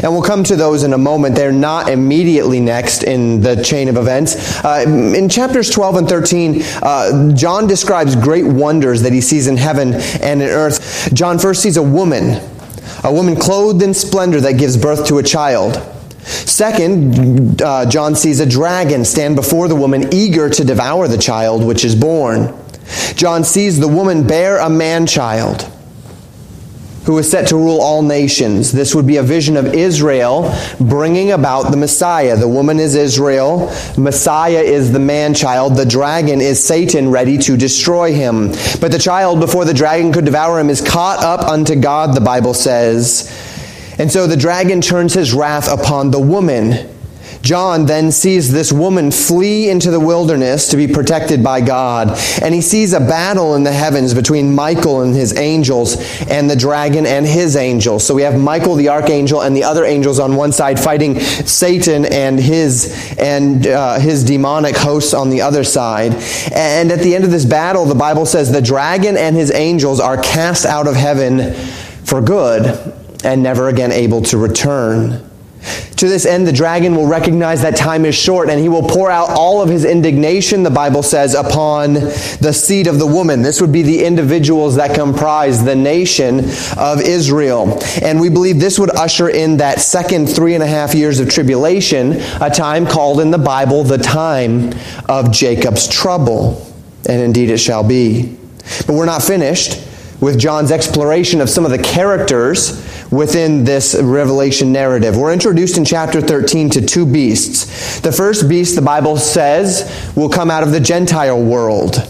And 0.02 0.12
we'll 0.12 0.22
come 0.22 0.44
to 0.44 0.57
those 0.57 0.85
in 0.85 0.92
a 0.92 0.98
moment. 0.98 1.35
They're 1.35 1.52
not 1.52 1.88
immediately 1.88 2.61
next 2.61 3.02
in 3.02 3.40
the 3.40 3.62
chain 3.62 3.88
of 3.88 3.96
events. 3.96 4.64
Uh, 4.64 4.85
in 4.87 5.28
chapters 5.28 5.70
12 5.70 5.96
and 5.96 6.09
13, 6.09 6.62
uh, 6.83 7.35
John 7.35 7.66
describes 7.66 8.14
great 8.14 8.46
wonders 8.46 9.02
that 9.02 9.12
he 9.12 9.20
sees 9.20 9.48
in 9.48 9.57
heaven 9.57 9.94
and 9.94 10.40
in 10.40 10.48
earth. 10.48 11.12
John 11.12 11.38
first 11.38 11.62
sees 11.62 11.76
a 11.76 11.83
woman, 11.83 12.40
a 13.02 13.12
woman 13.12 13.37
clothed 13.37 13.83
in 13.83 13.92
splendor 13.92 14.40
that 14.40 14.52
gives 14.52 14.76
birth 14.76 15.07
to 15.09 15.18
a 15.18 15.22
child. 15.22 15.74
Second, 16.22 17.61
uh, 17.61 17.87
John 17.87 18.14
sees 18.14 18.40
a 18.40 18.46
dragon 18.46 19.04
stand 19.04 19.37
before 19.37 19.68
the 19.68 19.76
woman, 19.76 20.12
eager 20.12 20.48
to 20.48 20.64
devour 20.64 21.08
the 21.08 21.18
child 21.18 21.64
which 21.64 21.85
is 21.85 21.94
born. 21.94 22.54
John 23.14 23.44
sees 23.44 23.80
the 23.80 23.88
woman 23.88 24.26
bear 24.26 24.58
a 24.58 24.70
man 24.70 25.06
child 25.06 25.70
who 27.04 27.18
is 27.18 27.28
set 27.28 27.48
to 27.48 27.56
rule 27.56 27.80
all 27.80 28.02
nations. 28.02 28.70
This 28.70 28.94
would 28.94 29.06
be 29.06 29.16
a 29.16 29.22
vision 29.22 29.56
of 29.56 29.74
Israel 29.74 30.56
bringing 30.78 31.32
about 31.32 31.70
the 31.70 31.76
Messiah. 31.76 32.37
The 32.37 32.48
woman 32.48 32.78
is 32.78 32.94
Israel, 32.94 33.74
Messiah 33.98 34.61
is 34.61 34.92
the 34.92 35.00
man 35.00 35.35
child, 35.35 35.74
the 35.74 35.87
dragon 35.87 36.40
is 36.40 36.62
Satan 36.62 37.11
ready 37.11 37.38
to 37.38 37.56
destroy 37.56 38.12
him. 38.12 38.48
But 38.80 38.92
the 38.92 39.00
child, 39.00 39.40
before 39.40 39.64
the 39.64 39.74
dragon 39.74 40.12
could 40.12 40.24
devour 40.24 40.61
him, 40.61 40.70
is 40.70 40.80
caught 40.80 41.24
up 41.24 41.40
unto 41.48 41.74
God, 41.74 42.14
the 42.14 42.20
Bible 42.20 42.54
says. 42.54 43.30
And 44.03 44.11
so 44.11 44.27
the 44.27 44.37
dragon 44.37 44.81
turns 44.81 45.15
his 45.15 45.33
wrath 45.33 45.73
upon 45.73 46.11
the 46.11 46.19
woman 46.19 46.93
John 47.43 47.87
then 47.87 48.12
sees 48.12 48.53
this 48.53 48.73
woman 48.73 49.11
flee 49.11 49.69
into 49.69 49.91
the 49.91 49.99
wilderness 49.99 50.69
to 50.71 50.77
be 50.77 50.87
protected 50.87 51.43
by 51.43 51.61
God. 51.61 52.17
And 52.41 52.55
he 52.55 52.61
sees 52.61 52.93
a 52.93 53.01
battle 53.01 53.57
in 53.57 53.65
the 53.65 53.73
heavens 53.73 54.15
between 54.15 54.55
Michael 54.55 55.03
and 55.03 55.15
his 55.15 55.37
angels 55.37 55.97
and 56.29 56.49
the 56.49 56.57
dragon 56.57 57.05
and 57.05 57.27
his 57.27 57.57
angels. 57.57 58.07
So 58.07 58.15
we 58.15 58.23
have 58.23 58.38
Michael 58.38 58.77
the 58.77 58.91
archangel 58.91 59.43
and 59.43 59.57
the 59.57 59.65
other 59.65 59.85
angels 59.85 60.21
on 60.21 60.37
one 60.37 60.53
side 60.53 60.79
fighting 60.79 61.19
Satan 61.21 62.05
and 62.05 62.38
his 62.38 63.17
and 63.19 63.67
uh, 63.67 63.98
his 63.98 64.25
demonic 64.25 64.77
hosts 64.77 65.13
on 65.13 65.31
the 65.31 65.40
other 65.42 65.65
side. 65.65 66.15
And 66.53 66.92
at 66.92 67.00
the 67.00 67.15
end 67.15 67.25
of 67.25 67.31
this 67.33 67.44
battle, 67.44 67.85
the 67.87 67.94
Bible 67.94 68.27
says 68.27 68.53
the 68.53 68.63
dragon 68.63 69.17
and 69.17 69.35
his 69.35 69.53
angels 69.53 69.98
are 69.98 70.17
cast 70.17 70.65
out 70.65 70.87
of 70.87 70.94
heaven 70.94 71.55
for 72.05 72.21
good 72.21 73.02
and 73.25 73.42
never 73.42 73.68
again 73.68 73.92
able 73.92 74.23
to 74.23 74.38
return. 74.38 75.29
To 75.96 76.08
this 76.08 76.27
end, 76.27 76.48
the 76.48 76.52
dragon 76.52 76.96
will 76.96 77.06
recognize 77.06 77.62
that 77.62 77.77
time 77.77 78.04
is 78.04 78.16
short 78.16 78.50
and 78.50 78.58
he 78.60 78.68
will 78.68 78.83
pour 78.83 79.08
out 79.08 79.31
all 79.31 79.62
of 79.62 79.68
his 79.68 79.85
indignation, 79.85 80.64
the 80.64 80.70
Bible 80.70 81.04
says, 81.04 81.35
upon 81.35 81.94
the 81.94 82.52
seed 82.52 82.88
of 82.88 82.98
the 82.98 83.06
woman. 83.06 83.42
This 83.42 83.60
would 83.60 83.70
be 83.70 83.83
the 83.83 84.04
individuals 84.04 84.75
that 84.77 84.96
comprise 84.96 85.64
the 85.64 85.77
nation 85.77 86.40
of 86.77 87.00
Israel. 87.00 87.81
And 88.02 88.20
we 88.20 88.29
believe 88.29 88.58
this 88.58 88.81
would 88.81 88.90
usher 88.96 89.29
in 89.29 89.58
that 89.58 89.81
second 89.81 90.27
three 90.27 90.54
and 90.54 90.62
a 90.64 90.66
half 90.66 90.92
years 90.92 91.20
of 91.20 91.31
tribulation, 91.31 92.14
a 92.40 92.50
time 92.50 92.85
called 92.85 93.20
in 93.20 93.31
the 93.31 93.38
Bible 93.38 93.85
the 93.85 93.98
time 93.98 94.73
of 95.08 95.31
Jacob's 95.31 95.87
trouble. 95.87 96.66
And 97.08 97.23
indeed 97.23 97.50
it 97.50 97.58
shall 97.58 97.85
be. 97.85 98.37
But 98.87 98.94
we're 98.94 99.06
not 99.06 99.23
finished 99.23 99.92
with 100.23 100.38
John's 100.38 100.70
exploration 100.70 101.40
of 101.40 101.50
some 101.50 101.64
of 101.64 101.73
the 101.73 101.79
characters 101.79 102.81
within 103.10 103.64
this 103.64 103.94
Revelation 103.94 104.73
narrative. 104.73 105.16
We're 105.16 105.33
introduced 105.33 105.77
in 105.77 105.85
chapter 105.85 106.20
13 106.20 106.70
to 106.70 106.87
two 106.87 107.04
beasts. 107.04 108.00
The 108.00 108.12
first 108.12 108.48
beast, 108.48 108.77
the 108.77 108.83
Bible 108.83 109.16
says, 109.18 110.12
will 110.16 110.31
come 110.31 110.50
out 110.50 110.62
of 110.62 110.70
the 110.70 110.81
Gentile 110.81 111.42
world. 111.42 112.08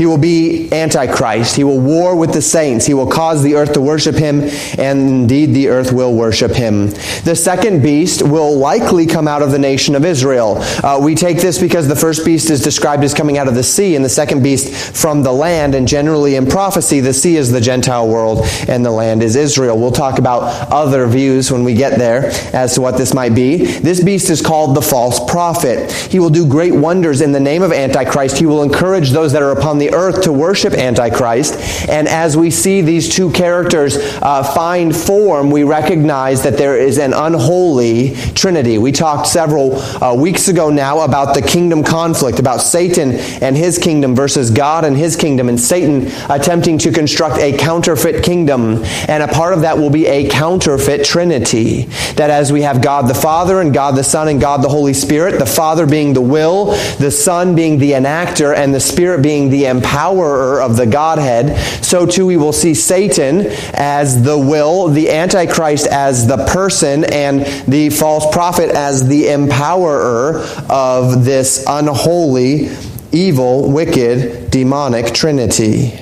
He 0.00 0.06
will 0.06 0.16
be 0.16 0.72
Antichrist. 0.72 1.56
He 1.56 1.62
will 1.62 1.78
war 1.78 2.16
with 2.16 2.32
the 2.32 2.40
saints. 2.40 2.86
He 2.86 2.94
will 2.94 3.06
cause 3.06 3.42
the 3.42 3.54
earth 3.54 3.74
to 3.74 3.82
worship 3.82 4.14
him, 4.14 4.44
and 4.78 4.98
indeed 5.10 5.52
the 5.52 5.68
earth 5.68 5.92
will 5.92 6.14
worship 6.14 6.52
him. 6.52 6.86
The 7.24 7.36
second 7.36 7.82
beast 7.82 8.22
will 8.22 8.56
likely 8.56 9.04
come 9.04 9.28
out 9.28 9.42
of 9.42 9.50
the 9.50 9.58
nation 9.58 9.94
of 9.94 10.06
Israel. 10.06 10.56
Uh, 10.82 10.98
we 11.02 11.14
take 11.14 11.36
this 11.36 11.58
because 11.58 11.86
the 11.86 11.94
first 11.94 12.24
beast 12.24 12.48
is 12.48 12.62
described 12.62 13.04
as 13.04 13.12
coming 13.12 13.36
out 13.36 13.46
of 13.46 13.54
the 13.54 13.62
sea, 13.62 13.94
and 13.94 14.02
the 14.02 14.08
second 14.08 14.42
beast 14.42 14.96
from 14.96 15.22
the 15.22 15.32
land. 15.32 15.74
And 15.74 15.86
generally 15.86 16.36
in 16.36 16.46
prophecy, 16.46 17.00
the 17.00 17.12
sea 17.12 17.36
is 17.36 17.52
the 17.52 17.60
Gentile 17.60 18.08
world, 18.08 18.46
and 18.70 18.82
the 18.82 18.90
land 18.90 19.22
is 19.22 19.36
Israel. 19.36 19.78
We'll 19.78 19.92
talk 19.92 20.18
about 20.18 20.70
other 20.72 21.06
views 21.08 21.52
when 21.52 21.62
we 21.62 21.74
get 21.74 21.98
there 21.98 22.30
as 22.54 22.74
to 22.76 22.80
what 22.80 22.96
this 22.96 23.12
might 23.12 23.34
be. 23.34 23.66
This 23.80 24.02
beast 24.02 24.30
is 24.30 24.40
called 24.40 24.74
the 24.74 24.80
false 24.80 25.20
prophet. 25.30 25.92
He 25.92 26.18
will 26.18 26.30
do 26.30 26.46
great 26.46 26.74
wonders 26.74 27.20
in 27.20 27.32
the 27.32 27.40
name 27.40 27.60
of 27.60 27.70
Antichrist. 27.70 28.38
He 28.38 28.46
will 28.46 28.62
encourage 28.62 29.10
those 29.10 29.34
that 29.34 29.42
are 29.42 29.50
upon 29.50 29.76
the 29.76 29.89
earth 29.92 30.22
to 30.22 30.32
worship 30.32 30.72
Antichrist. 30.74 31.88
And 31.88 32.08
as 32.08 32.36
we 32.36 32.50
see 32.50 32.80
these 32.80 33.08
two 33.08 33.30
characters 33.32 33.96
uh, 33.96 34.42
find 34.54 34.94
form, 34.94 35.50
we 35.50 35.64
recognize 35.64 36.42
that 36.42 36.56
there 36.56 36.76
is 36.76 36.98
an 36.98 37.12
unholy 37.12 38.14
trinity. 38.34 38.78
We 38.78 38.92
talked 38.92 39.26
several 39.26 39.80
uh, 40.02 40.14
weeks 40.14 40.48
ago 40.48 40.70
now 40.70 41.00
about 41.00 41.34
the 41.34 41.42
kingdom 41.42 41.82
conflict, 41.82 42.38
about 42.38 42.58
Satan 42.58 43.12
and 43.42 43.56
his 43.56 43.78
kingdom 43.78 44.14
versus 44.14 44.50
God 44.50 44.84
and 44.84 44.96
his 44.96 45.16
kingdom, 45.16 45.48
and 45.48 45.60
Satan 45.60 46.10
attempting 46.30 46.78
to 46.78 46.92
construct 46.92 47.38
a 47.38 47.56
counterfeit 47.56 48.24
kingdom. 48.24 48.82
And 49.08 49.22
a 49.22 49.28
part 49.28 49.54
of 49.54 49.62
that 49.62 49.76
will 49.76 49.90
be 49.90 50.06
a 50.06 50.28
counterfeit 50.28 51.04
trinity. 51.04 51.84
That 52.16 52.30
as 52.30 52.52
we 52.52 52.62
have 52.62 52.82
God 52.82 53.08
the 53.08 53.14
Father 53.14 53.60
and 53.60 53.72
God 53.72 53.96
the 53.96 54.04
Son 54.04 54.28
and 54.28 54.40
God 54.40 54.62
the 54.62 54.68
Holy 54.68 54.94
Spirit, 54.94 55.38
the 55.38 55.46
Father 55.46 55.86
being 55.86 56.12
the 56.12 56.20
will, 56.20 56.66
the 56.98 57.10
Son 57.10 57.54
being 57.54 57.78
the 57.78 57.92
enactor, 57.92 58.54
and 58.54 58.74
the 58.74 58.80
Spirit 58.80 59.22
being 59.22 59.50
the 59.50 59.64
empowerer 59.80 60.64
of 60.64 60.76
the 60.76 60.86
Godhead, 60.86 61.58
so 61.84 62.06
too 62.06 62.26
we 62.26 62.36
will 62.36 62.52
see 62.52 62.74
Satan 62.74 63.46
as 63.74 64.22
the 64.22 64.38
will, 64.38 64.88
the 64.88 65.10
Antichrist 65.10 65.86
as 65.86 66.26
the 66.26 66.36
person, 66.46 67.04
and 67.04 67.46
the 67.66 67.90
false 67.90 68.32
prophet 68.32 68.70
as 68.70 69.08
the 69.08 69.24
empowerer 69.24 70.44
of 70.68 71.24
this 71.24 71.64
unholy, 71.68 72.70
evil, 73.12 73.70
wicked, 73.70 74.50
demonic 74.50 75.12
trinity. 75.14 75.98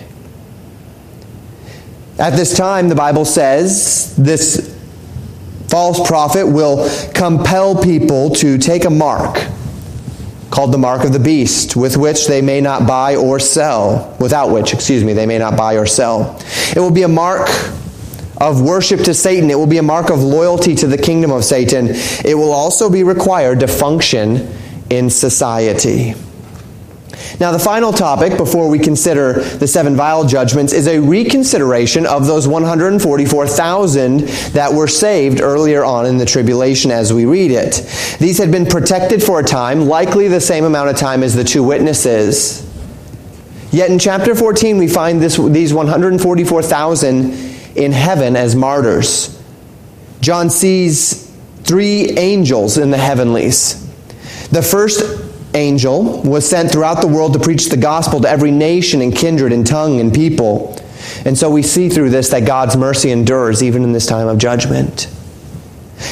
At 2.19 2.31
this 2.31 2.57
time, 2.57 2.89
the 2.89 2.97
Bible 2.97 3.25
says 3.25 4.17
this 4.17 4.77
false 5.69 6.07
prophet 6.07 6.47
will 6.47 6.89
compel 7.15 7.81
people 7.81 8.31
to 8.31 8.59
take 8.59 8.85
a 8.85 8.91
mark 8.91 9.47
called 10.51 10.73
the 10.73 10.79
mark 10.79 11.05
of 11.05 11.13
the 11.13 11.19
beast, 11.19 11.77
with 11.77 11.97
which 11.97 12.27
they 12.27 12.41
may 12.41 12.61
not 12.61 12.87
buy 12.87 13.17
or 13.17 13.39
sell, 13.39 14.17
without 14.19 14.51
which, 14.51 14.73
excuse 14.73 15.05
me, 15.05 15.13
they 15.13 15.27
may 15.27 15.39
not 15.39 15.57
buy 15.57 15.77
or 15.77 15.87
sell. 15.87 16.41
It 16.75 16.79
will 16.79 16.91
be 16.91 17.03
a 17.03 17.09
mark 17.09 17.49
of 18.41 18.63
worship 18.63 19.01
to 19.01 19.15
Satan. 19.15 19.51
It 19.51 19.57
will 19.57 19.67
be 19.67 19.79
a 19.79 19.83
mark 19.83 20.11
of 20.11 20.21
loyalty 20.21 20.75
to 20.77 20.87
the 20.87 20.99
kingdom 20.99 21.31
of 21.31 21.45
Satan. 21.45 21.89
It 22.25 22.37
will 22.37 22.53
also 22.53 22.89
be 22.89 23.03
required 23.03 23.61
to 23.61 23.67
function 23.67 24.55
in 24.91 25.11
society. 25.11 26.15
Now, 27.41 27.53
the 27.53 27.59
final 27.59 27.93
topic 27.93 28.37
before 28.37 28.69
we 28.69 28.79
consider 28.79 29.35
the 29.35 29.67
seven 29.67 29.97
vial 29.97 30.27
judgments 30.27 30.73
is 30.73 30.89
a 30.89 30.99
reconsideration 30.99 32.07
of 32.07 32.27
those 32.27 32.49
144,000 32.49 34.21
that 34.53 34.73
were 34.73 34.89
saved 34.89 35.41
earlier 35.41 35.85
on 35.85 36.07
in 36.07 36.19
the 36.19 36.27
tribulation 36.27 36.91
as 36.91 37.13
we 37.13 37.25
read 37.25 37.51
it. 37.51 37.75
These 38.19 38.39
had 38.39 38.51
been 38.51 38.67
protected 38.67 39.23
for 39.23 39.41
a 39.41 39.45
time, 39.45 39.83
likely 39.83 40.29
the 40.29 40.41
same 40.41 40.65
amount 40.65 40.91
of 40.91 40.97
time 40.97 41.23
as 41.23 41.35
the 41.35 41.45
two 41.45 41.63
witnesses. 41.63 42.65
Yet 43.71 43.91
in 43.91 43.99
chapter 43.99 44.35
14, 44.35 44.79
we 44.79 44.89
find 44.89 45.21
this, 45.21 45.37
these 45.37 45.75
144,000 45.75 47.15
in 47.77 47.93
heaven 47.93 48.35
as 48.35 48.57
martyrs. 48.57 49.41
John 50.21 50.51
sees 50.51 51.31
three 51.65 52.11
angels 52.19 52.79
in 52.79 52.91
the 52.91 52.97
heavenlies. 52.97 53.85
The 54.49 54.63
first 54.63 55.28
angel 55.59 56.23
was 56.23 56.49
sent 56.49 56.71
throughout 56.71 57.03
the 57.03 57.09
world 57.09 57.35
to 57.35 57.39
preach 57.39 57.69
the 57.69 57.77
gospel 57.77 58.21
to 58.21 58.29
every 58.29 58.51
nation 58.51 59.03
and 59.03 59.15
kindred 59.15 59.53
and 59.53 59.67
tongue 59.67 60.01
and 60.01 60.15
people. 60.15 60.75
And 61.25 61.37
so 61.37 61.51
we 61.51 61.63
see 61.63 61.89
through 61.89 62.11
this 62.11 62.31
that 62.31 62.47
God's 62.47 62.77
mercy 62.77 63.11
endures 63.11 63.63
even 63.63 63.83
in 63.83 63.93
this 63.93 64.07
time 64.07 64.29
of 64.29 64.39
judgment. 64.39 65.09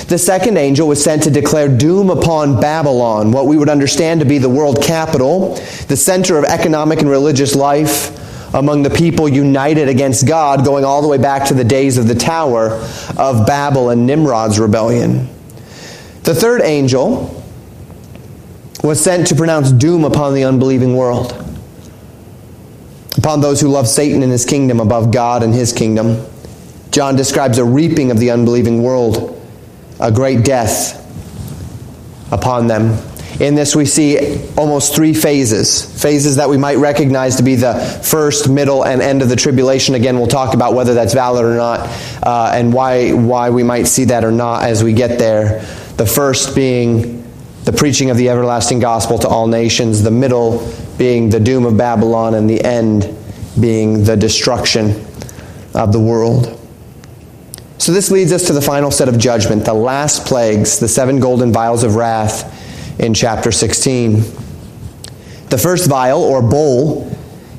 The 0.08 0.18
second 0.18 0.56
angel 0.56 0.88
was 0.88 1.02
sent 1.02 1.22
to 1.22 1.30
declare 1.30 1.68
doom 1.68 2.10
upon 2.10 2.60
Babylon, 2.60 3.30
what 3.30 3.46
we 3.46 3.56
would 3.56 3.68
understand 3.68 4.20
to 4.20 4.26
be 4.26 4.38
the 4.38 4.48
world 4.48 4.82
capital, 4.82 5.54
the 5.86 5.96
center 5.96 6.36
of 6.38 6.44
economic 6.44 6.98
and 6.98 7.08
religious 7.08 7.54
life 7.54 8.12
among 8.54 8.82
the 8.82 8.90
people 8.90 9.28
united 9.28 9.88
against 9.88 10.26
God, 10.26 10.64
going 10.64 10.84
all 10.84 11.02
the 11.02 11.08
way 11.08 11.18
back 11.18 11.46
to 11.48 11.54
the 11.54 11.64
days 11.64 11.98
of 11.98 12.08
the 12.08 12.14
Tower 12.14 12.70
of 13.16 13.46
Babel 13.46 13.90
and 13.90 14.06
Nimrod's 14.06 14.58
rebellion. 14.58 15.28
The 16.22 16.34
third 16.34 16.62
angel 16.62 17.44
was 18.86 19.02
sent 19.02 19.26
to 19.28 19.34
pronounce 19.34 19.72
doom 19.72 20.04
upon 20.04 20.34
the 20.34 20.44
unbelieving 20.44 20.96
world, 20.96 21.32
upon 23.18 23.40
those 23.40 23.60
who 23.60 23.68
love 23.68 23.88
Satan 23.88 24.22
and 24.22 24.30
his 24.30 24.44
kingdom 24.44 24.80
above 24.80 25.12
God 25.12 25.42
and 25.42 25.52
his 25.52 25.72
kingdom. 25.72 26.24
John 26.90 27.16
describes 27.16 27.58
a 27.58 27.64
reaping 27.64 28.10
of 28.10 28.18
the 28.18 28.30
unbelieving 28.30 28.82
world, 28.82 29.42
a 30.00 30.10
great 30.10 30.44
death 30.44 31.02
upon 32.32 32.66
them. 32.66 32.98
In 33.40 33.54
this, 33.54 33.76
we 33.76 33.84
see 33.84 34.40
almost 34.56 34.94
three 34.94 35.12
phases. 35.12 35.84
Phases 36.02 36.36
that 36.36 36.48
we 36.48 36.56
might 36.56 36.76
recognize 36.76 37.36
to 37.36 37.42
be 37.42 37.54
the 37.54 37.74
first, 38.02 38.48
middle, 38.48 38.84
and 38.84 39.02
end 39.02 39.20
of 39.20 39.28
the 39.28 39.36
tribulation. 39.36 39.94
Again, 39.94 40.16
we'll 40.16 40.26
talk 40.26 40.54
about 40.54 40.72
whether 40.72 40.94
that's 40.94 41.12
valid 41.12 41.44
or 41.44 41.54
not 41.56 41.80
uh, 42.22 42.52
and 42.54 42.72
why, 42.72 43.12
why 43.12 43.50
we 43.50 43.62
might 43.62 43.88
see 43.88 44.04
that 44.04 44.24
or 44.24 44.32
not 44.32 44.64
as 44.64 44.82
we 44.82 44.94
get 44.94 45.18
there. 45.18 45.60
The 45.98 46.06
first 46.06 46.54
being 46.54 47.15
the 47.66 47.72
preaching 47.72 48.10
of 48.10 48.16
the 48.16 48.28
everlasting 48.28 48.78
gospel 48.78 49.18
to 49.18 49.28
all 49.28 49.48
nations, 49.48 50.00
the 50.00 50.10
middle 50.10 50.72
being 50.98 51.28
the 51.28 51.40
doom 51.40 51.66
of 51.66 51.76
Babylon, 51.76 52.34
and 52.34 52.48
the 52.48 52.64
end 52.64 53.12
being 53.60 54.04
the 54.04 54.16
destruction 54.16 55.04
of 55.74 55.92
the 55.92 55.98
world. 55.98 56.60
So, 57.78 57.92
this 57.92 58.12
leads 58.12 58.30
us 58.30 58.46
to 58.46 58.52
the 58.52 58.62
final 58.62 58.92
set 58.92 59.08
of 59.08 59.18
judgment, 59.18 59.64
the 59.64 59.74
last 59.74 60.26
plagues, 60.26 60.78
the 60.78 60.86
seven 60.86 61.18
golden 61.18 61.52
vials 61.52 61.82
of 61.82 61.96
wrath 61.96 63.00
in 63.00 63.14
chapter 63.14 63.50
16. 63.50 64.20
The 65.48 65.58
first 65.58 65.88
vial, 65.88 66.22
or 66.22 66.42
bowl, 66.42 67.10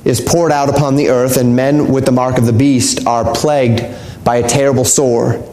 is 0.05 0.21
poured 0.21 0.53
out 0.53 0.69
upon 0.69 0.95
the 0.95 1.09
earth, 1.09 1.35
and 1.35 1.53
men 1.53 1.91
with 1.91 2.05
the 2.05 2.13
mark 2.13 2.37
of 2.37 2.45
the 2.45 2.53
beast 2.53 3.05
are 3.05 3.35
plagued 3.35 3.83
by 4.23 4.37
a 4.37 4.47
terrible 4.47 4.85
sore 4.85 5.43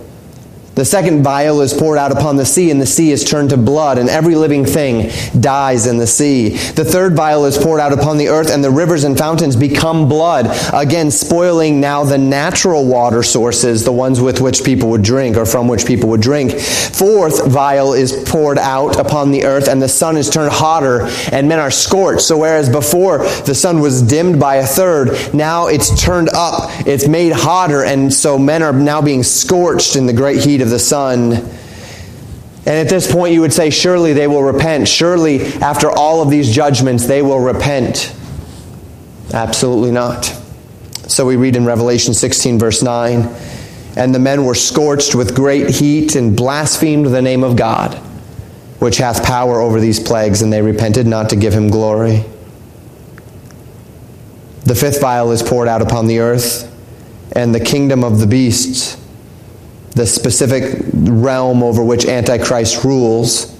The 0.74 0.84
second 0.84 1.22
vial 1.22 1.60
is 1.60 1.72
poured 1.72 1.98
out 1.98 2.10
upon 2.10 2.36
the 2.36 2.44
sea, 2.44 2.70
and 2.70 2.80
the 2.80 2.86
sea 2.86 3.12
is 3.12 3.24
turned 3.24 3.50
to 3.50 3.56
blood, 3.56 3.96
and 3.96 4.08
every 4.08 4.34
living 4.34 4.66
thing 4.66 5.12
dies 5.38 5.86
in 5.86 5.98
the 5.98 6.06
sea. 6.06 6.50
The 6.50 6.84
third 6.84 7.14
vial 7.14 7.44
is 7.44 7.56
poured 7.56 7.78
out 7.78 7.92
upon 7.92 8.18
the 8.18 8.28
earth, 8.28 8.50
and 8.50 8.64
the 8.64 8.72
rivers 8.72 9.04
and 9.04 9.16
fountains 9.16 9.54
become 9.54 10.08
blood, 10.08 10.46
again 10.72 11.12
spoiling 11.12 11.80
now 11.80 12.02
the 12.02 12.18
natural 12.18 12.84
water 12.86 13.22
sources, 13.22 13.84
the 13.84 13.92
ones 13.92 14.20
with 14.20 14.40
which 14.40 14.64
people 14.64 14.90
would 14.90 15.02
drink, 15.02 15.36
or 15.36 15.46
from 15.46 15.68
which 15.68 15.86
people 15.86 16.10
would 16.10 16.20
drink. 16.20 16.58
Fourth 16.58 17.46
vial 17.46 17.92
is 17.92 18.24
poured 18.26 18.58
out 18.58 18.98
upon 18.98 19.30
the 19.30 19.44
earth, 19.44 19.68
and 19.68 19.80
the 19.80 19.88
sun 19.88 20.16
is 20.16 20.28
turned 20.28 20.50
hotter, 20.50 21.08
and 21.30 21.48
men 21.48 21.60
are 21.60 21.70
scorched. 21.70 22.22
So 22.22 22.38
whereas 22.38 22.68
before 22.68 23.18
the 23.18 23.54
sun 23.54 23.80
was 23.80 24.02
dimmed 24.02 24.40
by 24.40 24.56
a 24.56 24.66
third, 24.66 25.32
now 25.32 25.68
it's 25.68 26.02
turned 26.02 26.30
up, 26.30 26.70
it's 26.84 27.06
made 27.06 27.32
hotter, 27.32 27.84
and 27.84 28.12
so 28.12 28.36
men 28.38 28.62
are 28.62 28.72
now 28.72 29.00
being 29.00 29.22
scorched 29.22 29.94
in 29.94 30.06
the 30.06 30.12
great 30.12 30.42
heat 30.42 30.63
of 30.64 30.70
the 30.70 30.78
sun. 30.78 31.32
And 32.66 32.74
at 32.74 32.88
this 32.88 33.10
point, 33.10 33.34
you 33.34 33.42
would 33.42 33.52
say, 33.52 33.70
surely 33.70 34.14
they 34.14 34.26
will 34.26 34.42
repent. 34.42 34.88
Surely, 34.88 35.44
after 35.54 35.90
all 35.90 36.22
of 36.22 36.30
these 36.30 36.52
judgments, 36.52 37.06
they 37.06 37.22
will 37.22 37.38
repent. 37.38 38.16
Absolutely 39.32 39.92
not. 39.92 40.24
So 41.06 41.26
we 41.26 41.36
read 41.36 41.56
in 41.56 41.66
Revelation 41.66 42.14
16, 42.14 42.58
verse 42.58 42.82
9 42.82 43.28
And 43.96 44.14
the 44.14 44.18
men 44.18 44.46
were 44.46 44.54
scorched 44.54 45.14
with 45.14 45.36
great 45.36 45.70
heat 45.70 46.16
and 46.16 46.34
blasphemed 46.34 47.06
the 47.06 47.20
name 47.20 47.44
of 47.44 47.54
God, 47.54 47.94
which 48.78 48.96
hath 48.96 49.24
power 49.24 49.60
over 49.60 49.78
these 49.78 50.00
plagues, 50.00 50.40
and 50.40 50.50
they 50.50 50.62
repented 50.62 51.06
not 51.06 51.28
to 51.30 51.36
give 51.36 51.52
him 51.52 51.68
glory. 51.68 52.24
The 54.64 54.74
fifth 54.74 55.02
vial 55.02 55.30
is 55.32 55.42
poured 55.42 55.68
out 55.68 55.82
upon 55.82 56.06
the 56.06 56.20
earth, 56.20 56.70
and 57.32 57.54
the 57.54 57.60
kingdom 57.60 58.02
of 58.02 58.20
the 58.20 58.26
beasts 58.26 58.96
the 59.94 60.06
specific 60.06 60.80
realm 60.92 61.62
over 61.62 61.82
which 61.84 62.06
Antichrist 62.06 62.84
rules 62.84 63.53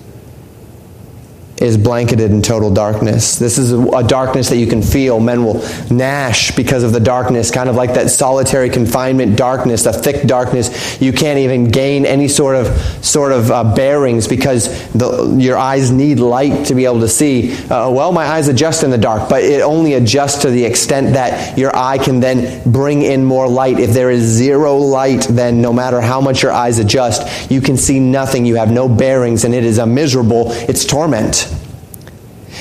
is 1.65 1.79
blanketed 1.79 2.31
in 2.31 2.43
total 2.43 2.71
darkness. 2.71 3.39
This 3.39 3.57
is 3.57 3.73
a, 3.73 4.05
darkness 4.05 4.51
that 4.51 4.59
you 4.59 4.67
can 4.67 4.83
feel. 4.83 5.19
Men 5.19 5.45
will 5.45 5.63
gnash 5.91 6.55
because 6.55 6.83
of 6.83 6.93
the 6.93 7.01
darkness, 7.01 7.51
kind 7.51 7.71
of 7.71 7.75
like 7.75 7.95
that 7.95 8.11
solitary 8.11 8.69
confinement 8.69 9.37
darkness, 9.37 9.85
the 9.85 9.93
thick 9.93 10.27
darkness. 10.27 11.01
You 11.01 11.13
can't 11.13 11.39
even 11.39 11.71
gain 11.71 12.05
any 12.05 12.29
sort 12.29 12.57
of 12.57 12.67
sort 13.05 13.33
of 13.33 13.51
uh, 13.51 13.75
bearings 13.75 14.29
because 14.29 14.69
the, 14.93 15.37
your 15.39 15.57
eyes 15.57 15.91
need 15.91 16.19
light 16.19 16.67
to 16.67 16.75
be 16.75 16.85
able 16.85 17.01
to 17.01 17.09
see. 17.09 17.55
Uh, 17.55 17.91
well, 17.91 18.13
my 18.13 18.27
eyes 18.27 18.49
adjust 18.49 18.83
in 18.83 18.91
the 18.91 18.99
dark, 18.99 19.31
but 19.31 19.43
it 19.43 19.63
only 19.63 19.95
adjusts 19.95 20.43
to 20.43 20.51
the 20.51 20.65
extent 20.65 21.15
that 21.15 21.57
your 21.57 21.75
eye 21.75 21.97
can 21.97 22.21
then 22.21 22.71
bring 22.71 23.03
in 23.03 23.25
more 23.25 23.49
light. 23.49 23.79
If 23.79 23.91
there 23.91 24.11
is 24.11 24.23
zero 24.23 24.77
light, 24.77 25.27
then 25.31 25.63
no 25.63 25.73
matter 25.73 26.01
how 26.03 26.21
much 26.21 26.43
your 26.43 26.53
eyes 26.53 26.79
adjust, 26.79 27.51
you 27.51 27.63
can 27.63 27.79
see 27.79 27.99
nothing. 27.99 28.45
You 28.45 28.57
have 28.57 28.71
no 28.71 28.87
bearings, 28.87 29.45
and 29.45 29.55
it 29.55 29.65
is 29.65 29.79
a 29.79 29.87
miserable. 29.87 30.53
It's 30.69 30.85
torment. 30.85 31.54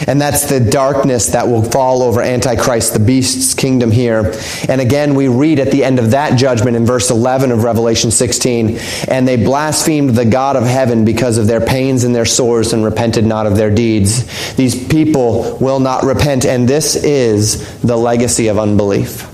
And 0.08 0.20
that's 0.20 0.50
the 0.50 0.60
darkness 0.60 1.28
that 1.28 1.48
will 1.48 1.64
fall 1.64 2.04
over 2.04 2.22
Antichrist, 2.22 2.94
the 2.94 3.00
beast's 3.00 3.54
kingdom 3.54 3.92
here. 3.92 4.34
And 4.68 4.82
again, 4.82 5.16
we 5.16 5.28
read 5.28 5.60
at 5.60 5.72
the 5.72 5.84
end 5.84 6.00
of 6.00 6.12
that 6.12 6.38
judgment 6.38 6.76
in 6.76 6.86
verse 6.86 7.10
11 7.10 7.52
of 7.52 7.64
Revelation 7.64 8.12
16, 8.12 8.80
and 9.08 9.28
they 9.28 9.38
blasphemed 9.38 10.12
the 10.12 10.26
God 10.26 10.56
of 10.56 10.64
heaven 10.64 11.06
because 11.06 11.38
of 11.38 11.48
their 11.48 11.62
pains 11.62 12.04
and 12.04 12.14
their 12.14 12.26
sores 12.26 12.74
and 12.74 12.84
repented 12.84 13.26
not 13.26 13.46
of 13.46 13.56
their 13.56 13.74
deeds. 13.74 14.56
These 14.56 14.88
people 14.88 15.58
will 15.60 15.80
not 15.80 16.04
repent, 16.04 16.46
and 16.46 16.68
this 16.68 16.96
is 16.96 17.80
the 17.82 17.98
legacy 17.98 18.48
of 18.48 18.58
unbelief. 18.58 19.30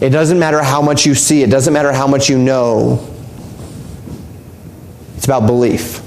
It 0.00 0.10
doesn't 0.10 0.38
matter 0.38 0.62
how 0.62 0.82
much 0.82 1.06
you 1.06 1.14
see, 1.14 1.42
it 1.42 1.50
doesn't 1.50 1.72
matter 1.72 1.92
how 1.92 2.06
much 2.06 2.28
you 2.28 2.38
know. 2.38 3.08
It's 5.16 5.26
about 5.26 5.46
belief. 5.46 6.01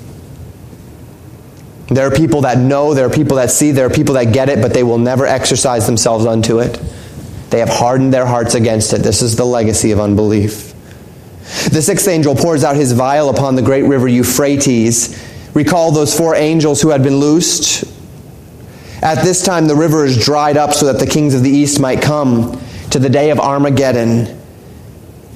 There 1.87 2.07
are 2.07 2.11
people 2.11 2.41
that 2.41 2.57
know, 2.57 2.93
there 2.93 3.05
are 3.05 3.11
people 3.11 3.37
that 3.37 3.51
see, 3.51 3.71
there 3.71 3.85
are 3.85 3.91
people 3.91 4.15
that 4.15 4.33
get 4.33 4.49
it, 4.49 4.61
but 4.61 4.73
they 4.73 4.83
will 4.83 4.97
never 4.97 5.25
exercise 5.25 5.85
themselves 5.85 6.25
unto 6.25 6.59
it. 6.59 6.79
They 7.51 7.59
have 7.59 7.69
hardened 7.69 8.13
their 8.13 8.25
hearts 8.25 8.55
against 8.55 8.91
it. 8.93 8.99
This 8.99 9.21
is 9.21 9.35
the 9.35 9.45
legacy 9.45 9.91
of 9.91 9.99
unbelief. 9.99 10.73
The 11.69 11.81
sixth 11.81 12.07
angel 12.07 12.35
pours 12.35 12.63
out 12.63 12.75
his 12.75 12.91
vial 12.91 13.29
upon 13.29 13.55
the 13.55 13.61
great 13.61 13.83
river 13.83 14.07
Euphrates. 14.07 15.23
Recall 15.53 15.91
those 15.91 16.17
four 16.17 16.35
angels 16.35 16.81
who 16.81 16.89
had 16.89 17.03
been 17.03 17.17
loosed. 17.17 17.83
At 19.03 19.23
this 19.23 19.43
time, 19.43 19.67
the 19.67 19.75
river 19.75 20.05
is 20.05 20.17
dried 20.17 20.57
up 20.57 20.73
so 20.73 20.91
that 20.91 20.99
the 20.99 21.05
kings 21.05 21.35
of 21.35 21.43
the 21.43 21.49
east 21.51 21.79
might 21.79 22.01
come 22.01 22.59
to 22.89 22.97
the 22.97 23.09
day 23.09 23.29
of 23.29 23.39
Armageddon. 23.39 24.41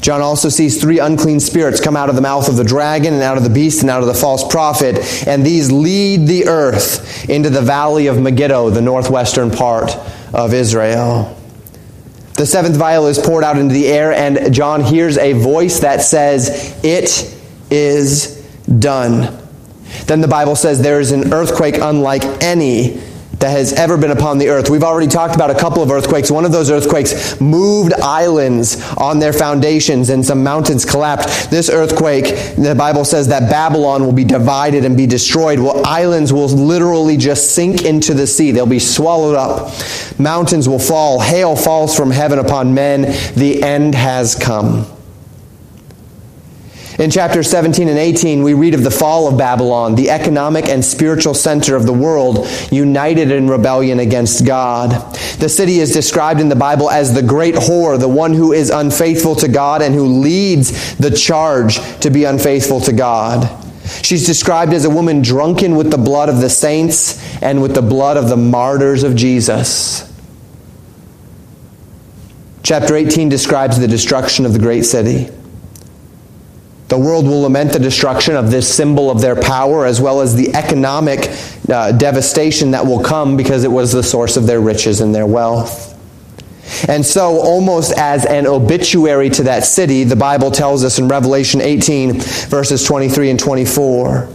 John 0.01 0.21
also 0.21 0.49
sees 0.49 0.79
three 0.79 0.99
unclean 0.99 1.39
spirits 1.39 1.81
come 1.81 1.97
out 1.97 2.09
of 2.09 2.15
the 2.15 2.21
mouth 2.21 2.47
of 2.47 2.55
the 2.55 2.63
dragon 2.63 3.13
and 3.13 3.21
out 3.21 3.37
of 3.37 3.43
the 3.43 3.49
beast 3.49 3.81
and 3.81 3.89
out 3.89 4.01
of 4.01 4.07
the 4.07 4.13
false 4.13 4.47
prophet, 4.47 5.27
and 5.27 5.45
these 5.45 5.71
lead 5.71 6.27
the 6.27 6.47
earth 6.47 7.29
into 7.29 7.49
the 7.49 7.61
valley 7.61 8.07
of 8.07 8.19
Megiddo, 8.19 8.69
the 8.69 8.81
northwestern 8.81 9.51
part 9.51 9.95
of 10.33 10.53
Israel. 10.53 11.35
The 12.35 12.45
seventh 12.45 12.77
vial 12.77 13.07
is 13.07 13.19
poured 13.19 13.43
out 13.43 13.57
into 13.57 13.73
the 13.73 13.87
air, 13.87 14.13
and 14.13 14.53
John 14.53 14.81
hears 14.81 15.17
a 15.17 15.33
voice 15.33 15.81
that 15.81 16.01
says, 16.01 16.79
It 16.83 17.37
is 17.69 18.37
done. 18.79 19.37
Then 20.05 20.21
the 20.21 20.27
Bible 20.27 20.55
says 20.55 20.81
there 20.81 20.99
is 20.99 21.11
an 21.11 21.33
earthquake 21.33 21.77
unlike 21.81 22.23
any 22.41 23.01
that 23.39 23.51
has 23.51 23.73
ever 23.73 23.97
been 23.97 24.11
upon 24.11 24.37
the 24.37 24.49
earth. 24.49 24.69
We've 24.69 24.83
already 24.83 25.07
talked 25.07 25.33
about 25.33 25.49
a 25.49 25.55
couple 25.55 25.81
of 25.81 25.89
earthquakes. 25.91 26.29
One 26.29 26.43
of 26.45 26.51
those 26.51 26.69
earthquakes 26.69 27.39
moved 27.39 27.93
islands 27.93 28.81
on 28.97 29.19
their 29.19 29.31
foundations 29.31 30.09
and 30.09 30.25
some 30.25 30.43
mountains 30.43 30.83
collapsed. 30.83 31.49
This 31.49 31.69
earthquake, 31.69 32.55
the 32.55 32.75
Bible 32.77 33.05
says 33.05 33.29
that 33.29 33.49
Babylon 33.49 34.05
will 34.05 34.13
be 34.13 34.25
divided 34.25 34.83
and 34.83 34.97
be 34.97 35.07
destroyed. 35.07 35.59
Well, 35.59 35.85
islands 35.85 36.33
will 36.33 36.49
literally 36.49 37.15
just 37.15 37.55
sink 37.55 37.85
into 37.85 38.13
the 38.13 38.27
sea. 38.27 38.51
They'll 38.51 38.65
be 38.65 38.79
swallowed 38.79 39.35
up. 39.35 39.73
Mountains 40.19 40.67
will 40.67 40.79
fall. 40.79 41.21
Hail 41.21 41.55
falls 41.55 41.95
from 41.95 42.11
heaven 42.11 42.39
upon 42.39 42.73
men. 42.73 43.01
The 43.35 43.63
end 43.63 43.95
has 43.95 44.35
come. 44.35 44.85
In 46.99 47.09
chapters 47.09 47.49
17 47.49 47.87
and 47.87 47.97
18, 47.97 48.43
we 48.43 48.53
read 48.53 48.73
of 48.73 48.83
the 48.83 48.91
fall 48.91 49.29
of 49.29 49.37
Babylon, 49.37 49.95
the 49.95 50.09
economic 50.09 50.67
and 50.67 50.83
spiritual 50.83 51.33
center 51.33 51.77
of 51.77 51.85
the 51.85 51.93
world, 51.93 52.45
united 52.73 53.31
in 53.31 53.47
rebellion 53.47 53.99
against 53.99 54.45
God. 54.45 54.91
The 55.39 55.47
city 55.47 55.79
is 55.79 55.93
described 55.93 56.41
in 56.41 56.49
the 56.49 56.57
Bible 56.57 56.89
as 56.89 57.13
the 57.13 57.23
great 57.23 57.55
whore, 57.55 57.97
the 57.97 58.09
one 58.09 58.33
who 58.33 58.51
is 58.51 58.69
unfaithful 58.69 59.35
to 59.37 59.47
God 59.47 59.81
and 59.81 59.95
who 59.95 60.07
leads 60.07 60.97
the 60.97 61.09
charge 61.09 61.79
to 62.01 62.09
be 62.09 62.25
unfaithful 62.25 62.81
to 62.81 62.91
God. 62.91 63.49
She's 64.03 64.25
described 64.25 64.73
as 64.73 64.83
a 64.83 64.89
woman 64.89 65.21
drunken 65.21 65.77
with 65.77 65.91
the 65.91 65.97
blood 65.97 66.27
of 66.27 66.41
the 66.41 66.49
saints 66.49 67.41
and 67.41 67.61
with 67.61 67.75
the 67.75 67.81
blood 67.81 68.17
of 68.17 68.27
the 68.27 68.35
martyrs 68.35 69.03
of 69.03 69.15
Jesus. 69.15 70.05
Chapter 72.61 72.97
18 72.97 73.29
describes 73.29 73.79
the 73.79 73.87
destruction 73.87 74.45
of 74.45 74.51
the 74.51 74.59
great 74.59 74.83
city. 74.83 75.29
The 76.89 76.97
world 76.97 77.27
will 77.27 77.41
lament 77.41 77.71
the 77.71 77.79
destruction 77.79 78.35
of 78.35 78.49
this 78.49 78.67
symbol 78.67 79.11
of 79.11 79.21
their 79.21 79.39
power 79.39 79.85
as 79.85 80.01
well 80.01 80.21
as 80.21 80.35
the 80.35 80.55
economic 80.55 81.29
uh, 81.69 81.91
devastation 81.91 82.71
that 82.71 82.83
will 82.83 83.03
come 83.03 83.37
because 83.37 83.63
it 83.63 83.71
was 83.71 83.91
the 83.91 84.01
source 84.01 84.37
of 84.37 84.47
their 84.47 84.59
riches 84.59 84.99
and 84.99 85.13
their 85.13 85.27
wealth. 85.27 85.95
And 86.87 87.05
so, 87.05 87.37
almost 87.41 87.95
as 87.95 88.25
an 88.25 88.47
obituary 88.47 89.29
to 89.31 89.43
that 89.43 89.65
city, 89.65 90.03
the 90.03 90.15
Bible 90.15 90.49
tells 90.49 90.83
us 90.83 90.97
in 90.97 91.07
Revelation 91.07 91.61
18, 91.61 92.19
verses 92.19 92.83
23 92.85 93.31
and 93.31 93.39
24 93.39 94.27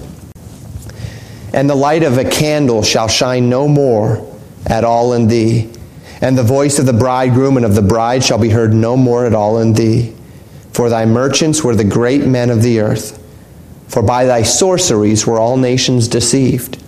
And 1.55 1.69
the 1.69 1.75
light 1.75 2.05
of 2.05 2.19
a 2.19 2.25
candle 2.25 2.85
shall 2.85 3.09
shine 3.09 3.49
no 3.49 3.67
more 3.67 4.33
at 4.67 4.85
all 4.85 5.15
in 5.15 5.27
thee, 5.27 5.73
and 6.21 6.39
the 6.39 6.45
voice 6.45 6.79
of 6.79 6.87
the 6.87 6.93
bridegroom 6.93 7.57
and 7.57 7.67
of 7.67 7.75
the 7.75 7.83
bride 7.83 8.23
shall 8.23 8.39
be 8.39 8.51
heard 8.51 8.73
no 8.73 8.97
more 8.97 9.27
at 9.27 9.35
all 9.35 9.59
in 9.59 9.73
thee. 9.73 10.15
For 10.75 10.89
thy 10.89 11.07
merchants 11.07 11.63
were 11.63 11.77
the 11.77 11.85
great 11.85 12.27
men 12.27 12.51
of 12.51 12.63
the 12.63 12.81
earth. 12.81 13.23
For 13.87 14.03
by 14.03 14.25
thy 14.25 14.43
sorceries 14.43 15.25
were 15.25 15.39
all 15.39 15.57
nations 15.57 16.09
deceived. 16.09 16.83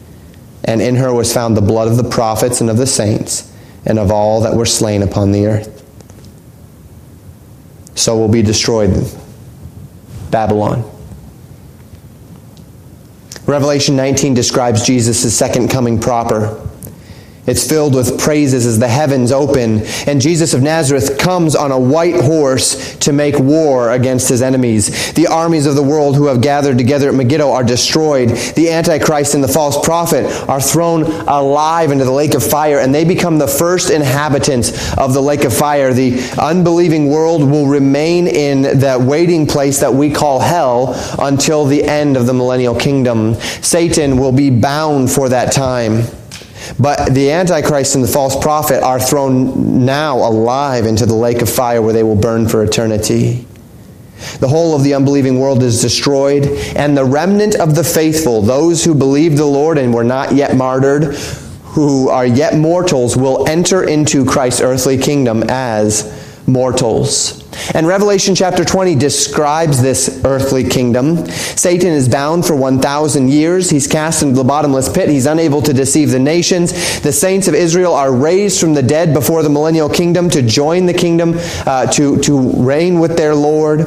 And 0.64 0.82
in 0.82 0.96
her 0.96 1.14
was 1.14 1.32
found 1.32 1.56
the 1.56 1.62
blood 1.62 1.86
of 1.86 1.96
the 1.96 2.08
prophets 2.08 2.60
and 2.60 2.68
of 2.68 2.78
the 2.78 2.86
saints, 2.86 3.52
and 3.84 4.00
of 4.00 4.10
all 4.10 4.40
that 4.40 4.56
were 4.56 4.66
slain 4.66 5.04
upon 5.04 5.30
the 5.30 5.46
earth. 5.46 5.84
So 7.94 8.16
will 8.16 8.28
be 8.28 8.42
destroyed 8.42 9.08
Babylon. 10.32 10.82
Revelation 13.46 13.94
19 13.94 14.34
describes 14.34 14.84
Jesus' 14.84 15.38
second 15.38 15.68
coming 15.68 16.00
proper. 16.00 16.65
It's 17.46 17.66
filled 17.66 17.94
with 17.94 18.18
praises 18.18 18.66
as 18.66 18.78
the 18.78 18.88
heavens 18.88 19.30
open. 19.30 19.82
And 20.06 20.20
Jesus 20.20 20.52
of 20.54 20.62
Nazareth 20.62 21.18
comes 21.18 21.54
on 21.54 21.70
a 21.70 21.78
white 21.78 22.16
horse 22.16 22.96
to 22.98 23.12
make 23.12 23.38
war 23.38 23.90
against 23.92 24.28
his 24.28 24.42
enemies. 24.42 25.12
The 25.12 25.28
armies 25.28 25.66
of 25.66 25.76
the 25.76 25.82
world 25.82 26.16
who 26.16 26.26
have 26.26 26.40
gathered 26.40 26.78
together 26.78 27.08
at 27.08 27.14
Megiddo 27.14 27.50
are 27.50 27.62
destroyed. 27.62 28.30
The 28.30 28.70
Antichrist 28.70 29.34
and 29.34 29.44
the 29.44 29.48
false 29.48 29.82
prophet 29.84 30.26
are 30.48 30.60
thrown 30.60 31.04
alive 31.28 31.92
into 31.92 32.04
the 32.04 32.10
lake 32.10 32.34
of 32.34 32.42
fire, 32.42 32.80
and 32.80 32.94
they 32.94 33.04
become 33.04 33.38
the 33.38 33.46
first 33.46 33.90
inhabitants 33.90 34.96
of 34.98 35.14
the 35.14 35.22
lake 35.22 35.44
of 35.44 35.56
fire. 35.56 35.92
The 35.92 36.18
unbelieving 36.38 37.08
world 37.08 37.48
will 37.48 37.66
remain 37.66 38.26
in 38.26 38.80
that 38.80 39.00
waiting 39.00 39.46
place 39.46 39.80
that 39.80 39.94
we 39.94 40.10
call 40.10 40.40
hell 40.40 40.94
until 41.20 41.64
the 41.64 41.84
end 41.84 42.16
of 42.16 42.26
the 42.26 42.34
millennial 42.34 42.74
kingdom. 42.74 43.34
Satan 43.62 44.16
will 44.18 44.32
be 44.32 44.50
bound 44.50 45.10
for 45.10 45.28
that 45.28 45.52
time. 45.52 46.04
But 46.78 47.14
the 47.14 47.30
Antichrist 47.30 47.94
and 47.94 48.04
the 48.04 48.08
false 48.08 48.36
prophet 48.36 48.82
are 48.82 49.00
thrown 49.00 49.84
now 49.84 50.16
alive 50.18 50.86
into 50.86 51.06
the 51.06 51.14
lake 51.14 51.42
of 51.42 51.48
fire 51.48 51.80
where 51.82 51.92
they 51.92 52.02
will 52.02 52.16
burn 52.16 52.48
for 52.48 52.62
eternity. 52.62 53.46
The 54.40 54.48
whole 54.48 54.74
of 54.74 54.82
the 54.82 54.94
unbelieving 54.94 55.38
world 55.38 55.62
is 55.62 55.82
destroyed, 55.82 56.46
and 56.74 56.96
the 56.96 57.04
remnant 57.04 57.54
of 57.56 57.74
the 57.74 57.84
faithful, 57.84 58.40
those 58.40 58.82
who 58.84 58.94
believed 58.94 59.36
the 59.36 59.44
Lord 59.44 59.76
and 59.78 59.92
were 59.92 60.04
not 60.04 60.34
yet 60.34 60.56
martyred, 60.56 61.14
who 61.64 62.08
are 62.08 62.26
yet 62.26 62.56
mortals, 62.56 63.16
will 63.16 63.46
enter 63.46 63.84
into 63.84 64.24
Christ's 64.24 64.62
earthly 64.62 64.96
kingdom 64.96 65.44
as 65.48 66.42
mortals. 66.46 67.45
And 67.74 67.86
Revelation 67.86 68.34
chapter 68.34 68.64
20 68.64 68.94
describes 68.94 69.80
this 69.80 70.20
earthly 70.24 70.68
kingdom. 70.68 71.26
Satan 71.26 71.92
is 71.92 72.08
bound 72.08 72.46
for 72.46 72.54
1,000 72.56 73.28
years. 73.28 73.70
He's 73.70 73.86
cast 73.86 74.22
into 74.22 74.36
the 74.36 74.44
bottomless 74.44 74.88
pit. 74.88 75.08
He's 75.08 75.26
unable 75.26 75.62
to 75.62 75.72
deceive 75.72 76.10
the 76.10 76.18
nations. 76.18 76.72
The 77.00 77.12
saints 77.12 77.48
of 77.48 77.54
Israel 77.54 77.94
are 77.94 78.12
raised 78.12 78.60
from 78.60 78.74
the 78.74 78.82
dead 78.82 79.12
before 79.12 79.42
the 79.42 79.48
millennial 79.48 79.88
kingdom 79.88 80.30
to 80.30 80.42
join 80.42 80.86
the 80.86 80.94
kingdom, 80.94 81.34
uh, 81.66 81.86
to, 81.92 82.18
to 82.20 82.50
reign 82.62 82.98
with 82.98 83.16
their 83.16 83.34
Lord. 83.34 83.80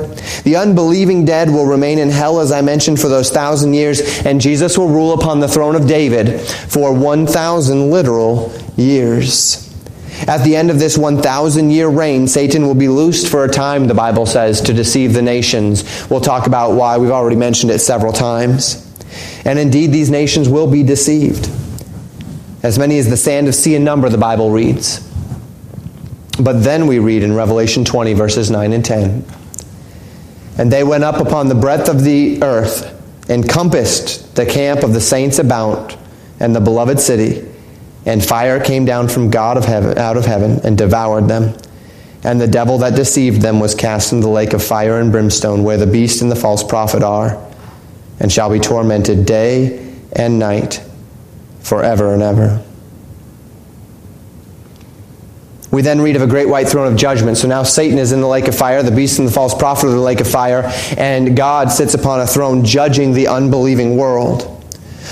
The 0.43 0.55
unbelieving 0.55 1.26
dead 1.26 1.49
will 1.49 1.65
remain 1.65 1.99
in 1.99 2.09
hell, 2.09 2.39
as 2.39 2.51
I 2.51 2.61
mentioned, 2.61 2.99
for 2.99 3.09
those 3.09 3.30
thousand 3.30 3.74
years, 3.74 4.01
and 4.26 4.41
Jesus 4.41 4.78
will 4.78 4.89
rule 4.89 5.13
upon 5.13 5.39
the 5.39 5.47
throne 5.47 5.76
of 5.76 5.88
David 5.88 6.41
for 6.41 6.93
1,000 6.93 7.91
literal 7.91 8.53
years. 8.76 9.68
At 10.28 10.43
the 10.43 10.55
end 10.55 10.70
of 10.70 10.80
this 10.80 10.97
1,000 10.97 11.70
year 11.70 11.88
reign, 11.88 12.28
Satan 12.28 12.67
will 12.67 12.76
be 12.76 12.89
loosed 12.89 13.30
for 13.30 13.45
a 13.45 13.49
time, 13.49 13.88
the 13.88 13.93
Bible 13.93 14.26
says, 14.26 14.61
to 14.61 14.74
deceive 14.74 15.13
the 15.13 15.22
nations. 15.22 16.09
We'll 16.09 16.22
talk 16.22 16.45
about 16.45 16.74
why. 16.74 16.97
We've 16.97 17.11
already 17.11 17.38
mentioned 17.38 17.72
it 17.72 17.80
several 17.80 18.11
times. 18.11 18.86
And 19.45 19.57
indeed, 19.57 19.91
these 19.91 20.09
nations 20.09 20.49
will 20.49 20.70
be 20.70 20.84
deceived. 20.84 21.49
As 22.61 22.78
many 22.78 22.99
as 22.99 23.09
the 23.09 23.17
sand 23.17 23.47
of 23.47 23.55
sea 23.55 23.76
in 23.76 23.84
number, 23.84 24.09
the 24.09 24.17
Bible 24.17 24.51
reads. 24.51 24.99
But 26.39 26.63
then 26.63 26.88
we 26.88 26.99
read 26.99 27.24
in 27.24 27.34
Revelation 27.34 27.86
20, 27.86 28.13
verses 28.13 28.51
9 28.51 28.74
and 28.74 28.84
10. 28.84 29.26
And 30.57 30.72
they 30.72 30.84
went 30.84 31.05
up 31.05 31.26
upon 31.26 31.47
the 31.47 31.55
breadth 31.55 31.88
of 31.88 32.03
the 32.03 32.43
earth, 32.43 32.95
encompassed 33.30 34.36
the 34.36 34.45
camp 34.45 34.84
of 34.84 34.93
the 34.93 35.01
saints 35.01 35.39
about, 35.39 35.97
and 36.41 36.53
the 36.53 36.59
beloved 36.59 36.99
city 36.99 37.48
and 38.10 38.26
fire 38.26 38.60
came 38.60 38.86
down 38.86 39.07
from 39.07 39.30
God 39.30 39.55
of 39.55 39.66
heaven, 39.66 39.95
out 39.99 40.18
of 40.18 40.26
heaven 40.26 40.60
and 40.64 40.76
devoured 40.76 41.28
them. 41.28 41.55
And 42.24 42.41
the 42.41 42.47
devil 42.47 42.80
that 42.80 42.95
deceived 42.95 43.43
them 43.43 43.60
was 43.60 43.76
cast 43.76 44.12
into 44.12 44.26
the 44.26 44.32
lake 44.32 44.53
of 44.53 44.64
fire 44.64 44.99
and 44.99 45.12
brimstone, 45.12 45.64
where 45.64 45.78
the 45.78 45.86
beast 45.86 46.24
and 46.24 46.32
the 46.32 46.36
false 46.36 46.64
prophet 46.64 47.03
are, 47.03 47.39
and 48.20 48.32
shall 48.32 48.49
be 48.49 48.60
tormented 48.60 49.28
day 49.28 49.95
and 50.14 50.39
night 50.39 50.84
forever 51.60 52.12
and 52.12 52.24
ever. 52.24 52.66
We 55.70 55.84
then 55.84 56.01
read 56.01 56.16
of 56.16 56.24
a 56.24 56.28
great 56.28 56.49
white 56.49 56.68
throne 56.68 56.91
of 56.91 56.97
judgment. 56.97 57.38
So 57.38 57.47
now 57.47 57.62
Satan 57.62 57.99
is 57.99 58.12
in 58.12 58.22
the 58.22 58.28
lake 58.28 58.47
of 58.47 58.55
fire, 58.57 58.82
the 58.82 58.89
beast 58.89 59.20
and 59.20 59.28
the 59.28 59.32
false 59.32 59.53
prophet 59.53 59.86
are 59.86 59.89
in 59.89 59.95
the 59.97 60.01
lake 60.01 60.20
of 60.20 60.28
fire, 60.28 60.64
and 60.97 61.38
God 61.38 61.72
sits 61.72 61.93
upon 61.93 62.22
a 62.22 62.26
throne 62.28 62.66
judging 62.66 63.14
the 63.14 63.28
unbelieving 63.28 63.97
world. 63.97 64.59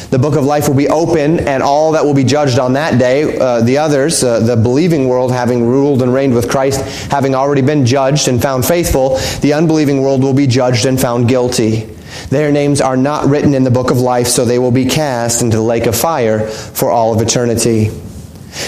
The 0.10 0.20
book 0.20 0.36
of 0.36 0.46
life 0.46 0.70
will 0.70 0.76
be 0.76 0.88
open, 0.88 1.42
and 1.42 1.62
all 1.62 1.92
that 1.92 2.06
will 2.06 2.14
be 2.14 2.24
judged 2.24 2.60
on 2.60 2.74
that 2.74 2.98
day, 2.98 3.38
uh, 3.38 3.60
the 3.60 3.78
others, 3.78 4.24
uh, 4.24 4.40
the 4.40 4.56
believing 4.56 5.10
world, 5.10 5.34
having 5.34 5.68
ruled 5.68 6.02
and 6.02 6.14
reigned 6.14 6.34
with 6.34 6.50
Christ, 6.50 6.80
having 7.12 7.36
already 7.36 7.62
been 7.62 7.86
judged 7.86 8.30
and 8.30 8.42
found 8.42 8.66
faithful, 8.66 9.18
the 9.42 9.52
unbelieving 9.52 10.02
world 10.02 10.24
will 10.24 10.34
be 10.34 10.48
judged 10.48 10.86
and 10.86 11.00
found 11.00 11.28
guilty. 11.28 11.90
Their 12.30 12.54
names 12.54 12.80
are 12.80 12.96
not 12.96 13.26
written 13.28 13.54
in 13.54 13.66
the 13.66 13.72
book 13.72 13.92
of 13.92 13.98
life, 13.98 14.28
so 14.28 14.46
they 14.46 14.60
will 14.60 14.72
be 14.72 14.86
cast 14.86 15.42
into 15.42 15.58
the 15.58 15.64
lake 15.64 15.88
of 15.88 15.96
fire 15.96 16.48
for 16.48 16.90
all 16.90 17.14
of 17.14 17.22
eternity. 17.22 17.90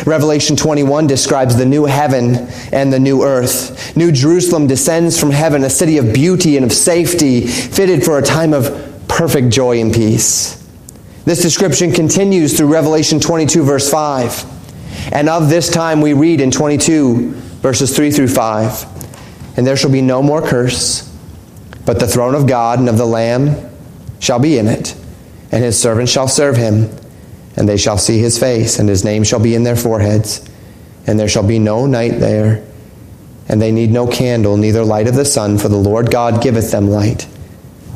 Revelation 0.05 0.57
21 0.57 1.07
describes 1.07 1.55
the 1.55 1.65
new 1.65 1.85
heaven 1.85 2.49
and 2.73 2.91
the 2.91 2.99
new 2.99 3.23
earth. 3.23 3.95
New 3.95 4.11
Jerusalem 4.11 4.67
descends 4.67 5.17
from 5.17 5.31
heaven, 5.31 5.63
a 5.63 5.69
city 5.69 5.97
of 5.97 6.13
beauty 6.13 6.57
and 6.57 6.65
of 6.65 6.73
safety, 6.73 7.47
fitted 7.47 8.03
for 8.03 8.17
a 8.17 8.21
time 8.21 8.53
of 8.53 9.07
perfect 9.07 9.49
joy 9.49 9.79
and 9.79 9.93
peace. 9.93 10.58
This 11.29 11.43
description 11.43 11.91
continues 11.91 12.57
through 12.57 12.73
Revelation 12.73 13.19
22, 13.19 13.61
verse 13.61 13.87
5. 13.87 15.13
And 15.13 15.29
of 15.29 15.47
this 15.47 15.69
time 15.69 16.01
we 16.01 16.13
read 16.13 16.41
in 16.41 16.49
22, 16.49 17.33
verses 17.61 17.95
3 17.95 18.09
through 18.09 18.29
5. 18.29 19.55
And 19.55 19.67
there 19.67 19.77
shall 19.77 19.91
be 19.91 20.01
no 20.01 20.23
more 20.23 20.41
curse, 20.41 21.07
but 21.85 21.99
the 21.99 22.07
throne 22.07 22.33
of 22.33 22.47
God 22.47 22.79
and 22.79 22.89
of 22.89 22.97
the 22.97 23.05
Lamb 23.05 23.69
shall 24.19 24.39
be 24.39 24.57
in 24.57 24.65
it, 24.65 24.95
and 25.51 25.63
his 25.63 25.79
servants 25.79 26.11
shall 26.11 26.27
serve 26.27 26.57
him, 26.57 26.89
and 27.55 27.69
they 27.69 27.77
shall 27.77 27.99
see 27.99 28.17
his 28.17 28.39
face, 28.39 28.79
and 28.79 28.89
his 28.89 29.05
name 29.05 29.23
shall 29.23 29.39
be 29.39 29.53
in 29.53 29.61
their 29.61 29.75
foreheads. 29.75 30.43
And 31.05 31.19
there 31.19 31.29
shall 31.29 31.47
be 31.47 31.59
no 31.59 31.85
night 31.85 32.19
there, 32.19 32.65
and 33.47 33.61
they 33.61 33.71
need 33.71 33.91
no 33.91 34.07
candle, 34.07 34.57
neither 34.57 34.83
light 34.83 35.07
of 35.07 35.13
the 35.13 35.25
sun, 35.25 35.59
for 35.59 35.69
the 35.69 35.77
Lord 35.77 36.09
God 36.09 36.41
giveth 36.41 36.71
them 36.71 36.89
light, 36.89 37.27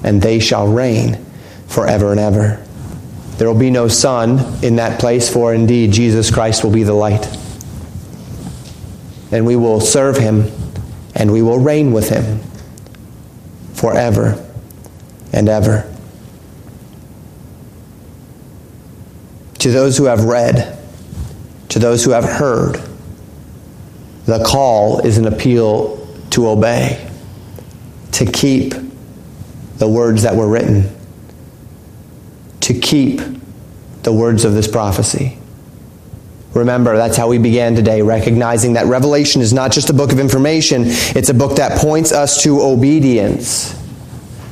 and 0.03 0.21
they 0.21 0.37
shall 0.37 0.67
reign 0.67 1.15
forever 1.65 2.11
and 2.11 2.19
ever. 2.19 2.63
There 3.37 3.47
will 3.47 3.59
be 3.59 3.71
no 3.71 3.87
sun 3.87 4.63
in 4.63 4.75
that 4.75 4.99
place, 4.99 5.31
for 5.31 5.53
indeed 5.53 5.91
Jesus 5.91 6.29
Christ 6.29 6.63
will 6.63 6.71
be 6.71 6.83
the 6.83 6.93
light. 6.93 7.25
And 9.31 9.45
we 9.45 9.55
will 9.55 9.81
serve 9.81 10.17
him 10.17 10.51
and 11.15 11.31
we 11.31 11.41
will 11.41 11.59
reign 11.59 11.91
with 11.91 12.09
him 12.09 12.39
forever 13.73 14.43
and 15.31 15.49
ever. 15.49 15.89
To 19.59 19.71
those 19.71 19.97
who 19.97 20.05
have 20.05 20.25
read, 20.25 20.77
to 21.69 21.79
those 21.79 22.03
who 22.03 22.11
have 22.11 22.25
heard, 22.25 22.81
the 24.25 24.43
call 24.43 24.99
is 24.99 25.17
an 25.17 25.25
appeal 25.25 26.07
to 26.31 26.49
obey, 26.49 27.09
to 28.13 28.25
keep 28.25 28.73
the 29.77 29.87
words 29.87 30.23
that 30.23 30.35
were 30.35 30.47
written 30.47 30.89
to 32.63 32.73
keep 32.73 33.21
the 34.03 34.11
words 34.11 34.45
of 34.45 34.53
this 34.53 34.67
prophecy. 34.67 35.37
Remember, 36.53 36.95
that's 36.95 37.17
how 37.17 37.27
we 37.27 37.39
began 37.39 37.75
today, 37.75 38.01
recognizing 38.01 38.73
that 38.73 38.85
Revelation 38.85 39.41
is 39.41 39.53
not 39.53 39.71
just 39.71 39.89
a 39.89 39.93
book 39.93 40.11
of 40.11 40.19
information, 40.19 40.83
it's 40.85 41.29
a 41.29 41.33
book 41.33 41.57
that 41.57 41.79
points 41.79 42.11
us 42.11 42.43
to 42.43 42.61
obedience. 42.61 43.79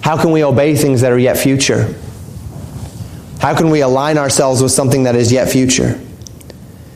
How 0.01 0.19
can 0.19 0.31
we 0.31 0.43
obey 0.43 0.75
things 0.75 1.01
that 1.01 1.11
are 1.11 1.19
yet 1.19 1.37
future? 1.37 1.93
How 3.39 3.55
can 3.55 3.69
we 3.69 3.81
align 3.81 4.17
ourselves 4.17 4.63
with 4.63 4.71
something 4.71 5.03
that 5.03 5.15
is 5.15 5.31
yet 5.31 5.49
future? 5.49 5.99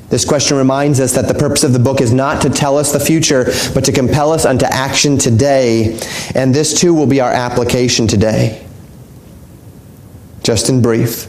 This 0.10 0.26
question 0.26 0.58
reminds 0.58 1.00
us 1.00 1.14
that 1.14 1.28
the 1.28 1.34
purpose 1.34 1.64
of 1.64 1.74
the 1.74 1.80
book 1.80 2.02
is 2.02 2.14
not 2.14 2.42
to 2.42 2.50
tell 2.50 2.78
us 2.78 2.92
the 2.92 3.00
future, 3.00 3.46
but 3.74 3.86
to 3.86 3.92
compel 3.92 4.32
us 4.32 4.46
unto 4.46 4.66
action 4.66 5.18
today. 5.18 6.00
And 6.34 6.54
this 6.54 6.80
too 6.80 6.94
will 6.94 7.08
be 7.08 7.22
our 7.22 7.32
application 7.32 8.08
today 8.08 8.65
just 10.46 10.70
in 10.70 10.80
brief. 10.80 11.28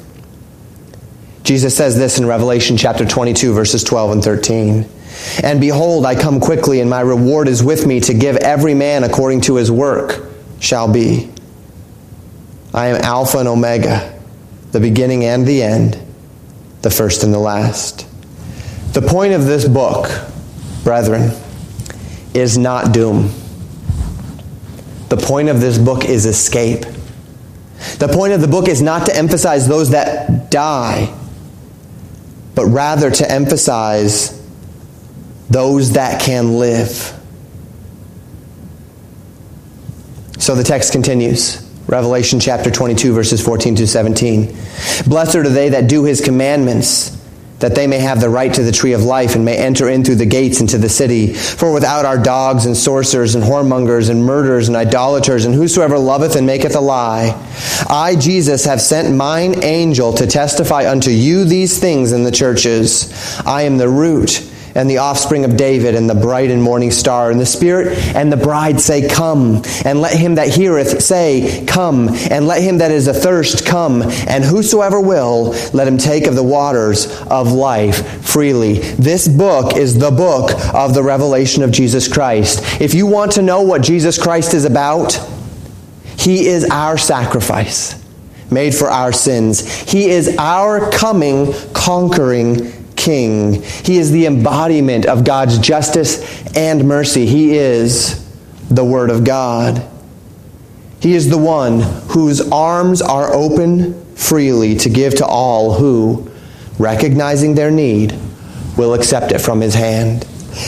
Jesus 1.43 1.75
says 1.75 1.97
this 1.97 2.19
in 2.19 2.27
Revelation 2.27 2.77
chapter 2.77 3.07
22, 3.07 3.55
verses 3.55 3.83
12 3.83 4.11
and 4.12 4.23
13. 4.23 4.87
And 5.43 5.59
behold, 5.59 6.05
I 6.05 6.21
come 6.21 6.39
quickly, 6.39 6.81
and 6.81 6.91
my 6.91 7.01
reward 7.01 7.49
is 7.49 7.62
with 7.62 7.87
me 7.87 8.01
to 8.01 8.12
give 8.12 8.37
every 8.37 8.75
man 8.75 9.05
according 9.05 9.41
to 9.43 9.57
his 9.57 9.71
work 9.71 10.23
shall 10.61 10.93
be. 10.93 11.31
I 12.75 12.89
am 12.89 12.97
Alpha 12.97 13.39
and 13.39 13.49
Omega, 13.49 14.21
the 14.73 14.81
beginning 14.81 15.25
and 15.25 15.47
the 15.47 15.62
end, 15.62 15.99
the 16.83 16.91
first 16.91 17.23
and 17.23 17.33
the 17.33 17.39
last. 17.39 18.07
The 18.93 19.01
point 19.01 19.33
of 19.33 19.47
this 19.47 19.67
book, 19.67 20.11
brethren, 20.85 21.31
is 22.35 22.59
not 22.59 22.93
doom. 22.93 23.31
The 25.09 25.17
point 25.17 25.49
of 25.49 25.61
this 25.62 25.79
book 25.79 26.05
is 26.05 26.27
escape. 26.27 26.85
The 27.99 28.09
point 28.09 28.32
of 28.34 28.40
the 28.40 28.49
book 28.49 28.68
is 28.68 28.82
not 28.82 29.07
to 29.07 29.16
emphasize 29.16 29.66
those 29.66 29.90
that 29.90 30.51
die, 30.51 31.14
but 32.55 32.66
rather 32.66 33.11
to 33.11 33.30
emphasize 33.30 34.42
those 35.49 35.92
that 35.92 36.20
can 36.20 36.59
live. 36.59 37.12
So 40.38 40.55
the 40.55 40.64
text 40.64 40.92
continues. 40.92 41.62
Revelation 41.86 42.40
chapter 42.40 42.70
22, 42.70 43.14
verses 43.14 43.40
14 43.42 43.76
to 43.76 43.86
17. 43.86 44.55
Blessed 45.07 45.36
are 45.36 45.49
they 45.49 45.70
that 45.70 45.88
do 45.88 46.05
his 46.05 46.20
commandments, 46.20 47.16
that 47.59 47.75
they 47.75 47.87
may 47.87 47.99
have 47.99 48.21
the 48.21 48.29
right 48.29 48.53
to 48.53 48.63
the 48.63 48.73
tree 48.73 48.93
of 48.93 49.03
life 49.03 49.35
and 49.35 49.45
may 49.45 49.57
enter 49.57 49.89
in 49.89 50.05
through 50.05 50.17
the 50.17 50.27
gates 50.27 50.61
into 50.61 50.79
the 50.79 50.89
city. 50.89 51.33
For 51.33 51.73
without 51.73 52.05
our 52.05 52.19
dogs 52.19 52.67
and 52.67 52.77
sorcerers 52.77 53.35
and 53.35 53.45
whoremongers 53.45 54.11
and 54.11 54.25
murderers 54.25 54.69
and 54.69 54.77
idolaters 54.77 55.45
and 55.45 55.55
whosoever 55.55 55.99
loveth 55.99 56.37
and 56.37 56.47
maketh 56.47 56.77
a 56.77 56.81
lie, 56.81 57.35
I, 57.89 58.17
Jesus, 58.17 58.65
have 58.65 58.81
sent 58.81 59.15
mine 59.15 59.63
angel 59.63 60.13
to 60.15 60.27
testify 60.27 60.91
unto 60.91 61.11
you 61.11 61.45
these 61.45 61.79
things 61.79 62.13
in 62.13 62.25
the 62.25 62.31
churches. 62.31 63.13
I 63.45 63.63
am 63.63 63.79
the 63.79 63.89
root 63.89 64.53
and 64.77 64.91
the 64.91 64.99
offspring 64.99 65.45
of 65.45 65.57
David 65.57 65.95
and 65.95 66.09
the 66.09 66.14
bright 66.14 66.51
and 66.51 66.62
morning 66.62 66.91
star. 66.91 67.31
And 67.31 67.41
the 67.41 67.47
Spirit 67.47 67.97
and 68.14 68.31
the 68.31 68.37
bride 68.37 68.81
say, 68.81 69.09
Come. 69.09 69.62
And 69.85 70.01
let 70.01 70.16
him 70.16 70.35
that 70.35 70.49
heareth 70.49 71.03
say, 71.03 71.64
Come. 71.66 72.11
And 72.31 72.47
let 72.47 72.62
him 72.62 72.79
that 72.79 72.91
is 72.91 73.09
athirst 73.09 73.66
come. 73.66 74.03
And 74.03 74.45
whosoever 74.45 75.01
will, 75.01 75.55
let 75.72 75.89
him 75.89 75.97
take 75.97 76.27
of 76.27 76.35
the 76.35 76.43
waters 76.43 77.07
of 77.22 77.53
life 77.53 78.22
freely. 78.22 78.81
This 78.81 79.27
book 79.27 79.77
is 79.77 79.99
the 79.99 80.11
book 80.11 80.53
of 80.74 80.93
the 80.93 81.03
revelation 81.03 81.62
of 81.62 81.70
Jesus 81.70 82.07
Christ. 82.07 82.61
If 82.81 82.93
you 82.93 83.07
want 83.07 83.33
to 83.33 83.43
know 83.43 83.62
what 83.62 83.83
Jesus 83.83 84.22
Christ 84.22 84.53
is 84.53 84.66
about, 84.66 85.18
he 86.18 86.47
is 86.47 86.68
our 86.70 86.99
sacrifice 86.99 88.03
made 88.51 88.74
for 88.74 88.89
our 88.89 89.12
sins. 89.12 89.66
He 89.91 90.09
is 90.11 90.37
our 90.39 90.91
coming, 90.91 91.53
conquering 91.72 92.86
King. 93.07 93.63
He 93.63 93.99
is 93.99 94.11
the 94.11 94.27
embodiment 94.27 95.07
of 95.07 95.25
God's 95.25 95.61
justice 95.61 96.45
and 96.57 96.85
mercy. 96.89 97.25
He 97.25 97.57
is 97.57 98.29
the 98.69 98.85
Word 98.85 99.11
of 99.11 99.23
God. 99.23 99.89
He 100.99 101.15
is 101.15 101.31
the 101.31 101.39
one 101.39 101.83
whose 102.09 102.41
arms 102.51 103.01
are 103.01 103.33
open 103.33 104.05
freely 104.17 104.75
to 104.79 104.91
give 104.91 105.15
to 105.19 105.25
all 105.25 105.75
who, 105.75 106.29
recognizing 106.81 107.55
their 107.55 107.71
need, 107.71 108.13
will 108.77 108.93
accept 108.95 109.31
it 109.31 109.39
from 109.39 109.61
His 109.61 109.75
hand. 109.75 110.23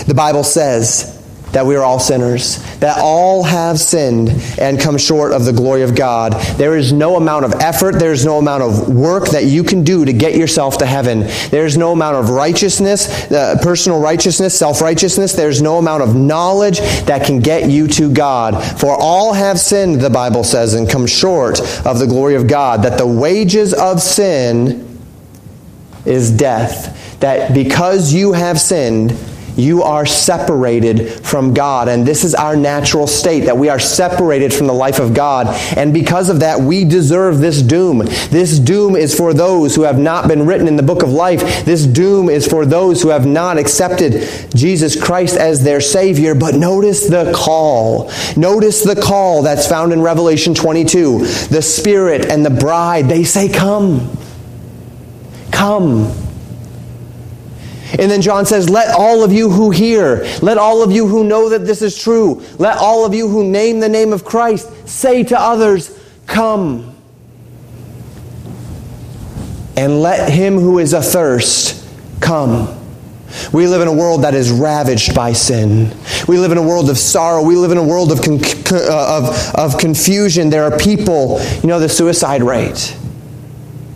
The 0.07 0.15
Bible 0.15 0.45
says, 0.45 1.18
that 1.59 1.67
we 1.67 1.75
are 1.75 1.83
all 1.83 1.99
sinners, 1.99 2.63
that 2.79 2.99
all 3.01 3.43
have 3.43 3.81
sinned 3.81 4.31
and 4.61 4.79
come 4.79 4.97
short 4.97 5.33
of 5.33 5.45
the 5.45 5.53
glory 5.53 5.83
of 5.83 5.97
God. 5.97 6.35
There 6.57 6.77
is 6.77 6.93
no 6.93 7.17
amount 7.17 7.45
of 7.45 7.53
effort, 7.55 7.99
there 7.99 8.13
is 8.13 8.25
no 8.25 8.39
amount 8.39 8.63
of 8.63 8.95
work 8.95 9.31
that 9.31 9.47
you 9.47 9.65
can 9.65 9.83
do 9.83 10.05
to 10.05 10.13
get 10.13 10.37
yourself 10.37 10.79
to 10.79 10.87
heaven. 10.87 11.27
There 11.51 11.67
is 11.67 11.77
no 11.77 11.91
amount 11.91 12.15
of 12.15 12.31
righteousness, 12.31 13.09
uh, 13.33 13.59
personal 13.61 14.01
righteousness, 14.01 14.57
self 14.57 14.81
righteousness. 14.81 15.33
There's 15.33 15.61
no 15.61 15.79
amount 15.79 16.05
of 16.05 16.15
knowledge 16.15 16.79
that 17.07 17.27
can 17.27 17.41
get 17.41 17.69
you 17.69 17.89
to 17.89 18.13
God. 18.13 18.63
For 18.79 18.95
all 18.97 19.33
have 19.33 19.59
sinned, 19.59 20.01
the 20.01 20.11
Bible 20.11 20.45
says, 20.45 20.75
and 20.75 20.89
come 20.89 21.09
short 21.09 21.59
of 21.85 21.99
the 21.99 22.07
glory 22.07 22.37
of 22.37 22.47
God, 22.47 22.85
that 22.85 22.99
the 22.99 23.07
wages 23.09 23.75
of 23.75 24.01
sin 24.01 24.97
is 26.07 26.31
death. 26.31 27.19
That 27.19 27.53
because 27.53 28.15
you 28.15 28.33
have 28.35 28.61
sinned, 28.61 29.19
you 29.59 29.83
are 29.83 30.07
separated 30.07 31.11
from 31.27 31.53
God. 31.53 31.89
And 31.89 32.07
this 32.07 32.25
is 32.25 32.35
our 32.35 32.57
natural 32.57 33.07
state, 33.07 33.41
that 33.41 33.59
we 33.59 33.69
are 33.69 33.81
separated 33.81 34.55
from 34.55 34.69
the 34.69 34.73
life 34.73 35.01
of 35.01 35.13
God. 35.13 35.49
And 35.77 35.93
because 35.93 36.31
of 36.31 36.41
that, 36.41 36.61
we 36.61 36.85
deserve 36.85 37.39
this 37.39 37.61
doom. 37.61 37.99
This 37.99 38.59
doom 38.59 38.95
is 38.95 39.15
for 39.15 39.35
those 39.35 39.75
who 39.75 39.83
have 39.83 39.99
not 39.99 40.29
been 40.29 40.47
written 40.47 40.69
in 40.69 40.77
the 40.77 40.83
book 40.83 41.03
of 41.03 41.11
life. 41.11 41.65
This 41.65 41.85
doom 41.85 42.29
is 42.29 42.47
for 42.47 42.65
those 42.65 43.03
who 43.03 43.09
have 43.09 43.27
not 43.27 43.59
accepted 43.59 44.25
Jesus 44.55 45.01
Christ 45.01 45.37
as 45.37 45.65
their 45.65 45.81
Savior. 45.81 46.35
But 46.35 46.55
notice 46.55 47.09
the 47.09 47.33
call. 47.35 48.13
Notice 48.37 48.85
the 48.85 49.01
call 49.01 49.43
that's 49.43 49.67
found 49.67 49.93
in 49.93 50.01
Revelation 50.01 50.55
22. 50.55 51.19
The 51.49 51.63
Spirit 51.63 52.27
and 52.27 52.47
the 52.47 52.51
bride, 52.51 53.07
they 53.07 53.25
say, 53.25 53.49
Come. 53.49 54.17
Come. 55.51 56.28
And 57.93 58.11
then 58.11 58.21
John 58.21 58.45
says, 58.45 58.69
Let 58.69 58.95
all 58.95 59.25
of 59.25 59.33
you 59.33 59.51
who 59.51 59.71
hear, 59.71 60.25
let 60.43 60.59
all 60.59 60.83
of 60.83 60.93
you 60.93 61.07
who 61.07 61.25
know 61.25 61.49
that 61.49 61.61
this 61.61 61.81
is 61.81 61.99
true, 61.99 62.43
let 62.59 62.77
all 62.79 63.07
of 63.07 63.15
you 63.15 63.29
who 63.29 63.45
name 63.45 63.81
the 63.81 63.89
name 63.89 64.13
of 64.13 64.25
Christ 64.25 64.89
say 64.89 65.25
to 65.25 65.41
others, 65.41 65.99
Come. 66.27 66.95
And 69.77 70.03
let 70.03 70.31
him 70.31 70.59
who 70.59 70.79
is 70.81 70.93
athirst 70.93 71.87
come. 72.21 72.75
We 73.53 73.67
live 73.67 73.81
in 73.81 73.89
a 73.89 73.93
world 73.93 74.23
that 74.23 74.35
is 74.35 74.51
ravaged 74.51 75.15
by 75.15 75.33
sin. 75.33 75.95
We 76.27 76.39
live 76.39 76.51
in 76.51 76.59
a 76.59 76.63
world 76.63 76.91
of 76.91 76.99
sorrow. 76.99 77.43
We 77.43 77.57
live 77.57 77.71
in 77.71 77.79
a 77.79 77.83
world 77.83 78.11
of, 78.11 78.23
con- 78.23 78.41
uh, 78.73 79.21
of, 79.23 79.55
of 79.55 79.79
confusion. 79.79 80.51
There 80.51 80.65
are 80.65 80.77
people, 80.79 81.41
you 81.63 81.69
know, 81.69 81.79
the 81.79 81.89
suicide 81.89 82.43
rate 82.43 82.97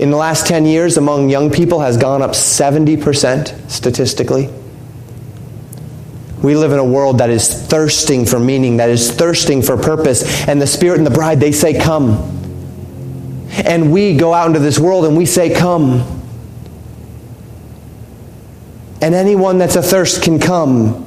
in 0.03 0.11
the 0.11 0.16
last 0.16 0.48
10 0.48 0.66
years 0.66 0.96
among 0.96 1.30
young 1.30 1.48
people 1.48 1.78
has 1.78 1.96
gone 1.96 2.22
up 2.22 2.32
70% 2.32 3.70
statistically. 3.70 4.48
We 6.42 6.57
live 6.57 6.72
in 6.72 6.80
a 6.80 6.84
world 6.84 7.18
that 7.18 7.30
is 7.30 7.48
thirsting 7.48 8.26
for 8.26 8.40
meaning, 8.40 8.78
that 8.78 8.90
is 8.90 9.12
thirsting 9.12 9.62
for 9.62 9.76
purpose, 9.76 10.48
and 10.48 10.61
the 10.61 10.66
Spirit 10.66 10.98
and 10.98 11.07
the 11.07 11.12
bride, 11.12 11.38
they 11.38 11.53
say, 11.53 11.78
Come. 11.78 12.16
And 13.53 13.92
we 13.92 14.16
go 14.16 14.34
out 14.34 14.48
into 14.48 14.59
this 14.59 14.76
world 14.76 15.05
and 15.05 15.16
we 15.16 15.24
say, 15.24 15.55
Come. 15.55 16.20
And 19.00 19.14
anyone 19.14 19.59
that's 19.59 19.76
athirst 19.76 20.24
can 20.24 20.40
come. 20.40 21.07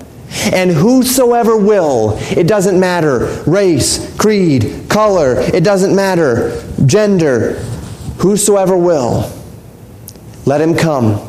And 0.54 0.72
whosoever 0.72 1.58
will, 1.58 2.18
it 2.32 2.48
doesn't 2.48 2.80
matter 2.80 3.44
race, 3.46 4.16
creed, 4.16 4.86
color, 4.88 5.36
it 5.38 5.66
doesn't 5.66 5.94
matter 5.94 6.64
gender, 6.86 7.62
Whosoever 8.26 8.76
will, 8.76 9.32
let 10.48 10.60
him 10.60 10.76
come 10.76 11.22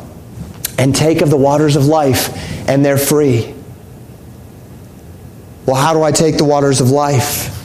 and 0.79 0.95
take 0.95 1.21
of 1.21 1.29
the 1.29 1.37
waters 1.37 1.75
of 1.75 1.85
life, 1.85 2.35
and 2.67 2.83
they're 2.83 2.97
free. 2.97 3.53
Well, 5.67 5.75
how 5.75 5.93
do 5.93 6.01
I 6.01 6.11
take 6.11 6.39
the 6.39 6.43
waters 6.43 6.81
of 6.81 6.89
life? 6.89 7.55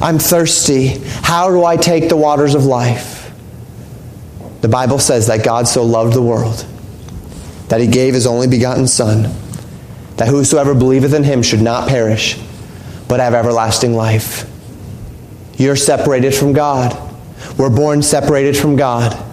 I'm 0.00 0.20
thirsty. 0.20 1.00
How 1.24 1.50
do 1.50 1.64
I 1.64 1.76
take 1.76 2.08
the 2.08 2.16
waters 2.16 2.54
of 2.54 2.66
life? 2.66 3.32
The 4.60 4.68
Bible 4.68 5.00
says 5.00 5.26
that 5.26 5.44
God 5.44 5.66
so 5.66 5.82
loved 5.82 6.12
the 6.12 6.22
world 6.22 6.64
that 7.70 7.80
he 7.80 7.88
gave 7.88 8.14
his 8.14 8.28
only 8.28 8.46
begotten 8.46 8.86
Son, 8.86 9.28
that 10.18 10.28
whosoever 10.28 10.72
believeth 10.72 11.14
in 11.14 11.24
him 11.24 11.42
should 11.42 11.62
not 11.62 11.88
perish, 11.88 12.40
but 13.08 13.18
have 13.18 13.34
everlasting 13.34 13.94
life. 13.94 14.48
You're 15.56 15.74
separated 15.74 16.32
from 16.32 16.52
God. 16.52 17.07
We're 17.58 17.70
born 17.70 18.02
separated 18.02 18.56
from 18.56 18.76
God. 18.76 19.24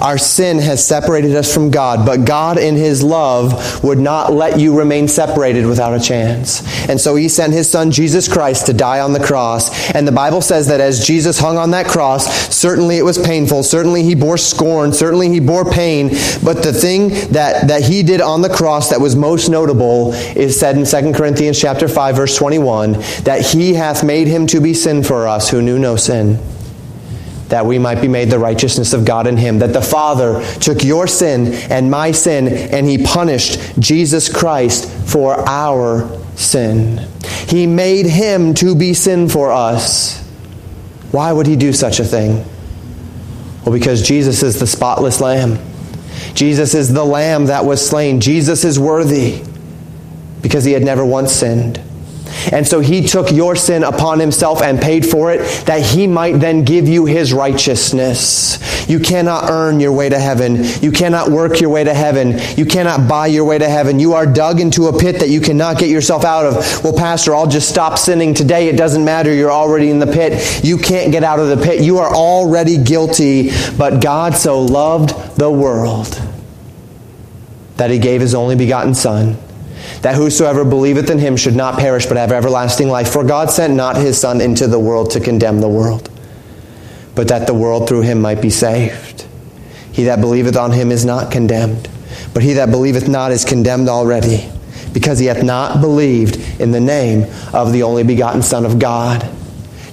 Our 0.00 0.18
sin 0.18 0.58
has 0.58 0.86
separated 0.86 1.34
us 1.36 1.52
from 1.52 1.70
God, 1.70 2.06
but 2.06 2.24
God, 2.24 2.58
in 2.58 2.74
His 2.74 3.02
love, 3.02 3.84
would 3.84 3.98
not 3.98 4.32
let 4.32 4.58
you 4.58 4.76
remain 4.76 5.08
separated 5.08 5.66
without 5.66 5.94
a 5.94 6.00
chance. 6.00 6.62
And 6.88 7.00
so 7.00 7.16
He 7.16 7.28
sent 7.28 7.52
His 7.52 7.68
Son, 7.68 7.90
Jesus 7.90 8.26
Christ, 8.32 8.66
to 8.66 8.72
die 8.72 9.00
on 9.00 9.12
the 9.12 9.24
cross. 9.24 9.92
And 9.92 10.06
the 10.06 10.12
Bible 10.12 10.40
says 10.40 10.68
that 10.68 10.80
as 10.80 11.06
Jesus 11.06 11.38
hung 11.38 11.58
on 11.58 11.70
that 11.72 11.86
cross, 11.86 12.54
certainly 12.54 12.96
it 12.96 13.04
was 13.04 13.18
painful. 13.18 13.62
Certainly 13.62 14.02
He 14.04 14.14
bore 14.14 14.38
scorn. 14.38 14.92
Certainly 14.92 15.28
He 15.28 15.40
bore 15.40 15.64
pain. 15.64 16.08
But 16.42 16.62
the 16.62 16.72
thing 16.72 17.10
that, 17.32 17.68
that 17.68 17.82
He 17.82 18.02
did 18.02 18.20
on 18.20 18.42
the 18.42 18.48
cross 18.48 18.90
that 18.90 19.00
was 19.00 19.14
most 19.14 19.48
notable 19.48 20.12
is 20.14 20.58
said 20.58 20.76
in 20.76 20.84
2 20.84 21.12
Corinthians 21.12 21.60
chapter 21.60 21.88
5, 21.88 22.16
verse 22.16 22.36
21, 22.36 22.92
that 23.24 23.42
He 23.52 23.74
hath 23.74 24.02
made 24.02 24.28
Him 24.28 24.46
to 24.48 24.60
be 24.60 24.74
sin 24.74 25.02
for 25.02 25.28
us 25.28 25.50
who 25.50 25.62
knew 25.62 25.78
no 25.78 25.96
sin 25.96 26.53
that 27.54 27.66
we 27.66 27.78
might 27.78 28.00
be 28.00 28.08
made 28.08 28.30
the 28.30 28.38
righteousness 28.38 28.92
of 28.92 29.04
God 29.04 29.28
in 29.28 29.36
him. 29.36 29.60
That 29.60 29.72
the 29.72 29.80
Father 29.80 30.44
took 30.58 30.82
your 30.82 31.06
sin 31.06 31.54
and 31.70 31.88
my 31.88 32.10
sin 32.10 32.48
and 32.48 32.84
he 32.84 33.04
punished 33.04 33.78
Jesus 33.78 34.28
Christ 34.28 34.90
for 35.08 35.38
our 35.48 36.20
sin. 36.34 36.98
He 37.46 37.68
made 37.68 38.06
him 38.06 38.54
to 38.54 38.74
be 38.74 38.92
sin 38.92 39.28
for 39.28 39.52
us. 39.52 40.20
Why 41.12 41.32
would 41.32 41.46
he 41.46 41.54
do 41.54 41.72
such 41.72 42.00
a 42.00 42.04
thing? 42.04 42.44
Well, 43.64 43.72
because 43.72 44.02
Jesus 44.02 44.42
is 44.42 44.58
the 44.58 44.66
spotless 44.66 45.20
lamb. 45.20 45.60
Jesus 46.34 46.74
is 46.74 46.92
the 46.92 47.04
lamb 47.04 47.46
that 47.46 47.64
was 47.64 47.88
slain. 47.88 48.20
Jesus 48.20 48.64
is 48.64 48.80
worthy 48.80 49.44
because 50.42 50.64
he 50.64 50.72
had 50.72 50.82
never 50.82 51.04
once 51.04 51.30
sinned. 51.30 51.80
And 52.52 52.66
so 52.66 52.80
he 52.80 53.06
took 53.06 53.32
your 53.32 53.56
sin 53.56 53.82
upon 53.82 54.20
himself 54.20 54.62
and 54.62 54.80
paid 54.80 55.06
for 55.06 55.32
it 55.32 55.40
that 55.66 55.82
he 55.82 56.06
might 56.06 56.40
then 56.40 56.64
give 56.64 56.88
you 56.88 57.06
his 57.06 57.32
righteousness. 57.32 58.88
You 58.88 59.00
cannot 59.00 59.50
earn 59.50 59.80
your 59.80 59.92
way 59.92 60.08
to 60.08 60.18
heaven. 60.18 60.62
You 60.82 60.92
cannot 60.92 61.30
work 61.30 61.60
your 61.60 61.70
way 61.70 61.84
to 61.84 61.94
heaven. 61.94 62.38
You 62.56 62.66
cannot 62.66 63.08
buy 63.08 63.28
your 63.28 63.44
way 63.44 63.58
to 63.58 63.68
heaven. 63.68 63.98
You 63.98 64.14
are 64.14 64.26
dug 64.26 64.60
into 64.60 64.86
a 64.86 64.98
pit 64.98 65.20
that 65.20 65.28
you 65.28 65.40
cannot 65.40 65.78
get 65.78 65.88
yourself 65.88 66.24
out 66.24 66.44
of. 66.44 66.84
Well, 66.84 66.92
Pastor, 66.92 67.34
I'll 67.34 67.48
just 67.48 67.68
stop 67.68 67.98
sinning 67.98 68.34
today. 68.34 68.68
It 68.68 68.76
doesn't 68.76 69.04
matter. 69.04 69.32
You're 69.32 69.52
already 69.52 69.90
in 69.90 69.98
the 69.98 70.06
pit. 70.06 70.64
You 70.64 70.76
can't 70.76 71.12
get 71.12 71.24
out 71.24 71.38
of 71.38 71.48
the 71.48 71.64
pit. 71.64 71.80
You 71.80 71.98
are 71.98 72.14
already 72.14 72.82
guilty. 72.82 73.50
But 73.78 74.02
God 74.02 74.34
so 74.34 74.60
loved 74.60 75.36
the 75.36 75.50
world 75.50 76.20
that 77.76 77.90
he 77.90 77.98
gave 77.98 78.20
his 78.20 78.34
only 78.34 78.56
begotten 78.56 78.94
Son 78.94 79.36
that 80.04 80.16
whosoever 80.16 80.66
believeth 80.66 81.08
in 81.08 81.18
him 81.18 81.34
should 81.34 81.56
not 81.56 81.78
perish 81.78 82.04
but 82.04 82.18
have 82.18 82.30
everlasting 82.30 82.88
life. 82.88 83.10
For 83.10 83.24
God 83.24 83.50
sent 83.50 83.72
not 83.74 83.96
his 83.96 84.20
Son 84.20 84.42
into 84.42 84.66
the 84.66 84.78
world 84.78 85.10
to 85.12 85.20
condemn 85.20 85.62
the 85.62 85.68
world, 85.68 86.10
but 87.14 87.28
that 87.28 87.46
the 87.46 87.54
world 87.54 87.88
through 87.88 88.02
him 88.02 88.20
might 88.20 88.42
be 88.42 88.50
saved. 88.50 89.24
He 89.92 90.04
that 90.04 90.20
believeth 90.20 90.58
on 90.58 90.72
him 90.72 90.92
is 90.92 91.06
not 91.06 91.32
condemned, 91.32 91.88
But 92.34 92.42
he 92.42 92.52
that 92.52 92.70
believeth 92.70 93.08
not 93.08 93.32
is 93.32 93.46
condemned 93.46 93.88
already, 93.88 94.50
because 94.92 95.20
he 95.20 95.26
hath 95.26 95.42
not 95.42 95.80
believed 95.80 96.36
in 96.60 96.70
the 96.72 96.80
name 96.80 97.24
of 97.54 97.72
the 97.72 97.82
only 97.82 98.02
begotten 98.02 98.42
Son 98.42 98.66
of 98.66 98.78
God. 98.78 99.26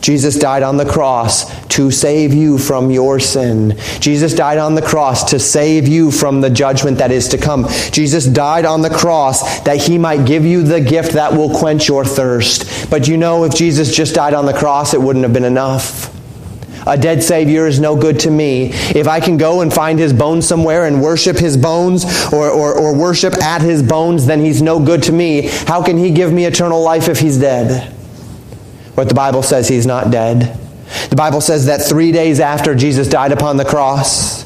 Jesus 0.02 0.36
died 0.36 0.64
on 0.64 0.78
the 0.78 0.86
cross 0.86 1.66
to 1.68 1.92
save 1.92 2.34
you 2.34 2.58
from 2.58 2.90
your 2.90 3.20
sin. 3.20 3.78
Jesus 4.00 4.34
died 4.34 4.58
on 4.58 4.74
the 4.74 4.82
cross 4.82 5.30
to 5.32 5.40
save 5.40 5.88
you 5.88 6.12
from 6.12 6.42
the 6.42 6.50
judgment 6.50 6.98
that 6.98 7.12
is 7.12 7.28
to 7.30 7.38
come. 7.38 7.68
Jesus 7.92 8.26
died 8.26 8.66
on 8.66 8.82
the 8.82 8.90
cross 8.90 9.62
that 9.62 9.78
he 9.78 9.98
might 9.98 10.26
give 10.26 10.44
you 10.44 10.64
the 10.64 10.82
gift 10.82 11.14
that 11.14 11.32
will 11.32 11.56
quench 11.58 11.88
your 11.88 12.04
thirst. 12.04 12.90
But 12.90 13.08
you 13.08 13.16
know, 13.16 13.44
if 13.44 13.54
Jesus 13.54 13.96
just 13.96 14.16
died 14.16 14.34
on 14.34 14.46
the 14.46 14.54
cross, 14.54 14.94
it 14.94 15.02
wouldn't 15.02 15.24
have 15.24 15.34
been 15.34 15.44
enough. 15.44 16.12
A 16.88 16.98
dead 16.98 17.22
Savior 17.22 17.68
is 17.68 17.80
no 17.80 17.96
good 17.96 18.20
to 18.22 18.32
me. 18.32 18.72
If 18.74 19.08
I 19.08 19.20
can 19.20 19.38
go 19.38 19.62
and 19.62 19.72
find 19.72 20.00
his 20.00 20.14
bones 20.14 20.48
somewhere 20.48 20.86
and 20.86 21.00
worship 21.00 21.38
his 21.38 21.56
bones 21.56 22.06
or, 22.34 22.50
or, 22.50 22.74
or, 22.74 22.96
worship 22.96 23.36
at 23.36 23.62
his 23.62 23.84
bones, 23.84 24.26
then 24.26 24.44
he's 24.44 24.64
no 24.64 24.84
good 24.84 25.04
to 25.04 25.12
me. 25.12 25.48
How 25.68 25.84
can 25.84 25.96
he 25.96 26.10
give 26.10 26.34
me 26.34 26.46
eternal 26.46 26.82
life 26.82 27.08
if 27.08 27.20
he's 27.20 27.38
dead? 27.38 27.96
But 28.96 29.08
the 29.08 29.16
Bible 29.16 29.44
says 29.44 29.68
he's 29.68 29.86
not 29.86 30.12
dead. 30.12 30.58
The 31.10 31.16
Bible 31.16 31.42
says 31.42 31.66
that 31.68 31.82
three 31.82 32.12
days 32.12 32.40
after 32.40 32.76
Jesus 32.76 33.08
died 33.08 33.32
upon 33.32 33.58
the 33.58 33.66
cross, 33.66 34.44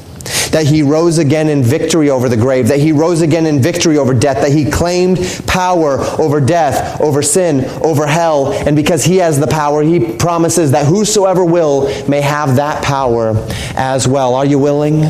that 0.50 0.66
he 0.66 0.82
rose 0.82 1.18
again 1.18 1.48
in 1.48 1.62
victory 1.62 2.10
over 2.10 2.28
the 2.28 2.36
grave, 2.36 2.68
that 2.68 2.80
he 2.80 2.92
rose 2.92 3.20
again 3.20 3.46
in 3.46 3.60
victory 3.60 3.98
over 3.98 4.14
death, 4.14 4.42
that 4.42 4.52
he 4.52 4.70
claimed 4.70 5.18
power 5.46 5.98
over 6.20 6.40
death, 6.40 7.00
over 7.00 7.22
sin, 7.22 7.64
over 7.84 8.06
hell. 8.06 8.52
And 8.52 8.76
because 8.76 9.04
he 9.04 9.16
has 9.16 9.38
the 9.38 9.46
power, 9.46 9.82
he 9.82 10.16
promises 10.16 10.70
that 10.72 10.86
whosoever 10.86 11.44
will 11.44 11.86
may 12.08 12.20
have 12.20 12.56
that 12.56 12.82
power 12.82 13.34
as 13.76 14.08
well. 14.08 14.34
Are 14.34 14.46
you 14.46 14.58
willing? 14.58 15.04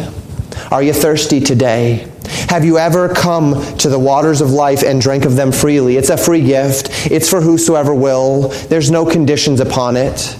Are 0.71 0.83
you 0.83 0.93
thirsty 0.93 1.41
today? 1.41 2.11
Have 2.49 2.65
you 2.65 2.79
ever 2.79 3.09
come 3.09 3.77
to 3.79 3.89
the 3.89 3.99
waters 3.99 4.41
of 4.41 4.51
life 4.51 4.85
and 4.85 5.01
drank 5.01 5.25
of 5.25 5.35
them 5.35 5.51
freely? 5.51 5.97
It's 5.97 6.11
a 6.11 6.17
free 6.17 6.43
gift. 6.43 7.11
It's 7.11 7.29
for 7.29 7.41
whosoever 7.41 7.93
will. 7.93 8.49
There's 8.69 8.91
no 8.91 9.05
conditions 9.05 9.61
upon 9.61 9.97
it. 9.97 10.39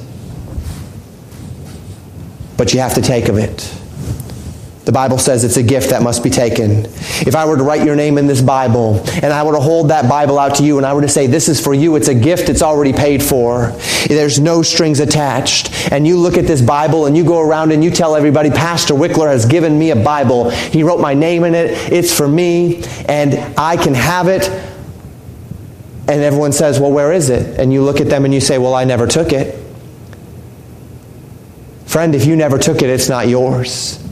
But 2.57 2.73
you 2.73 2.81
have 2.81 2.95
to 2.95 3.03
take 3.03 3.29
of 3.29 3.39
it. 3.39 3.76
The 4.87 4.93
Bible 4.93 5.19
says 5.19 5.43
it's 5.43 5.57
a 5.57 5.65
gift 5.65 5.91
that 5.91 6.01
must 6.01 6.23
be 6.23 6.31
taken. 6.31 6.85
If 7.27 7.35
I 7.35 7.45
were 7.45 7.57
to 7.57 7.65
write 7.65 7.85
your 7.85 7.97
name 7.97 8.19
in 8.19 8.29
this 8.29 8.41
Bible 8.41 9.03
and 9.11 9.27
I 9.27 9.43
were 9.43 9.55
to 9.55 9.61
hold 9.61 9.91
that 9.91 10.09
Bible 10.09 10.39
out 10.39 10.55
to 10.57 10.63
you 10.63 10.77
and 10.77 10.87
I 10.87 10.95
were 10.95 11.01
to 11.03 11.09
say, 11.09 11.27
This 11.27 11.49
is 11.49 11.61
for 11.61 11.75
you, 11.75 11.97
it's 11.97 12.07
a 12.07 12.15
gift, 12.15 12.49
it's 12.49 12.63
already 12.63 12.93
paid 12.93 13.21
for, 13.21 13.73
there's 14.07 14.39
no 14.39 14.63
strings 14.63 15.01
attached, 15.01 15.91
and 15.91 16.07
you 16.07 16.17
look 16.17 16.39
at 16.39 16.47
this 16.47 16.63
Bible 16.63 17.07
and 17.07 17.17
you 17.17 17.25
go 17.25 17.41
around 17.41 17.73
and 17.73 17.83
you 17.83 17.91
tell 17.91 18.15
everybody, 18.15 18.49
Pastor 18.49 18.95
Wickler 18.95 19.27
has 19.29 19.45
given 19.45 19.77
me 19.77 19.91
a 19.91 19.97
Bible. 19.97 20.51
He 20.51 20.85
wrote 20.85 21.01
my 21.01 21.15
name 21.15 21.43
in 21.43 21.57
it, 21.57 21.93
it's 21.93 22.17
for 22.17 22.29
me, 22.29 22.85
and 23.09 23.35
I 23.59 23.77
can 23.77 23.95
have 23.95 24.29
it. 24.29 24.49
And 26.07 26.23
everyone 26.23 26.53
says, 26.53 26.79
Well, 26.79 26.93
where 26.93 27.13
is 27.13 27.29
it? 27.29 27.59
And 27.59 27.73
you 27.73 27.83
look 27.83 28.01
at 28.01 28.09
them 28.09 28.25
and 28.25 28.33
you 28.33 28.41
say, 28.41 28.57
Well, 28.57 28.75
I 28.77 28.85
never 28.85 29.09
took 29.09 29.33
it. 29.33 29.61
Friend, 31.87 32.15
if 32.15 32.25
you 32.25 32.37
never 32.37 32.57
took 32.57 32.83
it, 32.83 32.89
it's 32.89 33.09
not 33.09 33.27
yours. 33.27 34.06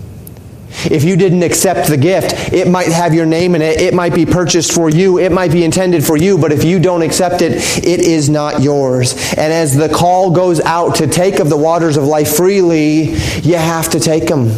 If 0.90 1.04
you 1.04 1.16
didn't 1.16 1.42
accept 1.42 1.88
the 1.88 1.96
gift, 1.96 2.52
it 2.52 2.68
might 2.68 2.88
have 2.88 3.14
your 3.14 3.26
name 3.26 3.54
in 3.54 3.62
it. 3.62 3.80
It 3.80 3.94
might 3.94 4.14
be 4.14 4.26
purchased 4.26 4.72
for 4.72 4.90
you. 4.90 5.18
It 5.18 5.32
might 5.32 5.52
be 5.52 5.64
intended 5.64 6.04
for 6.04 6.16
you. 6.16 6.38
But 6.38 6.52
if 6.52 6.64
you 6.64 6.78
don't 6.78 7.02
accept 7.02 7.42
it, 7.42 7.52
it 7.84 8.00
is 8.00 8.28
not 8.28 8.62
yours. 8.62 9.12
And 9.32 9.52
as 9.52 9.76
the 9.76 9.88
call 9.88 10.30
goes 10.30 10.60
out 10.60 10.96
to 10.96 11.06
take 11.06 11.38
of 11.38 11.48
the 11.48 11.56
waters 11.56 11.96
of 11.96 12.04
life 12.04 12.36
freely, 12.36 13.14
you 13.42 13.56
have 13.56 13.90
to 13.90 14.00
take 14.00 14.26
them 14.26 14.52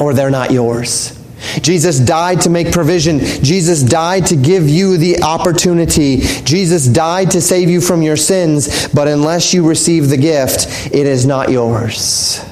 or 0.00 0.14
they're 0.14 0.30
not 0.30 0.50
yours. 0.50 1.18
Jesus 1.60 1.98
died 1.98 2.42
to 2.42 2.50
make 2.50 2.72
provision. 2.72 3.18
Jesus 3.18 3.82
died 3.82 4.26
to 4.26 4.36
give 4.36 4.68
you 4.68 4.96
the 4.96 5.22
opportunity. 5.22 6.18
Jesus 6.44 6.86
died 6.86 7.32
to 7.32 7.40
save 7.40 7.68
you 7.68 7.80
from 7.80 8.02
your 8.02 8.16
sins. 8.16 8.88
But 8.88 9.08
unless 9.08 9.52
you 9.52 9.68
receive 9.68 10.08
the 10.08 10.16
gift, 10.16 10.94
it 10.94 11.06
is 11.06 11.26
not 11.26 11.50
yours. 11.50 12.44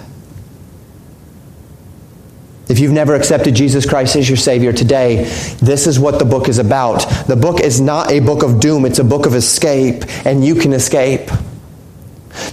If 2.70 2.78
you've 2.78 2.92
never 2.92 3.16
accepted 3.16 3.56
Jesus 3.56 3.84
Christ 3.84 4.14
as 4.14 4.28
your 4.28 4.36
Savior 4.36 4.72
today, 4.72 5.24
this 5.60 5.88
is 5.88 5.98
what 5.98 6.20
the 6.20 6.24
book 6.24 6.48
is 6.48 6.58
about. 6.58 7.00
The 7.26 7.34
book 7.34 7.58
is 7.60 7.80
not 7.80 8.12
a 8.12 8.20
book 8.20 8.44
of 8.44 8.60
doom, 8.60 8.84
it's 8.84 9.00
a 9.00 9.04
book 9.04 9.26
of 9.26 9.34
escape, 9.34 10.04
and 10.24 10.44
you 10.44 10.54
can 10.54 10.72
escape. 10.72 11.28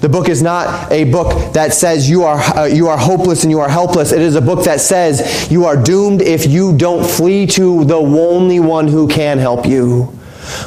The 0.02 0.10
book 0.10 0.28
is 0.28 0.42
not 0.42 0.92
a 0.92 1.04
book 1.04 1.54
that 1.54 1.72
says 1.72 2.10
you 2.10 2.24
are, 2.24 2.40
uh, 2.58 2.66
you 2.66 2.88
are 2.88 2.98
hopeless 2.98 3.44
and 3.44 3.52
you 3.52 3.60
are 3.60 3.70
helpless. 3.70 4.12
It 4.12 4.22
is 4.22 4.34
a 4.34 4.42
book 4.42 4.66
that 4.66 4.82
says 4.82 5.52
you 5.52 5.66
are 5.66 5.78
doomed 5.78 6.24
if 6.24 6.48
you 6.48 6.76
don't 6.76 7.08
flee 7.08 7.46
to 7.48 7.86
the 7.86 7.98
only 7.98 8.60
one 8.60 8.88
who 8.88 9.08
can 9.08 9.38
help 9.38 9.68
you. 9.68 10.18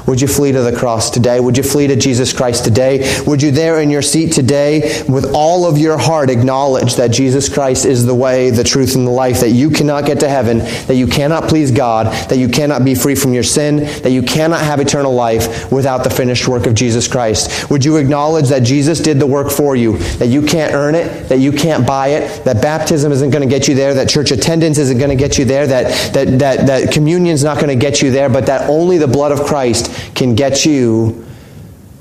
Would 0.07 0.21
you 0.21 0.29
flee 0.29 0.53
to 0.53 0.63
the 0.63 0.77
cross 0.77 1.11
today? 1.11 1.41
Would 1.41 1.57
you 1.57 1.63
flee 1.63 1.87
to 1.87 1.97
Jesus 1.97 2.33
Christ 2.33 2.65
today? 2.65 3.23
Would 3.27 3.43
you, 3.43 3.51
there 3.51 3.81
in 3.81 3.91
your 3.91 4.03
seat 4.03 4.33
today, 4.33 5.05
with 5.09 5.33
all 5.35 5.67
of 5.67 5.79
your 5.79 5.99
heart, 5.99 6.31
acknowledge 6.31 6.97
that 6.97 7.09
Jesus 7.09 7.49
Christ 7.49 7.85
is 7.85 8.07
the 8.07 8.15
way, 8.15 8.51
the 8.51 8.65
truth, 8.65 8.95
and 8.95 9.07
the 9.07 9.11
life, 9.11 9.41
that 9.41 9.51
you 9.51 9.71
cannot 9.71 10.07
get 10.07 10.21
to 10.21 10.29
heaven, 10.29 10.59
that 10.59 10.97
you 10.97 11.07
cannot 11.07 11.49
please 11.49 11.71
God, 11.71 12.07
that 12.29 12.39
you 12.39 12.49
cannot 12.49 12.85
be 12.85 12.95
free 12.95 13.15
from 13.15 13.33
your 13.33 13.43
sin, 13.43 13.77
that 14.03 14.11
you 14.11 14.23
cannot 14.23 14.61
have 14.61 14.81
eternal 14.81 15.13
life 15.13 15.71
without 15.71 16.05
the 16.05 16.11
finished 16.11 16.49
work 16.49 16.67
of 16.67 16.75
Jesus 16.75 17.09
Christ? 17.09 17.71
Would 17.71 17.85
you 17.85 17.97
acknowledge 17.97 18.49
that 18.49 18.63
Jesus 18.63 19.01
did 19.01 19.19
the 19.19 19.27
work 19.27 19.51
for 19.51 19.77
you, 19.77 19.99
that 20.19 20.29
you 20.29 20.43
can't 20.43 20.75
earn 20.75 20.95
it, 20.95 21.29
that 21.29 21.39
you 21.39 21.53
can't 21.53 21.87
buy 21.87 22.09
it, 22.09 22.45
that 22.45 22.63
baptism 22.63 23.13
isn't 23.13 23.31
going 23.31 23.49
to 23.49 23.53
get 23.53 23.69
you 23.69 23.75
there, 23.75 23.95
that 23.95 24.09
church 24.09 24.31
attendance 24.31 24.79
isn't 24.79 24.99
going 24.99 25.11
to 25.11 25.17
get 25.17 25.39
you 25.39 25.45
there, 25.45 25.67
that, 25.67 26.13
that, 26.15 26.39
that, 26.39 26.67
that 26.67 26.93
communion's 26.93 27.45
not 27.45 27.57
going 27.57 27.69
to 27.69 27.77
get 27.77 28.03
you 28.03 28.11
there, 28.11 28.29
but 28.29 28.47
that 28.47 28.69
only 28.69 28.99
the 28.99 29.09
blood 29.09 29.33
of 29.33 29.41
Christ 29.43 29.70
Christ 29.71 30.15
can 30.15 30.35
get 30.35 30.67
you 30.67 31.27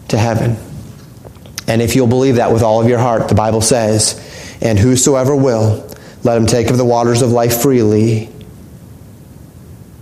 to 0.09 0.17
heaven. 0.17 0.57
And 1.67 1.81
if 1.81 1.95
you'll 1.95 2.07
believe 2.07 2.35
that 2.35 2.51
with 2.51 2.63
all 2.63 2.81
of 2.81 2.89
your 2.89 2.97
heart, 2.97 3.29
the 3.29 3.35
Bible 3.35 3.61
says, 3.61 4.57
and 4.61 4.77
whosoever 4.79 5.35
will, 5.35 5.87
let 6.23 6.35
him 6.35 6.47
take 6.47 6.69
of 6.69 6.77
the 6.77 6.85
waters 6.85 7.21
of 7.21 7.31
life 7.31 7.61
freely, 7.61 8.29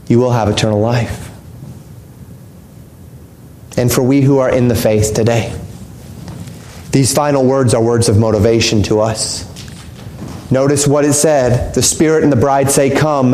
you 0.07 0.20
will 0.20 0.32
have 0.32 0.47
eternal 0.47 0.80
life. 0.80 1.30
And 3.78 3.91
for 3.91 4.01
we 4.01 4.22
who 4.22 4.39
are 4.39 4.49
in 4.49 4.70
the 4.70 4.76
faith 4.76 5.13
today, 5.13 5.55
these 6.91 7.13
final 7.13 7.45
words 7.45 7.74
are 7.74 7.84
words 7.84 8.09
of 8.09 8.18
motivation 8.18 8.82
to 8.84 9.01
us. 9.01 9.45
Notice 10.49 10.88
what 10.88 11.03
it 11.03 11.13
said. 11.13 11.76
The 11.76 11.82
Spirit 11.82 12.24
and 12.24 12.32
the 12.32 12.38
bride 12.38 12.72
say, 12.72 12.89
Come, 12.89 13.34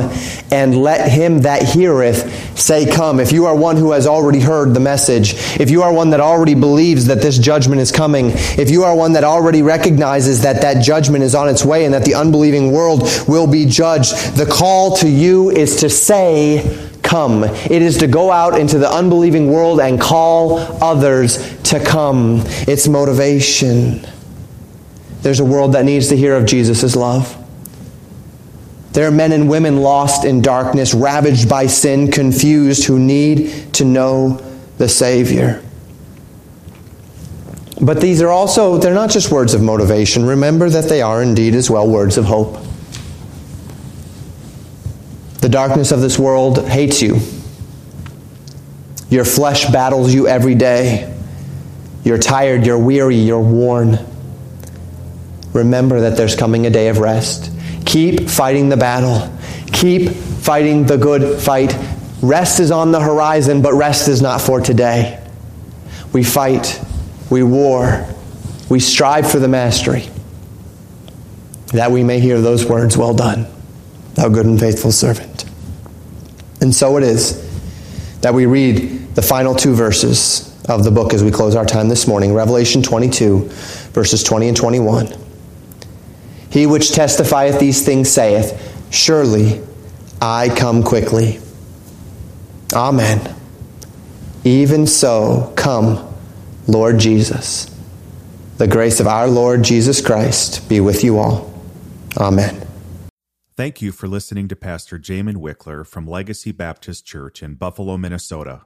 and 0.51 0.75
let 0.75 1.11
him 1.11 1.41
that 1.41 1.61
heareth 1.61 2.42
say, 2.55 2.89
Come. 2.89 3.19
If 3.19 3.31
you 3.31 3.45
are 3.45 3.55
one 3.55 3.77
who 3.77 3.91
has 3.91 4.07
already 4.07 4.39
heard 4.39 4.73
the 4.73 4.79
message, 4.79 5.33
if 5.59 5.69
you 5.69 5.83
are 5.83 5.93
one 5.93 6.11
that 6.11 6.19
already 6.19 6.55
believes 6.55 7.07
that 7.07 7.21
this 7.21 7.37
judgment 7.37 7.81
is 7.81 7.91
coming, 7.91 8.31
if 8.33 8.69
you 8.69 8.83
are 8.83 8.95
one 8.95 9.13
that 9.13 9.23
already 9.23 9.61
recognizes 9.61 10.41
that 10.41 10.61
that 10.61 10.83
judgment 10.83 11.23
is 11.23 11.35
on 11.35 11.49
its 11.49 11.65
way 11.65 11.85
and 11.85 11.93
that 11.93 12.05
the 12.05 12.15
unbelieving 12.15 12.71
world 12.71 13.01
will 13.27 13.47
be 13.47 13.65
judged, 13.65 14.13
the 14.35 14.45
call 14.45 14.95
to 14.97 15.09
you 15.09 15.49
is 15.49 15.77
to 15.77 15.89
say, 15.89 16.89
Come. 17.03 17.43
It 17.43 17.81
is 17.81 17.97
to 17.99 18.07
go 18.07 18.31
out 18.31 18.57
into 18.57 18.79
the 18.79 18.89
unbelieving 18.89 19.51
world 19.51 19.79
and 19.79 19.99
call 19.99 20.59
others 20.81 21.61
to 21.63 21.83
come. 21.83 22.41
It's 22.45 22.87
motivation. 22.87 24.07
There's 25.21 25.39
a 25.39 25.45
world 25.45 25.73
that 25.73 25.85
needs 25.85 26.09
to 26.09 26.17
hear 26.17 26.35
of 26.35 26.45
Jesus' 26.45 26.95
love. 26.95 27.42
There 28.93 29.07
are 29.07 29.11
men 29.11 29.31
and 29.31 29.49
women 29.49 29.81
lost 29.81 30.23
in 30.23 30.41
darkness, 30.41 30.93
ravaged 30.93 31.49
by 31.49 31.67
sin, 31.67 32.11
confused, 32.11 32.85
who 32.85 32.99
need 32.99 33.73
to 33.73 33.85
know 33.85 34.41
the 34.77 34.87
Savior. 34.87 35.63
But 37.81 37.99
these 37.99 38.21
are 38.21 38.29
also, 38.29 38.77
they're 38.77 38.93
not 38.93 39.09
just 39.09 39.31
words 39.31 39.53
of 39.53 39.61
motivation. 39.61 40.25
Remember 40.25 40.69
that 40.69 40.89
they 40.89 41.01
are 41.01 41.21
indeed 41.21 41.55
as 41.55 41.69
well 41.69 41.87
words 41.87 42.17
of 42.17 42.25
hope. 42.25 42.59
The 45.41 45.49
darkness 45.49 45.91
of 45.91 45.99
this 45.99 46.17
world 46.17 46.67
hates 46.67 47.01
you. 47.01 47.19
Your 49.09 49.25
flesh 49.25 49.65
battles 49.71 50.13
you 50.13 50.27
every 50.27 50.55
day. 50.55 51.13
You're 52.03 52.19
tired, 52.19 52.65
you're 52.65 52.79
weary, 52.79 53.17
you're 53.17 53.41
worn 53.41 53.99
remember 55.53 56.01
that 56.01 56.17
there's 56.17 56.35
coming 56.35 56.65
a 56.65 56.69
day 56.69 56.89
of 56.89 56.97
rest. 56.97 57.51
Keep 57.93 58.27
fighting 58.27 58.69
the 58.69 58.75
battle. 58.75 59.31
Keep 59.71 60.09
fighting 60.09 60.83
the 60.87 60.97
good 60.97 61.39
fight. 61.39 61.77
Rest 62.23 62.59
is 62.59 62.71
on 62.71 62.91
the 62.91 62.99
horizon, 62.99 63.61
but 63.61 63.75
rest 63.75 64.07
is 64.07 64.19
not 64.19 64.41
for 64.41 64.59
today. 64.59 65.23
We 66.11 66.23
fight, 66.23 66.83
we 67.29 67.43
war, 67.43 68.07
we 68.67 68.79
strive 68.79 69.29
for 69.29 69.37
the 69.37 69.47
mastery, 69.47 70.09
that 71.67 71.91
we 71.91 72.03
may 72.03 72.19
hear 72.19 72.41
those 72.41 72.65
words, 72.65 72.97
Well 72.97 73.13
done, 73.13 73.45
thou 74.15 74.27
good 74.27 74.47
and 74.47 74.59
faithful 74.59 74.91
servant. 74.91 75.45
And 76.61 76.73
so 76.73 76.97
it 76.97 77.03
is 77.03 77.47
that 78.21 78.33
we 78.33 78.47
read 78.47 79.13
the 79.13 79.21
final 79.21 79.53
two 79.53 79.75
verses 79.75 80.51
of 80.67 80.83
the 80.83 80.89
book 80.89 81.13
as 81.13 81.23
we 81.23 81.29
close 81.29 81.55
our 81.55 81.65
time 81.65 81.89
this 81.89 82.07
morning 82.07 82.33
Revelation 82.33 82.81
22, 82.81 83.49
verses 83.91 84.23
20 84.23 84.47
and 84.47 84.57
21. 84.57 85.22
He 86.53 86.67
which 86.67 86.91
testifieth 86.91 87.59
these 87.59 87.83
things 87.83 88.11
saith, 88.11 88.87
Surely 88.91 89.59
I 90.21 90.53
come 90.55 90.83
quickly. 90.83 91.39
Amen. 92.71 93.35
Even 94.43 94.85
so, 94.85 95.51
come, 95.55 96.13
Lord 96.67 96.99
Jesus. 96.99 97.75
The 98.59 98.67
grace 98.67 98.99
of 98.99 99.07
our 99.07 99.27
Lord 99.27 99.63
Jesus 99.63 99.99
Christ 99.99 100.69
be 100.69 100.79
with 100.79 101.03
you 101.03 101.17
all. 101.17 101.51
Amen. 102.17 102.67
Thank 103.57 103.81
you 103.81 103.91
for 103.91 104.07
listening 104.07 104.47
to 104.49 104.55
Pastor 104.55 104.99
Jamin 104.99 105.37
Wickler 105.37 105.83
from 105.83 106.05
Legacy 106.05 106.51
Baptist 106.51 107.03
Church 107.03 107.41
in 107.41 107.55
Buffalo, 107.55 107.97
Minnesota. 107.97 108.65